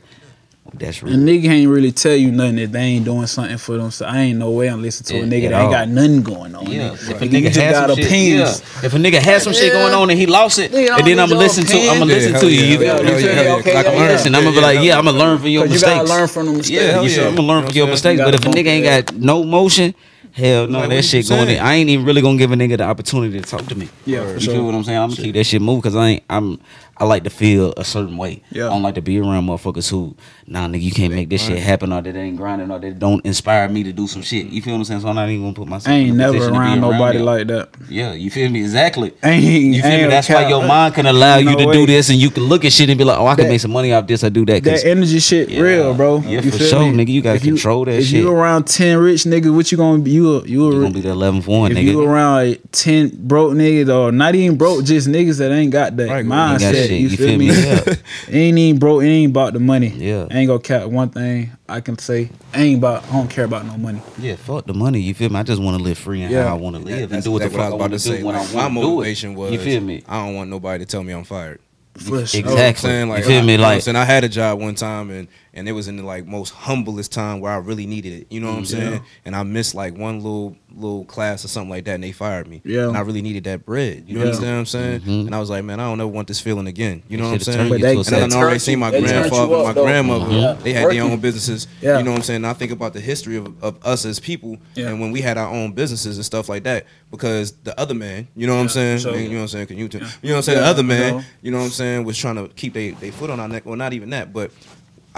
that's 0.75 1.03
right. 1.03 1.13
a 1.13 1.17
really. 1.17 1.39
nigga 1.43 1.49
ain't 1.51 1.71
really 1.71 1.93
tell 1.93 2.15
you 2.15 2.31
nothing 2.31 2.59
if 2.59 2.73
they 2.73 2.81
ain't 2.81 3.05
doing 3.05 3.27
something 3.27 3.59
for 3.59 3.77
them. 3.77 3.91
So 3.91 4.07
I 4.07 4.19
ain't 4.21 4.39
no 4.39 4.51
way 4.51 4.69
I'm 4.69 4.83
listening 4.83 5.21
to 5.21 5.27
a 5.27 5.29
nigga 5.31 5.47
at 5.47 5.51
that 5.51 5.63
ain't 5.63 5.71
got 5.73 5.89
nothing 5.89 6.23
going 6.23 6.55
on. 6.55 6.67
Yeah, 6.71 6.91
nigga. 6.91 7.11
if 7.11 7.21
a 7.23 7.27
You 7.27 7.31
nigga 7.33 7.45
just 7.47 7.61
has 7.61 7.73
got 7.73 7.89
some 7.89 7.97
shit, 7.97 8.07
opinions. 8.07 8.61
yeah. 8.61 8.87
if 8.87 8.95
a 8.95 8.97
nigga 8.99 9.19
has 9.19 9.43
some 9.43 9.53
shit 9.53 9.73
going 9.73 9.95
on 9.95 10.11
and 10.11 10.19
he 10.19 10.27
lost 10.27 10.59
it, 10.59 10.71
Nigga, 10.73 10.99
and 10.99 11.07
then 11.07 11.19
I'ma 11.19 11.23
I'm 11.23 11.29
gonna 11.31 11.41
listen 11.41 11.65
to, 11.65 11.77
I'm 11.77 11.99
gonna 11.99 12.13
opinion. 12.13 12.33
listen 12.33 12.49
to 12.49 12.55
you. 12.55 12.63
yeah, 12.63 12.79
feel 12.79 12.87
hell 12.87 13.03
me? 13.03 13.09
yeah, 13.11 13.17
You 13.17 13.21
feel 13.23 13.35
hell 13.35 13.43
me? 13.45 13.49
yeah. 13.51 13.57
Okay, 13.57 13.75
Like 13.75 13.87
I'm 13.87 13.95
yeah. 13.95 14.39
I'm 14.39 14.45
gonna 14.45 14.51
be 14.53 14.61
like, 14.61 14.81
yeah, 14.83 14.99
I'm 14.99 15.05
gonna 15.05 15.19
learn 15.19 15.39
from 15.39 15.49
your 15.49 15.63
Cause 15.65 15.71
you 15.71 15.75
mistakes. 15.75 15.95
gotta 15.95 16.09
learn 16.21 16.29
from 16.29 16.47
them 16.47 16.57
mistakes. 16.57 16.81
hell 16.93 17.07
yeah. 17.09 17.29
I'm 17.29 17.35
gonna 17.37 17.49
learn 17.49 17.65
from 17.67 17.75
your 17.77 17.87
mistakes. 17.89 18.21
But 18.23 18.35
if 18.35 18.45
a 18.45 18.49
nigga 18.49 18.67
ain't 18.67 19.07
got 19.07 19.15
no 19.17 19.45
motion, 19.45 19.95
hell 20.33 20.67
no, 20.69 20.81
Like, 20.81 20.91
that 20.91 21.03
shit 21.05 21.25
you 21.25 21.31
going 21.37 21.49
in. 21.49 21.59
I 21.59 21.75
ain't 21.75 21.91
even 21.91 22.05
really 22.07 22.23
gonna 22.23 22.39
give 22.39 22.53
a 22.53 22.55
nigga 22.55 22.77
the 22.79 22.85
opportunity 22.85 23.41
to 23.41 23.47
talk 23.47 23.67
to 23.67 23.75
me. 23.75 23.89
Yeah, 24.07 24.25
for 24.25 24.35
you 24.35 24.41
sure. 24.41 24.55
feel 24.55 24.65
what 24.67 24.75
I'm 24.75 24.85
saying? 24.85 24.99
I'm 24.99 25.11
gonna 25.11 25.23
keep 25.23 25.35
that 25.35 25.45
shit 25.45 25.61
moving 25.61 25.81
because 25.81 25.97
I 25.97 26.07
ain't. 26.09 26.25
I'm. 26.31 26.61
I 27.01 27.05
like 27.07 27.25
to 27.25 27.31
feel 27.31 27.73
a 27.79 27.85
certain 27.85 28.19
way. 28.19 28.43
Yeah. 28.53 28.67
I 28.67 28.69
don't 28.69 28.83
like 28.83 28.95
to 28.97 29.01
be 29.01 29.19
around 29.19 29.47
motherfuckers 29.47 29.91
who, 29.91 30.15
nah, 30.47 30.69
nigga, 30.69 30.83
you 30.83 30.93
can't 30.93 31.15
make 31.15 31.31
this 31.31 31.47
shit 31.47 31.59
happen 31.59 31.95
or 31.95 32.03
that 32.03 32.15
ain't 32.15 32.37
grinding 32.37 32.71
or 32.71 32.79
that 32.79 32.99
don't 32.99 33.25
inspire 33.25 33.67
me 33.71 33.83
to 33.85 33.93
do 33.93 34.07
some 34.07 34.21
shit. 34.21 34.47
You 34.49 34.61
feel 34.61 34.75
what 34.75 34.81
I'm 34.81 34.85
saying? 34.85 35.01
So 35.01 35.09
I'm 35.09 35.15
not 35.15 35.31
even 35.31 35.41
gonna 35.43 35.55
put 35.55 35.67
myself. 35.67 35.89
I 35.91 35.97
in 35.97 36.03
ain't 36.09 36.11
a 36.13 36.19
never 36.19 36.33
position 36.35 36.53
to 36.53 36.59
be 36.61 36.65
around 36.67 36.81
nobody 36.83 37.17
them. 37.17 37.27
like 37.27 37.47
that. 37.47 37.69
Yeah, 37.89 38.13
you 38.13 38.31
feel 38.31 38.51
me? 38.51 38.61
Exactly. 38.61 39.15
Ain't 39.23 39.43
You 39.43 39.81
feel 39.81 39.91
me? 39.91 39.97
ain't 39.97 40.11
That's 40.11 40.29
why 40.29 40.47
your 40.47 40.63
mind 40.67 40.95
can 40.95 41.07
allow 41.07 41.39
you 41.39 41.47
No 41.47 41.57
to 41.57 41.67
way. 41.69 41.73
do 41.73 41.87
this, 41.87 42.11
and 42.11 42.19
you 42.19 42.29
can 42.31 42.43
look 42.45 42.67
at 42.67 42.73
shit 42.75 42.91
and 42.91 42.99
be 42.99 43.05
like, 43.05 43.19
"Oh, 43.19 43.27
I 43.27 43.35
can 43.35 43.45
That- 43.45 43.51
make 43.51 43.61
some 43.61 43.71
money 43.73 43.95
off 43.95 44.07
this. 44.07 44.23
I 44.23 44.29
do 44.29 44.45
that." 44.45 44.63
'cause 44.63 44.83
That 44.83 44.89
energy 44.91 45.21
shit 45.21 45.49
Yeah. 45.49 45.61
real, 45.63 45.95
bro. 45.95 46.23
Yeah, 46.27 46.43
You 46.43 46.51
for 46.51 46.59
feel 46.59 46.67
sure, 46.69 46.93
me? 46.93 47.03
nigga. 47.03 47.09
You 47.13 47.23
gotta 47.23 47.37
If 47.37 47.45
control 47.45 47.87
that 47.87 47.95
if 47.95 48.05
shit. 48.09 48.21
you 48.21 48.31
around 48.31 48.67
ten 48.67 48.99
rich 48.99 49.25
niggas, 49.25 49.55
what 49.55 49.73
you 49.73 49.79
gonna 49.79 50.01
be? 50.03 50.11
You 50.11 50.37
a, 50.37 50.47
you 50.47 50.69
a, 50.69 50.75
you 50.75 50.81
gonna 50.83 50.91
be 50.93 51.01
the 51.01 51.09
11th 51.15 51.47
one, 51.47 51.73
if 51.73 51.79
nigga. 51.79 51.85
you 51.85 52.03
around 52.03 52.35
like, 52.49 52.61
ten 52.73 53.11
broke 53.15 53.55
niggas 53.55 53.89
or 53.89 54.13
not 54.13 54.35
even 54.35 54.59
broke, 54.59 54.85
just 54.85 55.09
niggas 55.09 55.39
that 55.39 55.51
ain't 55.51 55.71
got 55.71 55.97
that 55.97 56.09
mindset. 56.27 56.90
Got 56.91 57.11
shit, 57.11 57.11
You, 57.11 57.17
feel 57.17 57.39
me? 57.39 57.47
Yeah. 57.51 57.95
ain't 58.29 58.59
even 58.59 58.79
broke. 58.79 59.03
It 59.03 59.07
ain't 59.09 59.31
about 59.31 59.53
the 59.53 59.61
money. 59.61 59.89
Yeah. 59.89 60.27
ain't 60.31 60.49
gonna 60.49 60.59
cap 60.61 60.87
one 60.87 61.11
thing 61.11 61.51
I 61.69 61.81
can 61.81 61.99
say. 61.99 62.31
Ain't 62.55 62.79
about. 62.79 63.05
I 63.09 63.13
don't 63.13 63.29
care 63.31 63.45
about 63.45 63.65
no 63.67 63.77
money. 63.79 64.01
Yeah, 64.19 64.37
fuck 64.37 64.67
the 64.67 64.75
money. 64.75 65.01
You 65.01 65.15
feel 65.15 65.31
me? 65.31 65.39
I 65.39 65.43
just 65.43 65.63
want 65.63 65.77
to 65.79 65.83
live 65.83 65.99
free 65.99 66.23
and 66.23 66.33
Yeah. 66.33 66.45
how 66.49 66.57
I 66.57 66.59
want 66.59 66.77
to 66.77 66.83
live 66.83 67.13
and 67.13 67.23
do 67.23 67.31
what 67.33 67.43
the 67.43 67.51
fuck 67.51 67.61
I, 67.61 67.69
what 67.71 67.73
I 67.73 67.77
want 67.77 67.81
to 67.81 67.85
about 67.87 67.99
to 68.01 68.09
do 68.11 68.17
say. 68.17 68.23
when 68.23 68.35
I 68.35 68.39
Like, 68.41 68.55
my 68.55 68.63
want 68.63 68.75
to 68.75 68.81
do 68.81 68.87
motivation 68.89 69.31
it. 69.33 69.37
was, 69.37 69.53
you 69.53 69.59
feel 69.61 69.81
me? 69.81 70.03
I 70.09 70.25
don't 70.27 70.35
want 70.35 70.51
nobody 70.51 70.85
to 70.85 70.91
tell 70.91 71.03
me 71.03 71.13
I'm 71.13 71.25
fired. 71.25 71.61
For 71.97 72.25
sure. 72.27 72.39
You 72.41 72.47
know 72.47 72.53
Exactly. 72.53 72.89
saying? 72.91 73.09
Like, 73.09 73.19
You 73.25 73.25
feel 73.31 73.43
me? 73.43 73.55
I, 73.55 73.57
know 73.57 73.63
Like- 73.65 73.83
saying? 73.83 73.97
I 73.97 74.05
had 74.05 74.25
a 74.25 74.29
job 74.29 74.61
one 74.61 74.75
time 74.77 75.11
and 75.11 75.29
and 75.55 75.69
it 75.69 75.73
was 75.73 75.89
in 75.89 75.97
the 75.97 76.03
like 76.03 76.27
most 76.27 76.51
humblest 76.51 77.13
time 77.13 77.41
where 77.41 77.53
I 77.53 77.57
really 77.59 77.87
needed 77.87 78.13
it. 78.13 78.27
You 78.31 78.41
know 78.41 78.49
what 78.51 78.59
I'm 78.59 78.65
saying? 78.65 79.03
And 79.25 79.35
I 79.35 79.43
missed 79.43 79.75
like 79.75 79.97
one 79.97 80.17
little 80.17 80.57
little 80.73 81.05
class 81.05 81.45
or 81.45 81.49
something 81.49 81.71
like 81.71 81.85
that, 81.87 81.95
and 81.97 82.05
they 82.05 82.13
fired 82.13 82.47
me. 82.47 82.63
Yeah. 82.65 82.87
And 82.89 82.97
I 82.97 83.01
really 83.01 83.23
needed 83.23 83.45
that 83.45 83.67
bread. 83.67 84.05
You 84.07 84.17
Yeah. 84.19 84.23
understand 84.25 84.53
what 84.53 84.59
I'm 84.61 84.67
saying? 84.67 85.01
Mhm. 85.01 85.27
And 85.27 85.35
I 85.35 85.41
was 85.41 85.51
like, 85.51 85.65
man, 85.65 85.81
I 85.81 85.85
don't 85.89 86.01
ever 86.01 86.07
want 86.09 86.29
this 86.29 86.41
feeling 86.41 86.69
again. 86.69 87.03
You 87.09 87.19
know 87.19 87.25
what 87.25 87.35
I'm 87.35 87.41
saying? 87.41 87.69
But 87.69 87.81
they- 87.81 87.97
And 87.97 88.07
I 88.07 88.21
done 88.21 88.31
They 88.31 88.37
already 88.37 88.59
seen 88.61 88.79
my 88.79 88.91
they 88.91 88.99
turned 89.01 89.09
you 89.11 89.19
grandfather, 89.19 89.55
up, 89.57 89.65
my 89.67 89.73
though. 89.73 89.83
grandmother. 89.85 90.33
Yeah. 90.33 90.57
They 90.63 90.73
had 90.73 90.89
their 90.91 91.03
own 91.03 91.19
businesses. 91.19 91.67
Yeah. 91.83 91.99
You 91.99 92.05
know 92.05 92.13
what 92.13 92.19
I'm 92.19 92.23
saying? 92.23 92.37
And 92.37 92.47
I 92.47 92.53
think 92.53 92.71
about 92.71 92.93
the 92.93 93.01
history 93.01 93.37
of, 93.37 93.53
of 93.63 93.79
us 93.85 94.05
as 94.05 94.21
people, 94.21 94.59
Yeah. 94.77 94.91
and 94.91 95.01
when 95.01 95.11
we 95.11 95.21
had 95.21 95.37
our 95.39 95.53
own 95.53 95.73
businesses 95.73 96.17
and 96.17 96.25
stuff 96.25 96.49
like 96.49 96.63
that. 96.65 96.87
Because 97.11 97.53
the 97.65 97.79
other 97.79 97.95
man, 97.95 98.29
you 98.37 98.47
know 98.47 98.55
what 98.55 98.61
I'm 98.63 98.69
saying? 98.69 99.01
sure. 99.01 99.13
And 99.13 99.25
you 99.25 99.31
know 99.31 99.37
what 99.39 99.43
I'm 99.43 99.49
saying? 99.49 99.67
Can 99.67 99.79
you, 99.79 99.89
tell- 99.89 100.03
you 100.23 100.29
know 100.29 100.35
what 100.35 100.37
I'm 100.37 100.43
saying? 100.45 100.59
Yeah, 100.59 100.65
the 100.65 100.71
other 100.71 100.83
I 100.85 100.87
man, 100.87 101.15
know. 101.17 101.23
you 101.43 101.51
know 101.51 101.59
what 101.59 101.65
I'm 101.65 101.71
saying, 101.71 102.05
was 102.05 102.17
trying 102.17 102.37
to 102.37 102.47
keep 102.55 102.75
their 102.75 102.93
they 102.93 103.11
foot 103.11 103.31
on 103.31 103.41
our 103.41 103.49
neck. 103.49 103.67
Well, 103.67 103.75
not 103.75 103.93
even 103.93 104.11
that, 104.11 104.33
but 104.33 104.53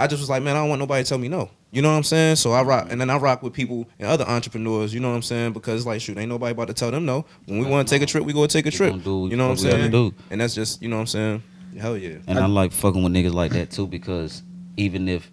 I 0.03 0.07
just 0.07 0.19
was 0.19 0.29
like, 0.29 0.43
man, 0.43 0.57
I 0.57 0.59
don't 0.59 0.67
want 0.67 0.79
nobody 0.79 1.01
to 1.01 1.07
tell 1.07 1.17
me 1.17 1.29
no. 1.29 1.49
You 1.71 1.81
know 1.81 1.89
what 1.89 1.95
I'm 1.95 2.03
saying? 2.03 2.35
So 2.35 2.51
I 2.51 2.61
rock, 2.61 2.87
and 2.91 2.99
then 2.99 3.09
I 3.09 3.15
rock 3.15 3.41
with 3.41 3.53
people 3.53 3.87
and 3.99 4.09
other 4.09 4.25
entrepreneurs. 4.27 4.93
You 4.93 4.99
know 4.99 5.09
what 5.09 5.15
I'm 5.15 5.21
saying? 5.21 5.53
Because 5.53 5.79
it's 5.79 5.87
like, 5.87 6.01
shoot, 6.01 6.17
ain't 6.17 6.27
nobody 6.27 6.51
about 6.51 6.67
to 6.67 6.73
tell 6.73 6.91
them 6.91 7.05
no. 7.05 7.25
When 7.45 7.59
we 7.59 7.65
want 7.65 7.87
to 7.87 7.95
take 7.95 8.01
a 8.01 8.05
trip, 8.05 8.25
we 8.25 8.33
go 8.33 8.45
take 8.45 8.65
a 8.65 8.71
trip. 8.71 9.01
do 9.01 9.29
You 9.31 9.37
know 9.37 9.47
what 9.47 9.51
I'm 9.51 9.57
saying? 9.91 10.13
And 10.29 10.41
that's 10.41 10.55
just, 10.55 10.81
you 10.81 10.89
know 10.89 10.97
what 10.97 11.03
I'm 11.03 11.07
saying? 11.07 11.43
Hell 11.79 11.97
yeah. 11.97 12.17
And 12.27 12.37
I, 12.37 12.47
like 12.47 12.73
fucking 12.73 13.01
with 13.01 13.13
niggas 13.13 13.33
like 13.33 13.53
that 13.53 13.71
too 13.71 13.87
because 13.87 14.43
even 14.75 15.07
if 15.07 15.31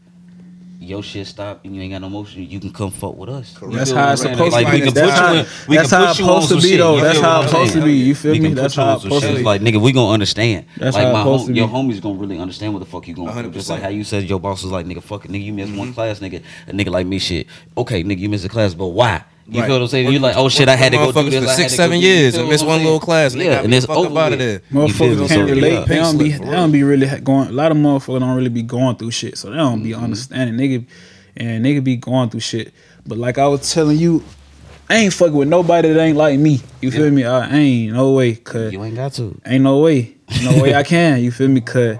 your 0.83 1.03
shit 1.03 1.27
stop 1.27 1.61
and 1.63 1.77
you 1.77 1.83
ain't 1.83 1.93
got 1.93 2.01
no 2.01 2.09
motion, 2.09 2.43
you 2.49 2.59
can 2.59 2.73
come 2.73 2.91
fuck 2.91 3.15
with 3.15 3.29
us. 3.29 3.55
You 3.61 3.71
That's 3.71 3.91
how 3.91 4.13
it's 4.13 4.25
I'm 4.25 4.33
supposed 4.33 4.53
Like, 4.55 4.67
to 4.67 4.73
be. 4.73 4.81
can 4.81 4.95
That's 4.95 5.19
how, 5.19 5.35
in- 5.35 5.47
we 5.69 5.77
that's 5.77 5.91
how 5.91 6.09
it's 6.09 6.17
supposed 6.17 6.49
to 6.49 6.61
be 6.61 6.77
though. 6.79 6.99
That's 7.01 7.21
how 7.21 7.43
it's 7.43 7.53
I'm 7.53 7.67
supposed 7.67 7.73
to 7.75 7.85
be. 7.85 7.93
You 7.93 8.15
feel 8.15 8.33
me? 8.41 8.55
That's 8.55 8.75
how 8.75 8.85
on 8.89 8.95
it's 8.95 9.03
supposed 9.03 9.27
to 9.27 9.37
be. 9.37 9.43
Like 9.43 9.61
nigga, 9.61 9.81
we 9.81 9.93
gonna 9.93 10.13
understand. 10.13 10.65
That's 10.79 10.97
like 10.97 11.05
how 11.05 11.11
it's 11.11 11.15
my 11.15 11.21
supposed 11.21 11.45
home, 11.47 11.55
to 11.55 11.61
your 11.61 11.69
homies 11.69 12.01
gonna 12.01 12.19
really 12.19 12.39
understand 12.39 12.73
what 12.73 12.79
the 12.81 12.87
fuck 12.87 13.07
you 13.07 13.15
going 13.15 13.31
through. 13.31 13.51
Just 13.53 13.69
100%. 13.69 13.71
like 13.75 13.83
how 13.83 13.89
you 13.91 14.05
said 14.05 14.25
your 14.25 14.41
boss 14.41 14.63
was 14.63 14.73
like, 14.73 14.87
nigga, 14.87 15.03
fuck 15.03 15.27
it, 15.27 15.31
nigga, 15.31 15.45
you 15.45 15.53
missed 15.53 15.71
Mm-hmm. 15.71 15.79
one 15.79 15.93
class, 15.95 16.19
nigga. 16.21 16.43
A 16.67 16.73
nigga 16.73 16.89
like 16.89 17.07
me, 17.07 17.19
shit. 17.19 17.47
Okay, 17.77 18.03
nigga, 18.03 18.19
you 18.19 18.29
missed 18.31 18.47
a 18.47 18.49
class, 18.49 18.73
but 18.73 18.89
why? 18.89 19.23
You 19.51 19.61
Right. 19.61 19.67
feel 19.67 19.77
what 19.77 19.83
I'm 19.83 19.89
saying? 19.89 20.05
Work- 20.07 20.13
You 20.15 20.19
like, 20.21 20.37
oh 20.37 20.49
shit, 20.49 20.69
I 20.69 20.77
had 20.77 20.93
to 20.93 20.99
go 20.99 21.11
through 21.11 21.23
motherfuckers 21.25 21.31
this. 21.31 21.45
for 21.45 21.51
six, 21.63 21.75
seven 21.75 22.01
years 22.01 22.35
You 22.35 22.41
and 22.41 22.49
feel 22.49 22.53
missed 22.53 22.67
one 22.67 22.83
little 22.85 23.01
class 23.01 23.33
and 23.33 23.41
they 23.41 23.47
Yeah, 23.47 23.61
and 23.61 23.71
me 23.71 23.77
it's 23.77 23.87
the 23.87 23.93
fuck 23.95 24.05
up 24.05 24.11
over 24.13 24.21
out 24.21 24.33
of 24.33 24.39
there. 24.39 24.61
You 24.71 24.89
feel 24.89 25.09
me? 25.09 25.17
Motherfuckers 25.17 25.29
can't 25.29 25.51
relate. 25.51 25.73
yeah. 25.73 25.85
They 25.87 25.95
don't 25.97 26.19
be. 26.19 26.29
They 26.31 26.39
don't 26.51 26.73
be 26.73 26.83
really 26.85 27.07
ha- 27.07 27.19
going. 27.19 27.49
A 27.49 27.53
lot 27.53 27.73
of 27.73 27.79
motherfuckers 27.79 28.21
don't 28.21 28.37
really 28.37 28.49
be 28.51 28.63
going 28.63 28.97
through 28.97 29.11
shit, 29.11 29.37
so 29.37 29.51
they 29.51 29.57
don't 29.57 29.83
be 29.83 29.91
mm-hmm. 29.91 30.05
understanding. 30.05 30.57
Nigga, 30.57 30.85
and 31.37 31.65
nigga 31.65 31.83
be 31.83 31.97
going 31.97 32.31
through 32.31 32.41
shit. 32.41 32.73
But 33.07 33.19
like 33.19 33.39
I 33.39 33.49
was 33.49 33.73
telling 33.73 33.99
you, 33.99 34.23
I 34.89 34.97
ain't 34.97 35.13
fucking 35.13 35.35
with 35.35 35.49
nobody 35.49 35.93
that 35.93 36.01
ain't 36.01 36.17
like 36.17 36.39
me. 36.39 36.61
You 36.81 36.91
feel 36.93 37.05
Yeah. 37.07 37.11
me? 37.11 37.25
I 37.25 37.57
ain't 37.57 37.93
no 37.95 38.13
way. 38.13 38.35
Cause 38.35 38.73
You 38.73 38.85
ain't 38.85 38.95
got 38.97 39.15
to. 39.15 39.37
ain't 39.47 39.65
no 39.65 39.79
way. 39.81 40.15
No 40.45 40.63
way 40.63 40.75
I 40.75 40.85
can. 40.85 41.23
You 41.25 41.33
feel 41.33 41.49
me? 41.49 41.61
Cause 41.61 41.97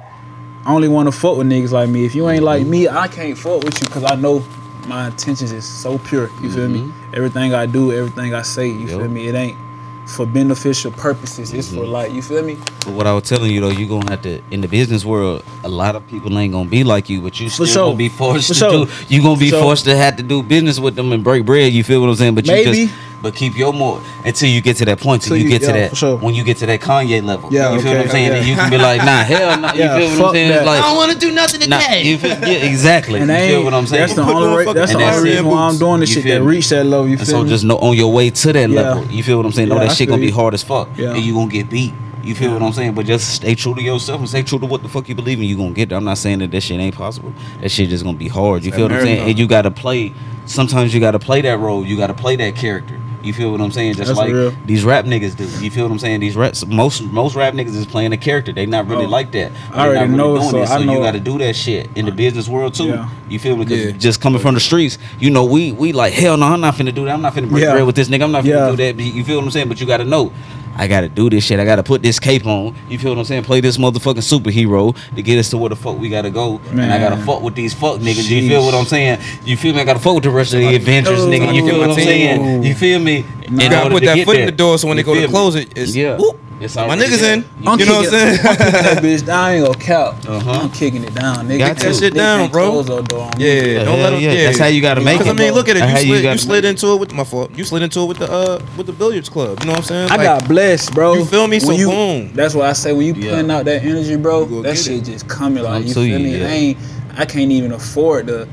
I 0.67 0.73
only 0.75 0.89
want 0.89 1.09
to 1.09 1.13
fuck 1.13 1.37
with 1.37 1.47
niggas 1.49 1.71
like 1.73 1.89
me. 1.89 2.05
If 2.05 2.15
you 2.15 2.29
ain't 2.29 2.45
like 2.45 2.65
me, 2.67 2.87
I 2.87 3.09
can't 3.09 3.37
fuck 3.37 3.65
with 3.65 3.81
you. 3.83 3.89
Cause 3.89 4.05
I 4.05 4.15
know 4.15 4.45
my 4.87 5.07
intentions 5.09 5.53
is 5.53 5.65
so 5.65 5.99
pure. 5.99 6.31
You 6.41 6.51
feel 6.51 6.69
me? 6.69 6.81
Mm-hmm. 6.81 7.15
Everything 7.15 7.55
I 7.55 7.67
do, 7.67 7.93
everything 7.93 8.35
I 8.35 8.43
say. 8.43 8.69
You 8.69 8.87
Yup. 8.87 9.01
feel 9.01 9.09
me? 9.09 9.29
It 9.29 9.35
ain't 9.35 9.59
for 10.07 10.27
beneficial 10.27 10.91
purposes. 10.93 11.53
It's 11.53 11.69
for 11.69 11.83
mm-hmm. 11.83 11.93
like 11.93 12.13
you 12.13 12.23
feel 12.23 12.43
me? 12.43 12.57
But 12.85 12.95
what 12.95 13.07
I 13.07 13.13
was 13.13 13.25
telling 13.25 13.51
you 13.51 13.61
though, 13.61 13.71
you 13.71 13.87
gonna 13.87 14.11
have 14.11 14.23
to 14.23 14.43
in 14.51 14.61
the 14.61 14.69
business 14.69 15.05
world. 15.05 15.45
A 15.65 15.69
lot 15.69 15.97
of 15.97 16.07
people 16.09 16.37
ain't 16.39 16.53
gonna 16.53 16.69
be 16.69 16.85
like 16.85 17.09
you, 17.09 17.21
but 17.21 17.39
you 17.41 17.49
still 17.49 17.67
sure. 17.67 17.87
gonna 17.87 17.97
be 17.97 18.09
forced 18.09 18.49
For 18.49 18.55
to 18.55 18.59
sure. 18.59 18.87
do. 18.87 18.93
You 19.09 19.23
gonna 19.23 19.39
be 19.39 19.51
For 19.51 19.57
sure. 19.57 19.63
forced 19.63 19.85
to 19.85 19.97
have 19.97 20.17
to 20.17 20.23
do 20.23 20.43
business 20.43 20.79
with 20.79 20.97
them 20.97 21.13
and 21.13 21.23
break 21.23 21.45
bread. 21.45 21.73
You 21.73 21.85
feel 21.85 22.01
what 22.01 22.09
I'm 22.09 22.17
saying? 22.17 22.35
But 22.35 22.47
you 22.47 22.53
Maybe. 22.53 22.87
just 22.87 22.95
but 23.23 23.35
keep 23.35 23.57
your 23.57 23.73
more 23.73 24.01
until 24.25 24.49
you 24.49 24.61
get 24.61 24.77
to 24.79 24.85
that 24.87 24.99
point. 25.01 25.23
Till 25.23 25.31
Till 25.31 25.37
you, 25.39 25.45
you- 25.45 25.51
get 25.51 25.61
to 25.63 25.67
yeah, 25.79 25.89
that 25.89 25.97
sure. 25.97 26.17
when 26.17 26.35
you 26.35 26.45
get 26.45 26.57
to 26.59 26.67
that 26.67 26.81
Kanye 26.81 27.23
level. 27.23 27.53
Yeah, 27.53 27.73
you 27.75 27.81
feel 27.81 27.93
what 27.93 28.01
I'm 28.03 28.09
saying? 28.09 28.29
yeah. 28.33 28.39
And 28.39 28.47
you 28.47 28.55
can 28.55 28.71
be 28.71 28.79
like, 28.79 28.99
nah, 29.05 29.23
hell, 29.23 29.61
no. 29.61 29.73
You 29.75 29.81
Yeah, 29.81 29.97
feel 29.99 30.07
what 30.09 30.13
I'm 30.13 30.19
fuck 30.19 30.33
saying? 30.35 30.49
that. 30.51 30.67
Like, 30.67 30.81
I 30.81 30.87
don't 30.89 30.97
want 30.97 31.13
to 31.13 31.19
do 31.19 31.33
nothing 31.33 31.69
nah, 31.71 31.79
you 31.95 32.19
feel, 32.19 32.31
yeah, 32.31 32.49
exactly. 32.71 33.21
And 33.21 33.31
you 33.31 33.37
feel 33.37 33.65
what 33.65 33.75
I'm 33.75 33.87
saying? 33.87 34.01
that's 34.01 34.15
the 34.15 34.23
only 34.23 34.67
on 34.67 34.75
that's 34.75 34.93
the 34.93 34.99
And 34.99 35.07
that's 35.07 35.19
only 35.19 35.31
reason 35.31 35.47
why 35.47 35.69
I'm 35.69 35.79
doing 35.79 36.01
this 36.01 36.13
shit 36.13 36.23
feel 36.25 36.39
to 36.39 36.41
me? 36.45 36.47
reach 36.57 36.69
that 36.71 36.85
level. 36.85 37.07
You 37.07 37.13
And 37.13 37.21
feel 37.21 37.29
so 37.39 37.43
me? 37.45 37.49
just 37.49 37.65
know 37.65 37.79
on 37.79 37.97
your 37.97 38.13
way 38.13 38.31
to 38.31 38.53
that 38.53 38.71
Yeah. 38.71 38.81
level. 38.83 39.07
You 39.11 39.23
feel 39.23 39.37
what 39.37 39.47
I'm 39.47 39.53
saying? 39.53 39.69
Know 39.69 39.77
Yeah, 39.81 39.89
that 39.89 39.97
shit 39.97 40.09
gonna 40.09 40.21
be 40.21 40.31
hard 40.31 40.55
as 40.55 40.63
fuck. 40.63 40.89
And 40.99 41.19
you 41.23 41.35
gonna 41.35 41.51
get 41.51 41.69
beat. 41.71 41.93
You 42.23 42.35
feel 42.35 42.53
what 42.53 42.63
I'm 42.63 42.73
saying? 42.75 42.93
But 42.93 43.07
just 43.07 43.33
stay 43.35 43.55
true 43.55 43.75
to 43.75 43.83
yourself 43.83 44.21
and 44.21 44.29
stay 44.29 44.43
true 44.43 44.59
to 44.59 44.67
what 44.67 44.83
the 44.83 44.89
fuck 44.91 45.09
you 45.09 45.15
believe 45.15 45.39
in. 45.39 45.45
You 45.47 45.57
gonna 45.57 45.71
get 45.71 45.89
there. 45.89 45.97
I'm 45.97 46.05
not 46.05 46.19
saying 46.19 46.41
that 46.41 46.51
that 46.51 46.61
shit 46.61 46.79
ain't 46.79 46.95
possible. 46.95 47.33
That 47.63 47.71
shit 47.71 47.89
just 47.89 48.05
gonna 48.05 48.19
be 48.19 48.29
hard. 48.29 48.63
You 48.65 48.73
feel 48.73 48.89
that 48.89 48.95
what 48.97 49.01
I'm 49.01 49.07
saying? 49.07 49.29
And 49.31 49.39
you 49.39 49.47
gotta 49.47 49.71
play. 49.71 50.13
Sometimes 50.45 50.93
you 50.93 51.01
gotta 51.01 51.19
play 51.19 51.41
that 51.41 51.59
role. 51.59 51.85
You 51.87 51.97
gotta 51.97 52.13
play 52.13 52.37
that 52.37 52.57
character. 52.57 53.00
You 53.23 53.33
feel 53.33 53.51
what 53.53 53.61
I'm 53.61 53.71
saying? 53.71 53.95
Just 53.95 54.09
That's 54.09 54.19
like 54.19 54.33
real. 54.33 54.53
these 54.67 54.85
rap 54.85 55.05
niggas 55.05 55.37
do. 55.37 55.45
You 55.65 55.71
feel 55.71 55.85
what 55.85 55.93
I'm 55.93 55.99
saying? 55.99 56.21
These 56.21 56.37
raps, 56.37 56.65
most 56.67 57.03
most 57.03 57.35
rap 57.37 57.55
niggas 57.55 57.77
is 57.77 57.87
playing 57.87 58.13
a 58.13 58.17
character. 58.17 58.53
They 58.53 58.67
not 58.67 58.87
really 58.87 59.07
Oh, 59.07 59.09
like 59.09 59.33
that. 59.33 59.53
I 59.53 59.55
They 59.71 59.77
not 59.77 59.87
already 59.89 60.13
know, 60.17 60.41
so 60.51 60.59
it. 60.59 60.63
I 60.63 60.79
So 60.79 60.83
know- 60.85 60.95
you 60.95 60.99
gotta 61.01 61.21
do 61.21 61.39
that 61.39 61.55
shit 61.57 61.91
in 61.97 62.07
the 62.07 62.13
business 62.13 62.49
world 62.49 62.75
too. 62.75 62.87
Yeah. 62.89 63.09
You 63.29 63.39
feel 63.39 63.57
me? 63.57 63.65
Because 63.65 63.85
Yeah. 63.87 63.91
just 63.93 64.21
coming 64.21 64.41
from 64.41 64.55
the 64.55 64.61
streets, 64.61 64.99
you 65.19 65.31
know, 65.31 65.45
we 65.45 65.73
we 65.73 65.93
like 65.93 66.13
hell 66.13 66.37
no, 66.37 66.47
I'm 66.47 66.61
not 66.61 66.75
finna 66.77 66.95
do 66.95 67.05
that. 67.05 67.13
I'm 67.15 67.23
not 67.23 67.35
finna 67.35 67.49
break 67.51 67.65
Yeah. 67.65 67.73
bread 67.73 67.85
with 67.87 67.97
this 67.97 68.09
nigga. 68.09 68.23
I'm 68.23 68.33
not 68.33 68.45
finna 68.45 68.71
do 68.71 68.77
that. 68.77 68.99
You 69.01 69.25
feel 69.25 69.37
what 69.37 69.45
I'm 69.45 69.51
saying? 69.51 69.69
But 69.69 69.81
you 69.81 69.87
gotta 69.87 70.05
know. 70.05 70.33
I 70.77 70.87
gotta 70.87 71.09
do 71.09 71.29
this 71.29 71.45
shit. 71.45 71.61
I 71.61 71.65
gotta 71.65 71.83
put 71.83 72.03
this 72.03 72.19
cape 72.19 72.47
on. 72.47 72.75
You 72.89 72.99
feel 72.99 73.11
what 73.11 73.19
I'm 73.19 73.25
saying? 73.25 73.43
Play 73.45 73.61
this 73.61 73.77
motherfucking 73.77 74.17
superhero 74.41 74.97
to 75.15 75.23
get 75.23 75.39
us 75.39 75.51
to 75.51 75.59
where 75.59 75.69
the 75.69 75.77
fuck 75.77 75.99
we 75.99 76.09
gotta 76.09 76.31
go. 76.31 76.61
And 76.71 76.81
I 76.93 76.99
gotta 76.99 77.19
fuck 77.19 77.43
with 77.43 77.55
these 77.55 77.75
fuck 77.75 77.99
niggas. 78.01 78.29
You 78.31 78.49
feel 78.49 78.63
what 78.65 78.75
I'm 78.75 78.87
saying? 78.87 79.21
You 79.45 79.57
feel 79.57 79.75
me? 79.75 79.81
I 79.81 79.85
gotta 79.85 79.99
fuck 79.99 80.15
with 80.15 80.25
the 80.25 80.31
rest 80.31 80.55
of 80.55 80.61
the 80.61 80.75
Avengers, 80.77 81.21
nigga. 81.21 81.55
You 81.55 81.67
feel 81.67 81.79
what 81.81 81.91
I'm 81.91 81.97
saying? 81.97 82.63
You 82.63 82.75
feel 82.75 82.99
me? 82.99 83.25
You 83.51 83.69
gotta 83.69 83.91
put 83.91 84.05
that 84.05 84.15
get 84.15 84.25
foot 84.27 84.37
in 84.37 84.47
the 84.47 84.53
door 84.53 84.79
so 84.79 84.89
when 84.89 84.97
You 84.97 85.03
they 85.03 85.07
go 85.07 85.15
to 85.15 85.21
me? 85.23 85.27
close 85.29 85.55
it, 85.57 85.77
it's 85.77 85.95
yeah. 85.95 86.17
whoop. 86.17 86.39
It's 86.61 86.77
My 86.77 86.89
niggas 86.97 87.21
there. 87.21 87.35
in. 87.39 87.45
I'm 87.67 87.79
You 87.81 87.87
know 87.87 87.95
what 87.97 88.05
I'm 88.07 88.11
saying? 88.11 88.39
I'm 88.41 88.57
that 88.59 88.99
bitch 89.03 89.25
down. 89.25 89.39
I 89.45 89.55
ain't 89.55 89.65
gonna 89.67 89.79
count. 89.79 90.29
Uh-huh. 90.29 90.51
I'm 90.53 90.71
kicking 90.71 91.03
it 91.05 91.15
down, 91.15 91.49
nigga. 91.49 91.59
Got 91.59 91.77
that 91.79 91.97
shit 91.97 92.13
down, 92.15 92.51
bro. 92.51 92.71
close 92.71 92.87
that 92.89 93.09
door 93.09 93.23
on 93.23 93.39
me. 93.39 93.47
Yeah, 93.47 93.63
Yeah, 93.79 93.85
don't 93.85 93.99
let 94.01 94.11
them. 94.11 94.21
yeah, 94.21 94.33
Yeah, 94.33 94.45
that's 94.45 94.59
how 94.59 94.67
you 94.67 94.83
gotta 94.83 95.01
make 95.01 95.15
it. 95.17 95.19
Because 95.21 95.35
I 95.35 95.43
mean, 95.43 95.55
look 95.55 95.69
at 95.71 95.77
it. 95.77 95.81
You 95.81 95.87
how 95.87 95.99
you 95.99 96.19
slid, 96.19 96.25
you, 96.25 96.39
slid 96.39 96.65
into 96.67 96.93
it 96.93 97.01
with 97.01 97.15
my 97.15 97.25
fault. 97.25 97.57
You 97.57 97.65
slid 97.65 97.83
into 97.83 98.01
it 98.01 98.07
with 98.07 98.19
the 98.19 98.31
uh 98.31 98.63
with 98.77 98.87
the 98.87 98.93
billiards 98.93 99.31
club. 99.31 99.59
You 99.61 99.67
know 99.67 99.73
what 99.73 99.79
I'm 99.79 99.85
saying? 99.85 100.11
I 100.11 100.23
got 100.23 100.47
blessed, 100.47 100.93
bro. 100.93 101.15
You 101.15 101.25
feel 101.25 101.47
me? 101.49 101.61
So 101.61 101.69
When 101.69 101.87
boom. 101.87 102.33
That's 102.35 102.55
why 102.55 102.69
I 102.69 102.75
say 102.75 102.93
when 102.93 103.07
you 103.07 103.15
Yeah. 103.15 103.31
putting 103.37 103.51
out 103.51 103.65
that 103.65 103.83
energy, 103.83 104.17
bro, 104.17 104.45
that 104.63 104.77
shit 104.77 105.05
just 105.05 105.27
coming 105.29 105.65
like 105.65 105.87
you 105.87 105.95
to 105.95 106.01
feel 106.05 106.19
me. 106.19 106.45
I 106.45 106.49
ain't, 106.49 106.79
I 107.17 107.25
can't 107.25 107.51
even 107.51 107.73
afford 107.73 108.27
to. 108.27 108.47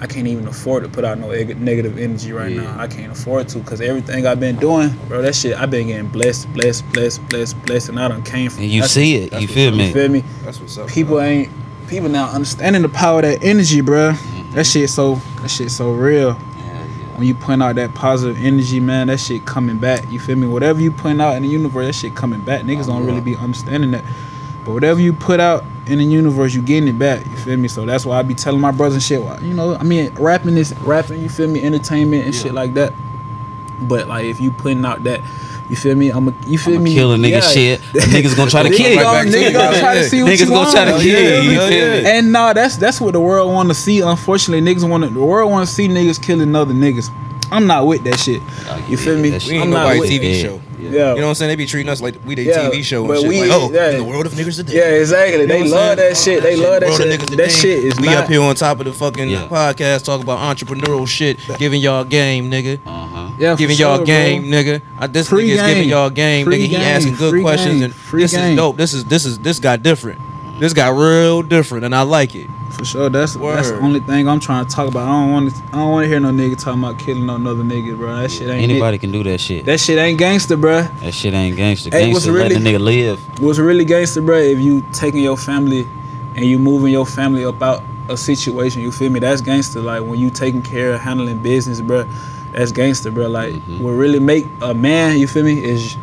I 0.00 0.06
can't 0.06 0.26
even 0.28 0.46
afford 0.46 0.84
to 0.84 0.88
put 0.88 1.04
out 1.04 1.18
no 1.18 1.30
eg- 1.30 1.60
negative 1.60 1.98
energy 1.98 2.32
right 2.32 2.52
Yeah. 2.52 2.62
now. 2.62 2.80
I 2.80 2.86
can't 2.86 3.10
afford 3.10 3.48
to 3.48 3.58
because 3.58 3.80
everything 3.80 4.26
I've 4.26 4.38
been 4.38 4.56
doing, 4.56 4.90
bro, 5.08 5.22
that 5.22 5.34
shit 5.34 5.56
I've 5.56 5.70
been 5.70 5.88
getting 5.88 6.06
blessed, 6.08 6.52
blessed, 6.52 6.90
blessed, 6.92 7.28
blessed, 7.28 7.60
blessed, 7.64 7.88
and 7.88 7.98
I 7.98 8.08
done 8.08 8.22
came 8.22 8.50
from. 8.50 8.62
And 8.62 8.70
you 8.70 8.82
that's- 8.82 8.92
see 8.94 9.16
it. 9.16 9.32
You 9.40 9.48
feel 9.48 9.72
me? 9.72 9.88
You 9.88 9.92
feel 9.92 10.08
me? 10.08 10.24
That's 10.44 10.60
what's 10.60 10.78
up. 10.78 10.88
People 10.88 11.16
bro. 11.16 11.24
ain't 11.24 11.50
people 11.88 12.08
now 12.08 12.28
understanding 12.28 12.82
the 12.82 12.88
power 12.88 13.20
of 13.20 13.24
that 13.24 13.42
energy, 13.42 13.80
bro. 13.80 14.12
That 14.12 14.18
mm-hmm. 14.18 14.62
shit 14.62 14.90
so 14.90 15.16
that 15.42 15.50
shit 15.50 15.70
so 15.70 15.92
real. 15.92 16.28
Yeah, 16.30 16.64
yeah. 16.66 17.16
When 17.16 17.26
you 17.26 17.34
putting 17.34 17.62
out 17.62 17.74
that 17.76 17.94
positive 17.94 18.36
energy, 18.44 18.78
man, 18.78 19.08
that 19.08 19.18
shit 19.18 19.46
coming 19.46 19.78
back. 19.78 20.08
You 20.12 20.20
feel 20.20 20.36
me? 20.36 20.46
Whatever 20.46 20.80
you 20.80 20.92
putting 20.92 21.20
out 21.20 21.34
in 21.36 21.42
the 21.42 21.48
universe, 21.48 21.86
that 21.86 21.94
shit 21.94 22.14
coming 22.14 22.40
back. 22.42 22.62
Niggas 22.62 22.86
don't 22.86 23.04
really 23.04 23.20
be 23.20 23.34
understanding 23.36 23.90
that. 23.92 24.04
But 24.64 24.74
whatever 24.74 25.00
you 25.00 25.12
put 25.12 25.40
out 25.40 25.64
in 25.88 25.98
the 25.98 26.04
universe, 26.04 26.54
you 26.54 26.62
getting 26.62 26.88
it 26.88 26.98
back. 26.98 27.24
You 27.26 27.36
feel 27.36 27.56
me? 27.56 27.68
So 27.68 27.84
that's 27.86 28.04
why 28.04 28.18
I 28.18 28.22
be 28.22 28.34
telling 28.34 28.60
my 28.60 28.70
brothers 28.70 28.94
and 28.94 29.02
shit. 29.02 29.22
why- 29.22 29.38
You 29.38 29.54
know, 29.54 29.74
I 29.76 29.82
mean, 29.82 30.12
rapping 30.14 30.56
is 30.56 30.74
rapping. 30.80 31.20
You 31.22 31.28
feel 31.28 31.48
me? 31.48 31.62
Entertainment 31.62 32.24
and 32.26 32.34
shit 32.34 32.52
like 32.54 32.74
that. 32.74 32.92
But 33.80 34.08
like, 34.08 34.24
if 34.26 34.40
you 34.40 34.50
putting 34.50 34.84
out 34.84 35.02
that, 35.04 35.20
you 35.70 35.76
feel 35.76 35.94
me? 35.94 36.08
I'm 36.10 36.28
a, 36.28 36.34
you 36.46 36.58
feel 36.58 36.74
I'ma 36.74 36.82
me? 36.84 36.94
kill 36.94 37.12
a 37.12 37.16
nigga 37.16 37.30
Yeah. 37.30 37.40
shit. 37.40 37.80
Niggas 37.92 38.34
gonna 38.36 38.50
try 38.50 38.62
to 38.62 38.70
kill 38.70 38.90
you. 38.90 38.96
Right 39.02 39.26
niggas 39.26 39.52
gonna 39.52 39.78
try 39.78 39.94
to 39.94 40.00
yeah. 40.00 40.06
see 40.08 40.22
what 40.22 40.32
Niggas 40.32 40.40
you 40.40 40.46
gonna 40.46 40.58
want. 40.60 40.72
try 40.74 40.84
to 40.86 40.90
kill 40.98 41.42
you. 41.44 41.50
You 41.50 41.58
feel 41.60 41.70
yeah. 41.94 42.02
me? 42.02 42.06
And 42.18 42.32
nah, 42.32 42.52
that's 42.54 42.76
that's 42.76 43.00
what 43.00 43.12
the 43.12 43.20
world 43.20 43.52
want 43.52 43.68
to 43.68 43.74
see. 43.74 44.00
Unfortunately, 44.00 44.62
niggas 44.74 44.88
want 44.88 45.12
the 45.12 45.20
world 45.20 45.50
want 45.50 45.68
to 45.68 45.72
see 45.74 45.86
niggas 45.86 46.20
killing 46.22 46.54
other 46.56 46.72
niggas. 46.72 47.10
I'm 47.50 47.66
not 47.66 47.86
with 47.86 48.04
that 48.04 48.18
shit. 48.18 48.40
You 48.88 48.96
feel 48.96 49.16
me? 49.18 49.30
that 49.30 49.42
shit- 49.42 49.52
We 49.52 49.56
I'm 49.58 49.62
ain't 49.64 49.70
not 49.72 49.82
nobody 49.94 50.00
with- 50.00 50.10
TV 50.10 50.36
Yeah. 50.36 50.42
show. 50.42 50.60
Yeah. 50.80 50.88
You 50.90 50.98
know 50.98 51.14
what 51.14 51.24
I'm 51.30 51.34
saying? 51.34 51.48
They 51.48 51.56
be 51.56 51.66
treating 51.66 51.90
us 51.90 52.00
like 52.00 52.14
we 52.24 52.34
they 52.36 52.44
Yeah, 52.44 52.68
TV 52.70 52.82
show 52.84 53.00
and 53.00 53.08
but 53.08 53.20
shit. 53.20 53.28
we- 53.28 53.40
like, 53.40 53.50
oh, 53.52 53.70
yeah. 53.72 53.90
in 53.90 53.96
the 53.98 54.04
world 54.04 54.26
of 54.26 54.32
niggas 54.32 54.56
today. 54.56 54.74
Yeah, 54.76 55.00
exactly. 55.00 55.40
You 55.40 55.46
know 55.48 55.54
they 55.54 55.68
love 55.68 55.98
saying? 55.98 56.10
that 56.10 56.16
shit. 56.16 56.42
They 56.42 56.56
love 56.56 56.80
that 56.80 56.88
World 56.90 57.00
of 57.00 57.10
shit. 57.10 57.36
That 57.36 57.50
shit 57.50 57.84
is 57.84 57.98
we 58.00 58.06
not. 58.06 58.16
up 58.24 58.28
here 58.28 58.40
on 58.42 58.54
top 58.54 58.78
of 58.78 58.86
the 58.86 58.92
fucking 58.92 59.28
Yeah. 59.28 59.48
podcast 59.48 60.04
talking 60.04 60.22
about 60.22 60.38
entrepreneurial 60.38 61.08
shit, 61.08 61.38
giving 61.58 61.80
y'all 61.80 62.04
game, 62.04 62.50
nigga. 62.50 62.78
Uh-huh. 62.86 63.30
Yeah, 63.40 63.54
for 63.54 63.58
giving 63.58 63.76
y'all 63.76 63.96
sure, 63.98 64.06
game, 64.06 64.42
bro. 64.42 64.50
nigga. 64.52 64.82
Uh, 65.00 65.06
this 65.08 65.28
Free 65.28 65.48
nigga 65.48 65.52
is 65.54 65.60
giving 65.62 65.74
game. 65.82 65.88
y'all 65.88 66.10
game, 66.10 66.44
Free 66.44 66.56
nigga. 66.56 66.60
He 66.60 66.68
game. 66.68 66.80
asking 66.80 67.14
good 67.16 67.30
Free 67.30 67.42
questions, 67.42 67.74
game. 67.74 67.82
and 67.84 67.94
Free 67.94 68.22
this 68.22 68.32
game. 68.32 68.50
is 68.52 68.56
dope. 68.56 68.76
This 68.76 68.94
is 68.94 69.04
this 69.04 69.24
is 69.24 69.38
this 69.38 69.58
got 69.58 69.82
different. 69.82 70.20
This 70.58 70.72
got 70.72 70.96
real 70.96 71.42
different, 71.42 71.84
and 71.84 71.94
I 71.94 72.02
like 72.02 72.34
it. 72.34 72.48
For 72.70 72.84
sure, 72.84 73.08
that's 73.08 73.34
that's 73.34 73.70
the 73.70 73.78
only 73.80 74.00
thing 74.00 74.28
I'm 74.28 74.40
trying 74.40 74.66
to 74.66 74.70
talk 74.70 74.88
about. 74.88 75.06
I 75.08 75.12
don't 75.22 75.32
want 75.32 75.54
to. 75.54 75.62
I 75.68 75.70
don't 75.72 75.90
want 75.92 76.04
to 76.04 76.08
hear 76.08 76.20
no 76.20 76.30
nigga 76.30 76.58
talking 76.58 76.82
about 76.82 76.98
killing 76.98 77.26
no 77.26 77.36
another 77.36 77.62
nigga, 77.62 77.96
bro. 77.96 78.16
That 78.16 78.30
shit 78.30 78.48
ain't 78.48 78.62
Anybody 78.70 78.98
can 78.98 79.10
do 79.12 79.22
that 79.24 79.38
shit. 79.40 79.64
That 79.64 79.78
shit 79.80 79.98
ain't 79.98 80.18
gangster, 80.18 80.56
bro. 80.56 80.82
That 80.82 81.14
shit 81.14 81.32
ain't 81.34 81.56
gangster. 81.56 81.90
Hey, 81.90 82.12
what's 82.12 82.26
Gangster 82.26 82.32
let 82.48 82.48
the 82.52 82.70
nigga 82.70 82.80
live. 82.80 83.40
What's 83.40 83.58
really 83.58 83.84
gangster, 83.84 84.20
bro? 84.20 84.36
If 84.38 84.58
you 84.58 84.84
taking 84.92 85.22
your 85.22 85.36
family 85.36 85.86
and 86.34 86.44
you 86.44 86.58
moving 86.58 86.92
your 86.92 87.06
family 87.06 87.44
up 87.44 87.60
out 87.62 87.82
a 88.08 88.16
situation, 88.16 88.82
you 88.82 88.90
feel 88.92 89.10
me? 89.10 89.20
That's 89.20 89.40
gangster. 89.40 89.80
Like 89.80 90.02
when 90.02 90.18
you 90.18 90.30
taking 90.30 90.62
care 90.62 90.92
of 90.94 91.00
handling 91.00 91.38
business, 91.38 91.80
bro. 91.80 92.04
That's 92.52 92.72
gangster, 92.72 93.10
bro. 93.10 93.28
Like 93.28 93.54
Mm-hmm. 93.54 93.82
what 93.82 93.90
really 93.92 94.18
make 94.20 94.46
a 94.60 94.74
man, 94.74 95.18
you 95.18 95.26
feel 95.28 95.44
me? 95.44 95.62
Is 95.62 95.96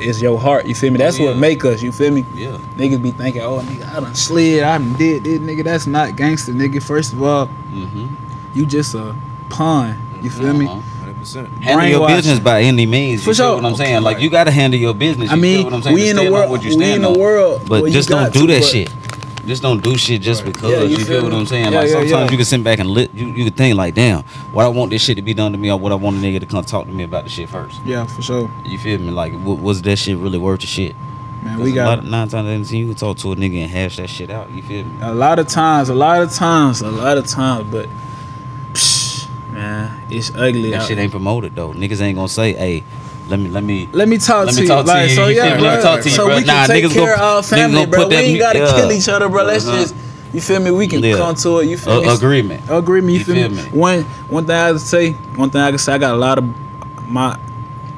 is 0.00 0.20
your 0.22 0.38
heart, 0.38 0.66
you 0.66 0.74
feel 0.74 0.90
me? 0.92 0.98
That's 0.98 1.18
yeah. 1.18 1.26
what 1.26 1.36
make 1.36 1.64
us, 1.64 1.82
you 1.82 1.92
feel 1.92 2.12
me? 2.12 2.24
Yeah. 2.34 2.58
Niggas 2.76 3.02
be 3.02 3.10
thinking, 3.10 3.42
oh 3.42 3.60
nigga, 3.60 3.88
I 3.94 4.00
done 4.00 4.14
slid, 4.14 4.62
I 4.62 4.78
done 4.78 4.92
did 4.94 5.24
this, 5.24 5.38
nigga. 5.38 5.64
That's 5.64 5.86
not 5.86 6.16
gangster, 6.16 6.52
nigga. 6.52 6.82
First 6.82 7.12
of 7.12 7.22
all, 7.22 7.46
Mm-hmm. 7.46 8.06
you 8.54 8.66
just 8.66 8.94
a 8.94 9.14
pawn. 9.50 9.96
You 10.22 10.30
feel 10.30 10.52
me? 10.54 10.66
Uh-huh. 10.66 10.80
100%. 11.12 11.48
Handle 11.62 11.86
your 11.88 12.08
business 12.08 12.38
by 12.40 12.62
any 12.62 12.86
means. 12.86 13.22
For 13.22 13.30
you 13.30 13.34
feel 13.34 13.46
sure. 13.46 13.54
what 13.56 13.64
I'm 13.64 13.76
saying? 13.76 14.02
Like 14.02 14.20
you 14.20 14.30
gotta 14.30 14.50
handle 14.50 14.78
your 14.80 14.94
business. 14.94 15.30
I 15.30 15.36
mean, 15.36 15.56
feel 15.58 15.64
what 15.64 15.72
I'm 15.74 15.82
saying? 15.82 15.94
we 15.94 16.02
To 16.04 16.10
in 16.10 16.16
the 16.16 16.30
world- 16.32 16.50
what 16.50 16.62
you 16.64 16.76
we 16.76 16.92
in 16.92 17.02
the 17.02 17.12
world 17.12 17.68
But 17.68 17.90
just 17.92 18.08
don't 18.08 18.32
do 18.32 18.46
to, 18.46 18.52
that 18.54 18.64
shit. 18.64 18.92
Just 19.48 19.62
don't 19.62 19.82
do 19.82 19.96
shit 19.96 20.20
just 20.20 20.44
because. 20.44 20.70
Yeah, 20.70 20.82
you 20.82 20.98
you, 20.98 21.04
feel 21.06 21.22
what? 21.22 21.32
I'm 21.32 21.46
saying? 21.46 21.72
Yeah, 21.72 21.80
like 21.80 21.88
yeah, 21.88 22.00
sometimes 22.00 22.30
you 22.30 22.36
can 22.36 22.44
sit 22.44 22.62
back 22.62 22.78
and 22.80 22.90
lit. 22.90 23.14
You, 23.14 23.28
you 23.28 23.44
can 23.46 23.54
think 23.54 23.76
like, 23.76 23.94
damn, 23.94 24.22
what 24.52 24.66
I 24.66 24.68
want 24.68 24.90
this 24.90 25.02
shit 25.02 25.16
to 25.16 25.22
be 25.22 25.32
done 25.32 25.52
to 25.52 25.58
me, 25.58 25.70
or 25.70 25.78
what 25.78 25.90
I 25.90 25.94
want 25.94 26.16
a 26.16 26.20
nigga 26.20 26.38
to 26.40 26.46
come 26.46 26.62
talk 26.64 26.86
to 26.86 26.92
me 26.92 27.02
about 27.02 27.24
the 27.24 27.30
shit 27.30 27.48
first. 27.48 27.80
Yeah, 27.82 28.04
for 28.04 28.20
sure, 28.20 28.50
You 28.66 28.78
feel 28.78 28.98
me? 28.98 29.10
Like, 29.10 29.32
wa- 29.32 29.54
was 29.54 29.80
that 29.82 29.96
shit 29.96 30.18
really 30.18 30.36
worth 30.36 30.60
the 30.60 30.66
shit? 30.66 30.94
man. 31.42 31.60
We 31.60 31.72
a 31.72 31.74
got 31.74 31.86
lot 31.86 31.98
of, 32.00 32.04
nine 32.04 32.28
times 32.28 32.34
out 32.34 32.60
of 32.60 32.68
ten, 32.68 32.78
you 32.78 32.86
can 32.86 32.94
talk 32.94 33.16
to 33.18 33.32
a 33.32 33.36
nigga 33.36 33.62
and 33.62 33.70
hash 33.70 33.96
that 33.96 34.10
shit 34.10 34.30
out. 34.30 34.50
You 34.50 34.62
feel 34.62 34.84
me? 34.84 34.98
A 35.00 35.14
lot 35.14 35.38
of 35.38 35.48
times, 35.48 35.88
a 35.88 35.94
lot 35.94 36.20
of 36.22 36.30
times, 36.32 36.82
a 36.82 36.90
lot 36.90 37.16
of 37.16 37.26
times, 37.26 37.70
but 37.70 37.88
psh, 38.72 39.28
man, 39.52 39.98
it's 40.10 40.30
ugly. 40.34 40.70
That 40.70 40.86
shit 40.86 40.98
ain't 40.98 41.10
promoted 41.10 41.54
though. 41.54 41.72
Niggas 41.72 42.00
ain't 42.00 42.16
gonna 42.16 42.28
say, 42.28 42.52
hey, 42.52 42.84
let 43.28 43.38
me, 43.38 43.48
let 43.50 43.62
me. 43.64 43.88
Let 43.92 44.08
me 44.08 44.18
talk 44.18 44.46
Let 44.46 44.54
to 44.54 44.60
me 44.60 44.62
you. 44.62 44.68
talk 44.68 44.84
to 44.84 44.88
like, 44.88 45.08
you, 45.10 45.14
so 45.14 45.26
you 45.28 45.36
yeah, 45.36 45.54
feel. 45.56 45.64
Let 45.64 45.76
me 45.78 45.82
talk 45.82 46.00
to 46.00 46.08
you, 46.08 46.14
so 46.14 46.26
bro. 46.26 46.36
we 46.36 46.42
can 46.42 46.46
Nah, 46.48 46.66
take 46.66 46.84
niggas 46.84 46.92
care 46.94 47.14
of 47.14 47.20
our 47.20 47.42
family, 47.42 47.86
bro. 47.86 48.00
put 48.02 48.08
We 48.10 48.16
ain't 48.16 48.38
gotta 48.38 48.58
yeah. 48.60 48.72
kill 48.76 48.92
each 48.92 49.08
other, 49.08 49.28
bro. 49.28 49.44
Let's 49.44 49.66
Uh-huh. 49.66 49.80
just 49.80 49.94
You 50.32 50.40
feel 50.42 50.60
me? 50.60 50.70
We 50.70 50.86
can 50.86 51.02
Yeah. 51.02 51.16
come 51.16 51.34
to 51.36 51.58
it. 51.60 51.68
You 51.68 51.78
feel 51.78 51.98
A- 51.98 52.02
me? 52.02 52.08
agreement. 52.14 52.62
Agreement. 52.68 53.12
You, 53.14 53.18
You 53.20 53.24
feel, 53.24 53.34
feel 53.34 53.50
me? 53.50 53.62
me? 53.62 53.68
One 53.78 54.02
one 54.28 54.44
thing 54.46 54.56
I 54.56 54.68
can 54.70 54.78
say. 54.78 55.12
One 55.36 55.48
thing 55.50 55.60
I 55.62 55.70
can 55.70 55.78
say. 55.78 55.94
I 55.94 55.98
got 55.98 56.14
a 56.14 56.18
lot 56.18 56.36
of 56.38 56.44
my. 57.08 57.38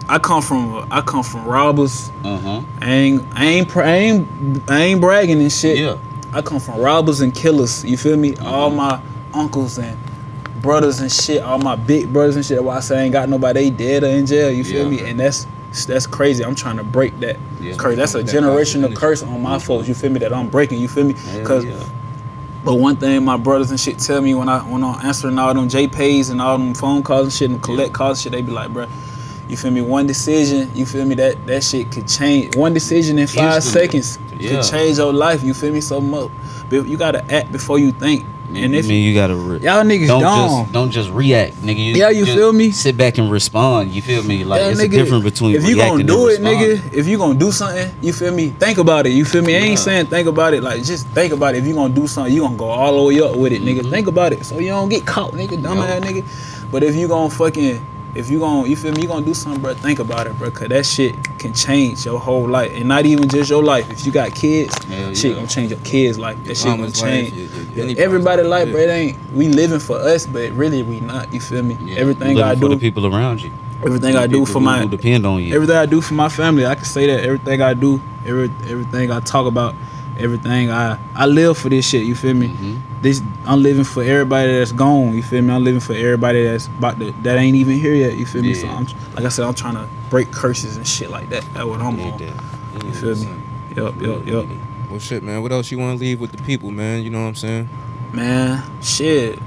I 0.08 0.18
come 0.18 0.40
from 0.42 0.86
I 0.90 1.00
come 1.00 1.22
from 1.24 1.44
robbers. 1.44 2.10
Uh 2.24 2.38
huh. 2.38 2.60
I 2.80 2.90
ain't 2.90 3.24
I 3.34 3.44
ain't 3.46 3.76
I 3.76 3.94
ain't 3.96 4.28
I 4.70 4.78
ain't 4.82 5.00
bragging 5.00 5.40
and 5.40 5.52
shit. 5.52 5.78
Yeah. 5.78 5.96
I 6.32 6.40
come 6.42 6.60
from 6.60 6.78
robbers 6.78 7.20
and 7.20 7.34
killers. 7.34 7.84
You 7.84 7.96
feel 7.96 8.16
me? 8.16 8.36
All 8.36 8.70
my 8.70 9.00
uncles 9.34 9.78
and 9.78 9.96
brothers 10.62 11.00
and 11.00 11.10
shit. 11.10 11.42
All 11.42 11.58
my 11.58 11.76
big 11.76 12.12
brothers 12.12 12.36
and 12.36 12.44
shit. 12.44 12.62
Why 12.62 12.76
I 12.76 12.80
say 12.80 12.98
I 12.98 13.02
ain't 13.02 13.12
got 13.12 13.28
nobody. 13.28 13.64
They 13.64 13.70
dead 13.70 14.04
or 14.04 14.08
in 14.08 14.26
jail. 14.26 14.50
You 14.50 14.64
feel 14.64 14.84
Yeah. 14.92 15.02
me? 15.04 15.10
And 15.10 15.18
that's 15.20 15.46
that's 15.86 16.06
crazy. 16.06 16.44
I'm 16.44 16.54
trying 16.56 16.76
to 16.78 16.84
break 16.84 17.18
that 17.20 17.36
Yeah. 17.60 17.74
curse. 17.76 17.96
That's 17.96 18.14
a 18.14 18.22
That 18.22 18.34
generational 18.34 18.94
curse 18.94 19.22
on 19.22 19.40
my 19.42 19.58
folks. 19.58 19.86
You 19.88 19.94
feel 19.94 20.10
me? 20.10 20.18
That 20.18 20.32
I'm 20.32 20.48
breaking. 20.48 20.80
You 20.80 20.88
feel 20.88 21.04
me? 21.04 21.14
Because 21.38 21.64
yeah. 21.64 21.74
but 22.64 22.74
one 22.74 22.96
thing 22.96 23.24
my 23.24 23.36
brothers 23.36 23.70
and 23.70 23.78
shit 23.78 23.98
tell 23.98 24.20
me 24.20 24.34
when 24.34 24.48
I 24.48 24.58
when 24.60 24.82
I'm 24.82 25.04
answering 25.06 25.38
all 25.38 25.54
them 25.54 25.68
JPays 25.68 26.30
and 26.30 26.40
all 26.42 26.58
them 26.58 26.74
phone 26.74 27.02
calls 27.02 27.24
and 27.24 27.32
shit 27.32 27.50
and 27.50 27.62
collect 27.62 27.92
calls 27.92 28.18
and 28.18 28.22
shit, 28.24 28.32
they 28.32 28.42
be 28.42 28.50
like, 28.52 28.70
bruh, 28.70 28.88
you 29.48 29.56
feel 29.56 29.70
me? 29.70 29.80
One 29.80 30.06
decision, 30.08 30.70
you 30.74 30.84
feel 30.86 31.04
me? 31.04 31.14
That 31.14 31.46
that 31.46 31.62
shit 31.62 31.90
could 31.92 32.08
change. 32.08 32.56
One 32.56 32.74
decision 32.74 33.18
in 33.18 33.26
five 33.28 33.56
Instantly. 33.56 33.80
seconds 34.02 34.18
Yeah. 34.40 34.50
could 34.60 34.64
change 34.70 34.98
your 34.98 35.12
life. 35.12 35.42
You 35.44 35.54
feel 35.54 35.72
me? 35.72 35.80
So 35.80 36.00
much. 36.00 36.30
But 36.68 36.86
you 36.88 36.96
gotta 36.96 37.24
act 37.32 37.52
before 37.52 37.78
you 37.78 37.92
think. 37.92 38.24
And 38.56 38.74
if 38.74 38.84
I 38.84 38.88
mean, 38.88 39.04
you 39.06 39.14
gotta 39.14 39.34
re- 39.36 39.58
y'all 39.60 39.84
niggas 39.84 40.06
don't 40.08 40.22
just 40.22 40.72
don't 40.72 40.90
just 40.90 41.10
react, 41.10 41.54
nigga. 41.56 41.78
You, 41.78 41.94
Yeah, 41.94 42.10
you 42.10 42.24
feel 42.26 42.52
me? 42.52 42.70
Sit 42.72 42.96
back 42.96 43.18
and 43.18 43.30
respond. 43.30 43.90
You 43.92 44.02
feel 44.02 44.22
me? 44.22 44.44
Like 44.44 44.60
Yeah, 44.60 44.68
it's 44.70 44.80
nigga, 44.80 44.86
a 44.86 44.88
difference 44.90 45.24
between 45.24 45.54
if 45.56 45.64
you 45.68 45.76
gonna 45.76 46.02
do 46.04 46.28
it, 46.28 46.40
nigga. 46.40 46.92
If 46.92 47.06
you 47.06 47.16
gonna 47.18 47.38
do 47.38 47.52
something, 47.52 47.90
you 48.00 48.12
feel 48.12 48.32
me? 48.34 48.48
Think 48.50 48.78
about 48.78 49.06
it. 49.06 49.10
You 49.10 49.24
feel 49.24 49.42
me? 49.42 49.54
I 49.56 49.58
Yeah. 49.60 49.64
ain't 49.66 49.78
saying 49.78 50.06
think 50.06 50.26
about 50.28 50.54
it. 50.54 50.62
Like 50.62 50.82
just 50.82 51.06
think 51.08 51.32
about 51.32 51.54
it. 51.54 51.58
If 51.58 51.66
you 51.66 51.74
gonna 51.74 51.94
do 51.94 52.06
something, 52.06 52.34
you 52.34 52.40
gonna 52.42 52.56
go 52.56 52.66
all 52.70 52.96
the 52.96 53.02
way 53.02 53.20
up 53.20 53.36
with 53.36 53.52
it, 53.52 53.62
nigga. 53.62 53.88
Think 53.88 54.06
about 54.08 54.32
it, 54.32 54.44
so 54.44 54.58
you 54.58 54.68
don't 54.68 54.88
get 54.88 55.06
caught, 55.06 55.32
nigga. 55.32 55.62
Dumb 55.62 55.78
Mm-hmm. 55.78 56.04
Ass 56.04 56.10
nigga. 56.10 56.70
But 56.70 56.82
if 56.82 56.94
you 56.96 57.08
gonna 57.08 57.30
fucking, 57.30 57.84
if 58.14 58.28
you 58.30 58.38
gonna, 58.40 58.68
you 58.68 58.76
feel 58.76 58.92
me? 58.92 59.02
You 59.02 59.08
gonna 59.08 59.24
do 59.24 59.34
something, 59.34 59.60
bro? 59.62 59.74
Think 59.74 59.98
about 59.98 60.26
it, 60.26 60.36
bro. 60.38 60.50
Cause 60.50 60.68
that 60.68 60.84
shit 60.86 61.14
can 61.38 61.52
change 61.52 62.04
your 62.04 62.18
whole 62.18 62.48
life, 62.48 62.72
and 62.74 62.88
not 62.88 63.06
even 63.06 63.28
just 63.28 63.48
your 63.50 63.62
life. 63.62 63.88
If 63.90 64.04
you 64.04 64.12
got 64.12 64.34
kids, 64.34 64.74
Hell 64.84 65.14
shit 65.14 65.30
yeah. 65.30 65.36
gonna 65.36 65.46
change 65.46 65.70
your 65.70 65.80
kids' 65.80 66.18
life. 66.18 66.42
That 66.44 66.56
shit 66.56 66.64
gonna 66.66 66.76
mama's 66.78 67.00
life, 67.00 67.10
change. 67.10 67.32
your- 67.34 67.86
your- 67.86 67.96
Yeah, 67.96 68.02
Everybody 68.04 68.42
life, 68.42 68.50
life, 68.50 68.66
yeah. 68.68 68.72
bro. 68.72 68.80
It 68.82 68.90
ain't 68.90 69.32
we 69.32 69.48
living 69.48 69.78
for 69.80 69.98
us, 69.98 70.26
but 70.26 70.50
really 70.52 70.82
we 70.82 71.00
not. 71.00 71.32
You 71.32 71.40
feel 71.40 71.62
me? 71.62 71.76
Yeah, 71.84 71.96
Everything 71.96 72.38
I 72.40 72.50
living 72.50 72.60
for 72.60 72.68
the 72.68 72.76
people 72.78 73.06
around 73.06 73.42
you. 73.42 73.50
everything 73.84 74.16
I 74.16 74.26
do 74.26 74.44
for 74.44 74.60
my 74.60 74.80
who 74.80 74.88
depend 74.88 75.24
on 75.24 75.42
you. 75.42 75.54
everything 75.54 75.76
I 75.76 75.86
do 75.86 76.00
for 76.00 76.14
my 76.14 76.28
family, 76.28 76.66
I 76.66 76.74
can 76.74 76.84
say 76.84 77.06
that 77.06 77.24
everything 77.24 77.62
I 77.62 77.72
do, 77.74 78.00
every 78.26 78.50
everything 78.68 79.10
I 79.10 79.20
talk 79.20 79.46
about, 79.46 79.74
everything 80.18 80.70
I 80.70 80.98
I 81.14 81.26
live 81.26 81.56
for 81.56 81.68
this 81.70 81.88
shit. 81.88 82.04
You 82.04 82.14
feel 82.14 82.34
me? 82.34 82.48
Mhm. 82.48 82.76
This 83.00 83.22
I'm 83.46 83.62
living 83.62 83.84
for 83.84 84.02
everybody 84.02 84.58
that's 84.58 84.72
gone. 84.72 85.14
You 85.14 85.22
feel 85.22 85.40
me? 85.42 85.52
I'm 85.52 85.64
living 85.64 85.80
for 85.80 85.94
everybody 85.94 86.44
that's 86.44 86.66
about 86.66 86.98
to, 86.98 87.12
that 87.22 87.38
ain't 87.38 87.56
even 87.56 87.78
here 87.78 87.94
yet. 87.94 88.16
You 88.16 88.26
feel 88.26 88.42
me? 88.42 88.52
So 88.54 88.68
I'm 88.68 88.84
like 89.14 89.24
I 89.24 89.28
said, 89.28 89.46
I'm 89.46 89.54
trying 89.54 89.74
to 89.74 89.88
break 90.10 90.30
curses 90.32 90.76
and 90.76 90.86
shit 90.86 91.10
like 91.10 91.28
that. 91.30 91.42
That's 91.54 91.64
what 91.64 91.80
I'm 91.80 91.96
Need 91.96 92.12
on. 92.12 92.18
that. 92.18 92.84
You 92.84 92.92
feel 92.92 93.16
me? 93.16 93.42
Yup, 93.76 94.00
yup, 94.02 94.26
yup. 94.26 94.46
Well, 94.90 94.98
shit, 94.98 95.22
man. 95.22 95.40
What 95.40 95.52
else 95.52 95.70
you 95.70 95.78
want 95.78 95.98
to 95.98 96.04
leave 96.04 96.20
with 96.20 96.32
the 96.32 96.42
people, 96.42 96.70
man? 96.70 97.02
You 97.02 97.10
know 97.10 97.22
what 97.22 97.28
I'm 97.28 97.34
saying? 97.36 97.68
Man, 98.12 98.62
shit. 98.82 99.38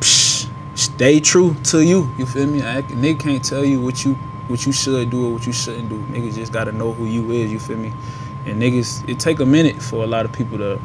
Psh, 0.00 0.48
stay 0.74 1.20
true 1.20 1.54
to 1.64 1.84
you. 1.84 2.10
You 2.18 2.26
feel 2.26 2.46
me? 2.46 2.62
I, 2.62 2.82
nigga 2.82 3.20
can't 3.20 3.44
tell 3.44 3.64
you 3.64 3.80
what 3.80 4.04
you 4.04 4.14
what 4.48 4.66
you 4.66 4.72
should 4.72 5.10
do 5.10 5.26
or 5.26 5.32
what 5.32 5.46
you 5.46 5.52
shouldn't 5.52 5.88
do. 5.88 5.98
Niggas 6.12 6.34
just 6.34 6.52
gotta 6.52 6.72
know 6.72 6.92
who 6.92 7.06
you 7.06 7.30
is. 7.30 7.50
You 7.50 7.58
feel 7.58 7.78
me? 7.78 7.92
And 8.44 8.60
niggas, 8.62 9.08
it 9.08 9.18
take 9.18 9.40
a 9.40 9.46
minute 9.46 9.82
for 9.82 10.04
a 10.04 10.06
lot 10.06 10.24
of 10.24 10.32
people 10.32 10.58
to 10.58 10.80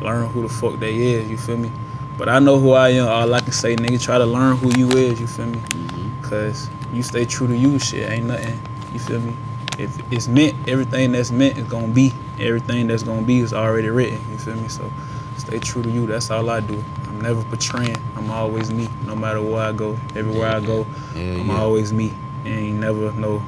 learn 0.00 0.28
who 0.30 0.42
the 0.42 0.48
fuck 0.48 0.78
they 0.78 0.94
is. 0.96 1.30
You 1.30 1.36
feel 1.36 1.56
me? 1.56 1.70
But 2.18 2.28
I 2.28 2.38
know 2.38 2.58
who 2.58 2.72
I 2.72 2.90
am. 2.90 3.08
All 3.08 3.32
I 3.34 3.40
can 3.40 3.52
say, 3.52 3.76
nigga, 3.76 4.02
try 4.02 4.18
to 4.18 4.26
learn 4.26 4.56
who 4.56 4.70
you 4.78 4.88
is. 4.90 5.20
You 5.20 5.26
feel 5.26 5.46
me? 5.46 5.58
Mhm. 5.58 6.22
Cause 6.22 6.70
you 6.92 7.02
stay 7.02 7.24
true 7.24 7.46
to 7.46 7.56
you. 7.56 7.78
Shit 7.78 8.10
ain't 8.10 8.26
nothing. 8.26 8.58
You 8.92 8.98
feel 9.00 9.20
me? 9.20 9.34
If 9.78 9.98
it's 10.10 10.26
meant, 10.26 10.54
everything 10.68 11.12
that's 11.12 11.30
meant 11.30 11.58
is 11.58 11.64
gonna 11.68 11.88
be. 11.88 12.14
Everything 12.40 12.86
that's 12.86 13.02
gonna 13.02 13.22
be 13.22 13.40
is 13.40 13.52
already 13.52 13.88
written. 13.88 14.18
You 14.32 14.38
feel 14.38 14.54
me? 14.56 14.68
So 14.68 14.90
stay 15.36 15.58
true 15.58 15.82
to 15.82 15.90
you. 15.90 16.06
That's 16.06 16.30
all 16.30 16.48
I 16.48 16.60
do. 16.60 16.82
I'm 17.08 17.20
never 17.20 17.42
portraying. 17.44 17.96
I'm 18.16 18.30
always 18.30 18.70
me. 18.72 18.88
No 19.06 19.14
matter 19.14 19.42
where 19.42 19.62
I 19.62 19.72
go, 19.72 19.98
everywhere 20.14 20.50
I 20.50 20.60
go, 20.60 20.84
Hell 21.14 21.40
I'm 21.40 21.48
yeah. 21.48 21.58
always 21.58 21.92
me. 21.92 22.12
Ain't 22.46 22.78
never 22.80 23.12
no 23.12 23.42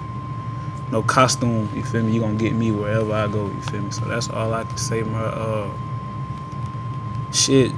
no 0.91 1.03
costume. 1.03 1.69
You 1.75 1.83
feel 1.85 2.03
me? 2.03 2.13
You 2.13 2.21
gonna 2.21 2.35
get 2.35 2.55
me 2.55 2.71
wherever 2.73 3.13
I 3.15 3.27
go. 3.29 3.47
You 3.47 3.61
feel 3.63 3.83
me? 3.83 3.91
So 3.91 4.05
that's 4.05 4.29
all 4.29 4.53
I 4.53 4.65
can 4.65 4.77
say, 4.77 5.03
my 5.03 5.21
uh 5.23 5.71
shit. 7.39 7.73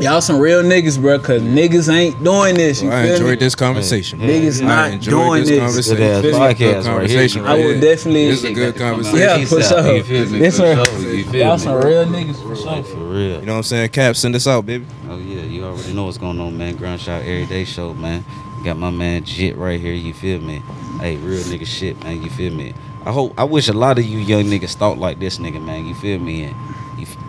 Y'all 0.00 0.20
some 0.22 0.38
real 0.40 0.62
niggas, 0.62 1.00
bro, 1.00 1.18
cause 1.18 1.42
niggas 1.42 1.92
ain't 1.92 2.24
doing 2.24 2.54
this. 2.56 2.80
You 2.82 2.88
Well, 2.88 2.96
I 2.98 3.02
feel 3.04 3.12
enjoyed 3.14 3.30
me? 3.30 3.36
this 3.36 3.54
conversation. 3.54 4.18
Hey, 4.18 4.26
bro. 4.40 4.48
Niggas 4.48 4.62
I 4.62 4.66
not 4.66 4.90
enjoyed 4.92 5.10
doing 5.12 5.40
this 5.42 5.48
this. 5.50 5.58
conversation. 5.60 5.96
Good-ass 5.96 6.22
This 6.22 6.36
a 6.36 6.38
podcast 6.40 6.58
good 6.58 6.74
right 6.74 6.84
conversation 6.84 7.42
here. 7.44 7.50
I 7.50 7.64
would 7.64 7.80
definitely- 7.80 8.26
This 8.26 8.38
is 8.38 8.44
a 8.44 8.52
good 8.54 8.76
conversation. 8.76 9.18
Yeah, 9.18 9.38
East 9.38 9.52
for 9.54 9.62
Side, 9.62 9.84
sure. 9.84 9.96
You 9.96 10.02
feel 10.02 10.26
me? 10.30 10.38
This 10.38 10.56
For 10.56 10.62
one- 10.76 10.86
sure. 10.86 11.12
You 11.14 11.24
feel 11.24 11.40
Y'all 11.40 11.52
me? 11.52 11.62
some 11.62 11.76
real 11.84 12.04
niggas 12.06 12.42
for 12.42 12.56
sure. 12.56 12.82
For 12.82 12.96
real. 12.96 13.40
You 13.40 13.46
know 13.46 13.52
what 13.52 13.56
I'm 13.58 13.62
saying? 13.64 13.88
Cap, 13.90 14.16
send 14.16 14.34
us 14.34 14.46
out, 14.46 14.64
baby. 14.66 14.86
Oh 15.10 15.18
yeah, 15.18 15.42
you 15.42 15.62
already 15.64 15.92
know 15.92 16.04
what's 16.04 16.18
going 16.18 16.40
on, 16.40 16.56
man. 16.56 16.74
Grind 16.76 17.00
Strive 17.00 17.22
Everyday 17.22 17.64
Show, 17.64 17.92
man. 17.94 18.24
Got 18.64 18.78
my 18.78 18.90
man 18.90 19.22
Gitt 19.24 19.56
right 19.58 19.78
here. 19.80 19.92
You 19.92 20.14
feel 20.14 20.40
me? 20.40 20.62
Hey, 21.00 21.16
real 21.16 21.42
nigga 21.42 21.66
shit, 21.66 22.02
man. 22.02 22.22
You 22.22 22.30
feel 22.30 22.52
me? 22.52 22.72
I 23.04 23.12
hope. 23.12 23.34
I 23.36 23.44
wish 23.44 23.68
a 23.68 23.72
lot 23.72 23.98
of 23.98 24.04
you 24.04 24.18
young 24.18 24.44
niggas 24.44 24.74
thought 24.74 24.98
like 24.98 25.18
this 25.20 25.38
nigga, 25.38 25.62
man. 25.62 25.84
You 25.86 25.94
feel 25.94 26.18
me? 26.18 26.44
And 26.44 26.54
you, 26.54 26.56
f- 26.70 26.81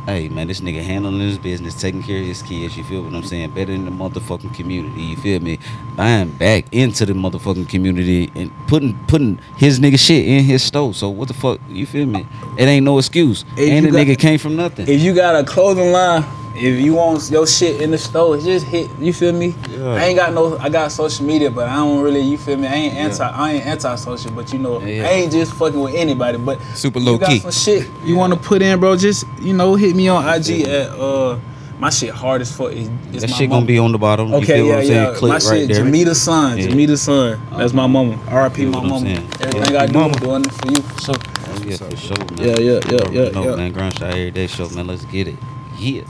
hey, 0.06 0.30
man, 0.30 0.48
this 0.48 0.62
nigga 0.62 0.82
handling 0.82 1.20
his 1.20 1.38
business, 1.38 1.80
taking 1.80 2.04
care 2.04 2.20
of 2.20 2.26
his 2.26 2.42
kids. 2.42 2.76
You 2.78 2.84
feel 2.84 3.04
what 3.04 3.14
I'm 3.14 3.24
saying? 3.24 3.52
Better 3.52 3.72
in 3.72 3.86
the 3.86 3.92
motherfucking 3.92 4.54
community. 4.54 5.02
You 5.02 5.18
feel 5.18 5.40
me? 5.40 5.60
Buying 5.96 6.30
back 6.32 6.66
into 6.72 7.06
the 7.06 7.14
motherfucking 7.14 7.70
community 7.70 8.32
and 8.36 8.52
putting 8.68 8.94
putting 9.08 9.38
his 9.58 9.80
nigga 9.80 10.00
shit 10.00 10.28
in 10.28 10.44
his 10.44 10.64
store. 10.64 10.94
So 10.94 11.10
what 11.10 11.28
the 11.28 11.34
fuck? 11.34 11.60
You 11.70 11.86
feel 11.86 12.06
me? 12.06 12.26
It 12.58 12.66
ain't 12.66 12.86
no 12.86 12.98
excuse. 12.98 13.46
If 13.58 13.70
and 13.72 13.86
the 13.86 13.92
got- 13.92 14.08
nigga 14.08 14.20
came 14.20 14.40
from 14.40 14.56
nothing. 14.56 14.88
If 14.88 15.02
you 15.02 15.14
got 15.14 15.36
a 15.36 15.44
clothing 15.44 15.92
line, 15.92 16.24
if 16.56 16.80
you 16.80 16.94
want 16.96 17.30
your 17.32 17.46
shit 17.48 17.82
in 17.82 17.92
the 17.92 17.98
store, 17.98 18.38
just 18.38 18.66
hit. 18.66 18.90
You 19.00 19.14
feel 19.14 19.34
me? 19.34 19.56
Yeah. 19.70 19.94
I 19.94 20.06
ain't 20.06 20.18
got 20.18 20.34
no. 20.34 20.58
I 20.58 20.70
got 20.70 20.92
social 20.92 21.26
media, 21.26 21.50
but 21.52 21.68
I 21.70 21.76
don't 21.76 22.02
really. 22.02 22.22
You 22.22 22.38
feel 22.38 22.58
me? 22.58 22.68
I 22.68 22.74
ain't 22.74 22.94
Yeah. 22.94 23.00
anti. 23.02 23.24
I 23.30 23.52
ain't 23.54 23.66
anti 23.66 23.96
social, 23.96 24.32
but 24.32 24.52
you 24.54 24.60
know, 24.60 24.80
Yeah. 24.82 25.06
I 25.08 25.12
ain't 25.12 25.32
just 25.32 25.54
fucking 25.54 25.80
with 25.80 25.96
anybody. 25.96 26.38
But 26.38 26.60
Super 26.76 27.00
low 27.00 27.18
key. 27.18 27.40
some 27.40 27.52
shit 27.52 27.88
you 28.06 28.16
want 28.16 28.34
to 28.34 28.40
put 28.40 28.62
in, 28.62 28.80
bro? 28.80 28.96
Just 28.96 29.26
you 29.42 29.54
know, 29.54 29.76
hit 29.76 29.96
me 29.96 30.08
on 30.10 30.24
IG 30.28 30.62
at 30.64 30.90
uh. 30.92 31.38
My 31.80 31.90
shit 31.90 32.12
hard 32.12 32.40
as 32.40 32.56
fuck. 32.56 32.72
It's, 32.72 32.88
it's 33.12 33.22
that 33.22 33.30
shit 33.32 33.50
mama. 33.50 33.62
gonna 33.62 33.66
be 33.66 33.78
on 33.80 33.92
the 33.92 33.98
bottom. 33.98 34.30
you 34.30 34.36
Okay, 34.36 34.46
feel 34.46 34.68
yeah, 34.68 34.76
what 34.76 34.86
I'm 34.86 34.92
yeah. 34.92 35.14
Click 35.16 35.30
my 35.30 35.34
right 35.36 35.42
shit, 35.44 35.68
there. 35.70 35.84
Jamita's 35.84 36.22
son. 36.22 36.58
Yeah. 36.58 36.68
Jamita's 36.68 37.02
son. 37.02 37.42
That's 37.58 37.74
my 37.74 37.88
mama. 37.88 38.18
R.I.P. 38.30 38.66
My 38.68 38.80
mama. 38.82 39.10
Everything 39.10 39.74
Yeah. 39.74 39.82
I 39.82 39.88
do, 39.88 40.00
Mama. 40.00 40.14
Doing 40.20 40.46
it 40.46 40.52
for 40.54 40.68
you. 40.72 40.84
So 41.02 41.12
Oh, 41.14 41.64
yeah, 41.66 41.76
for 41.76 41.98
sure, 41.98 42.16
man. 42.18 42.38
Yeah, 42.38 42.58
yeah, 42.60 42.80
yeah, 42.90 43.00
yeah, 43.12 43.30
know, 43.32 43.44
yeah. 43.50 43.56
man. 43.58 43.72
Grind 43.74 43.96
strive 43.96 44.12
every 44.14 44.32
day 44.32 44.48
show, 44.48 44.70
man. 44.70 44.88
Let's 44.88 45.04
get 45.06 45.28
it. 45.28 45.36
Yeah. 45.78 46.04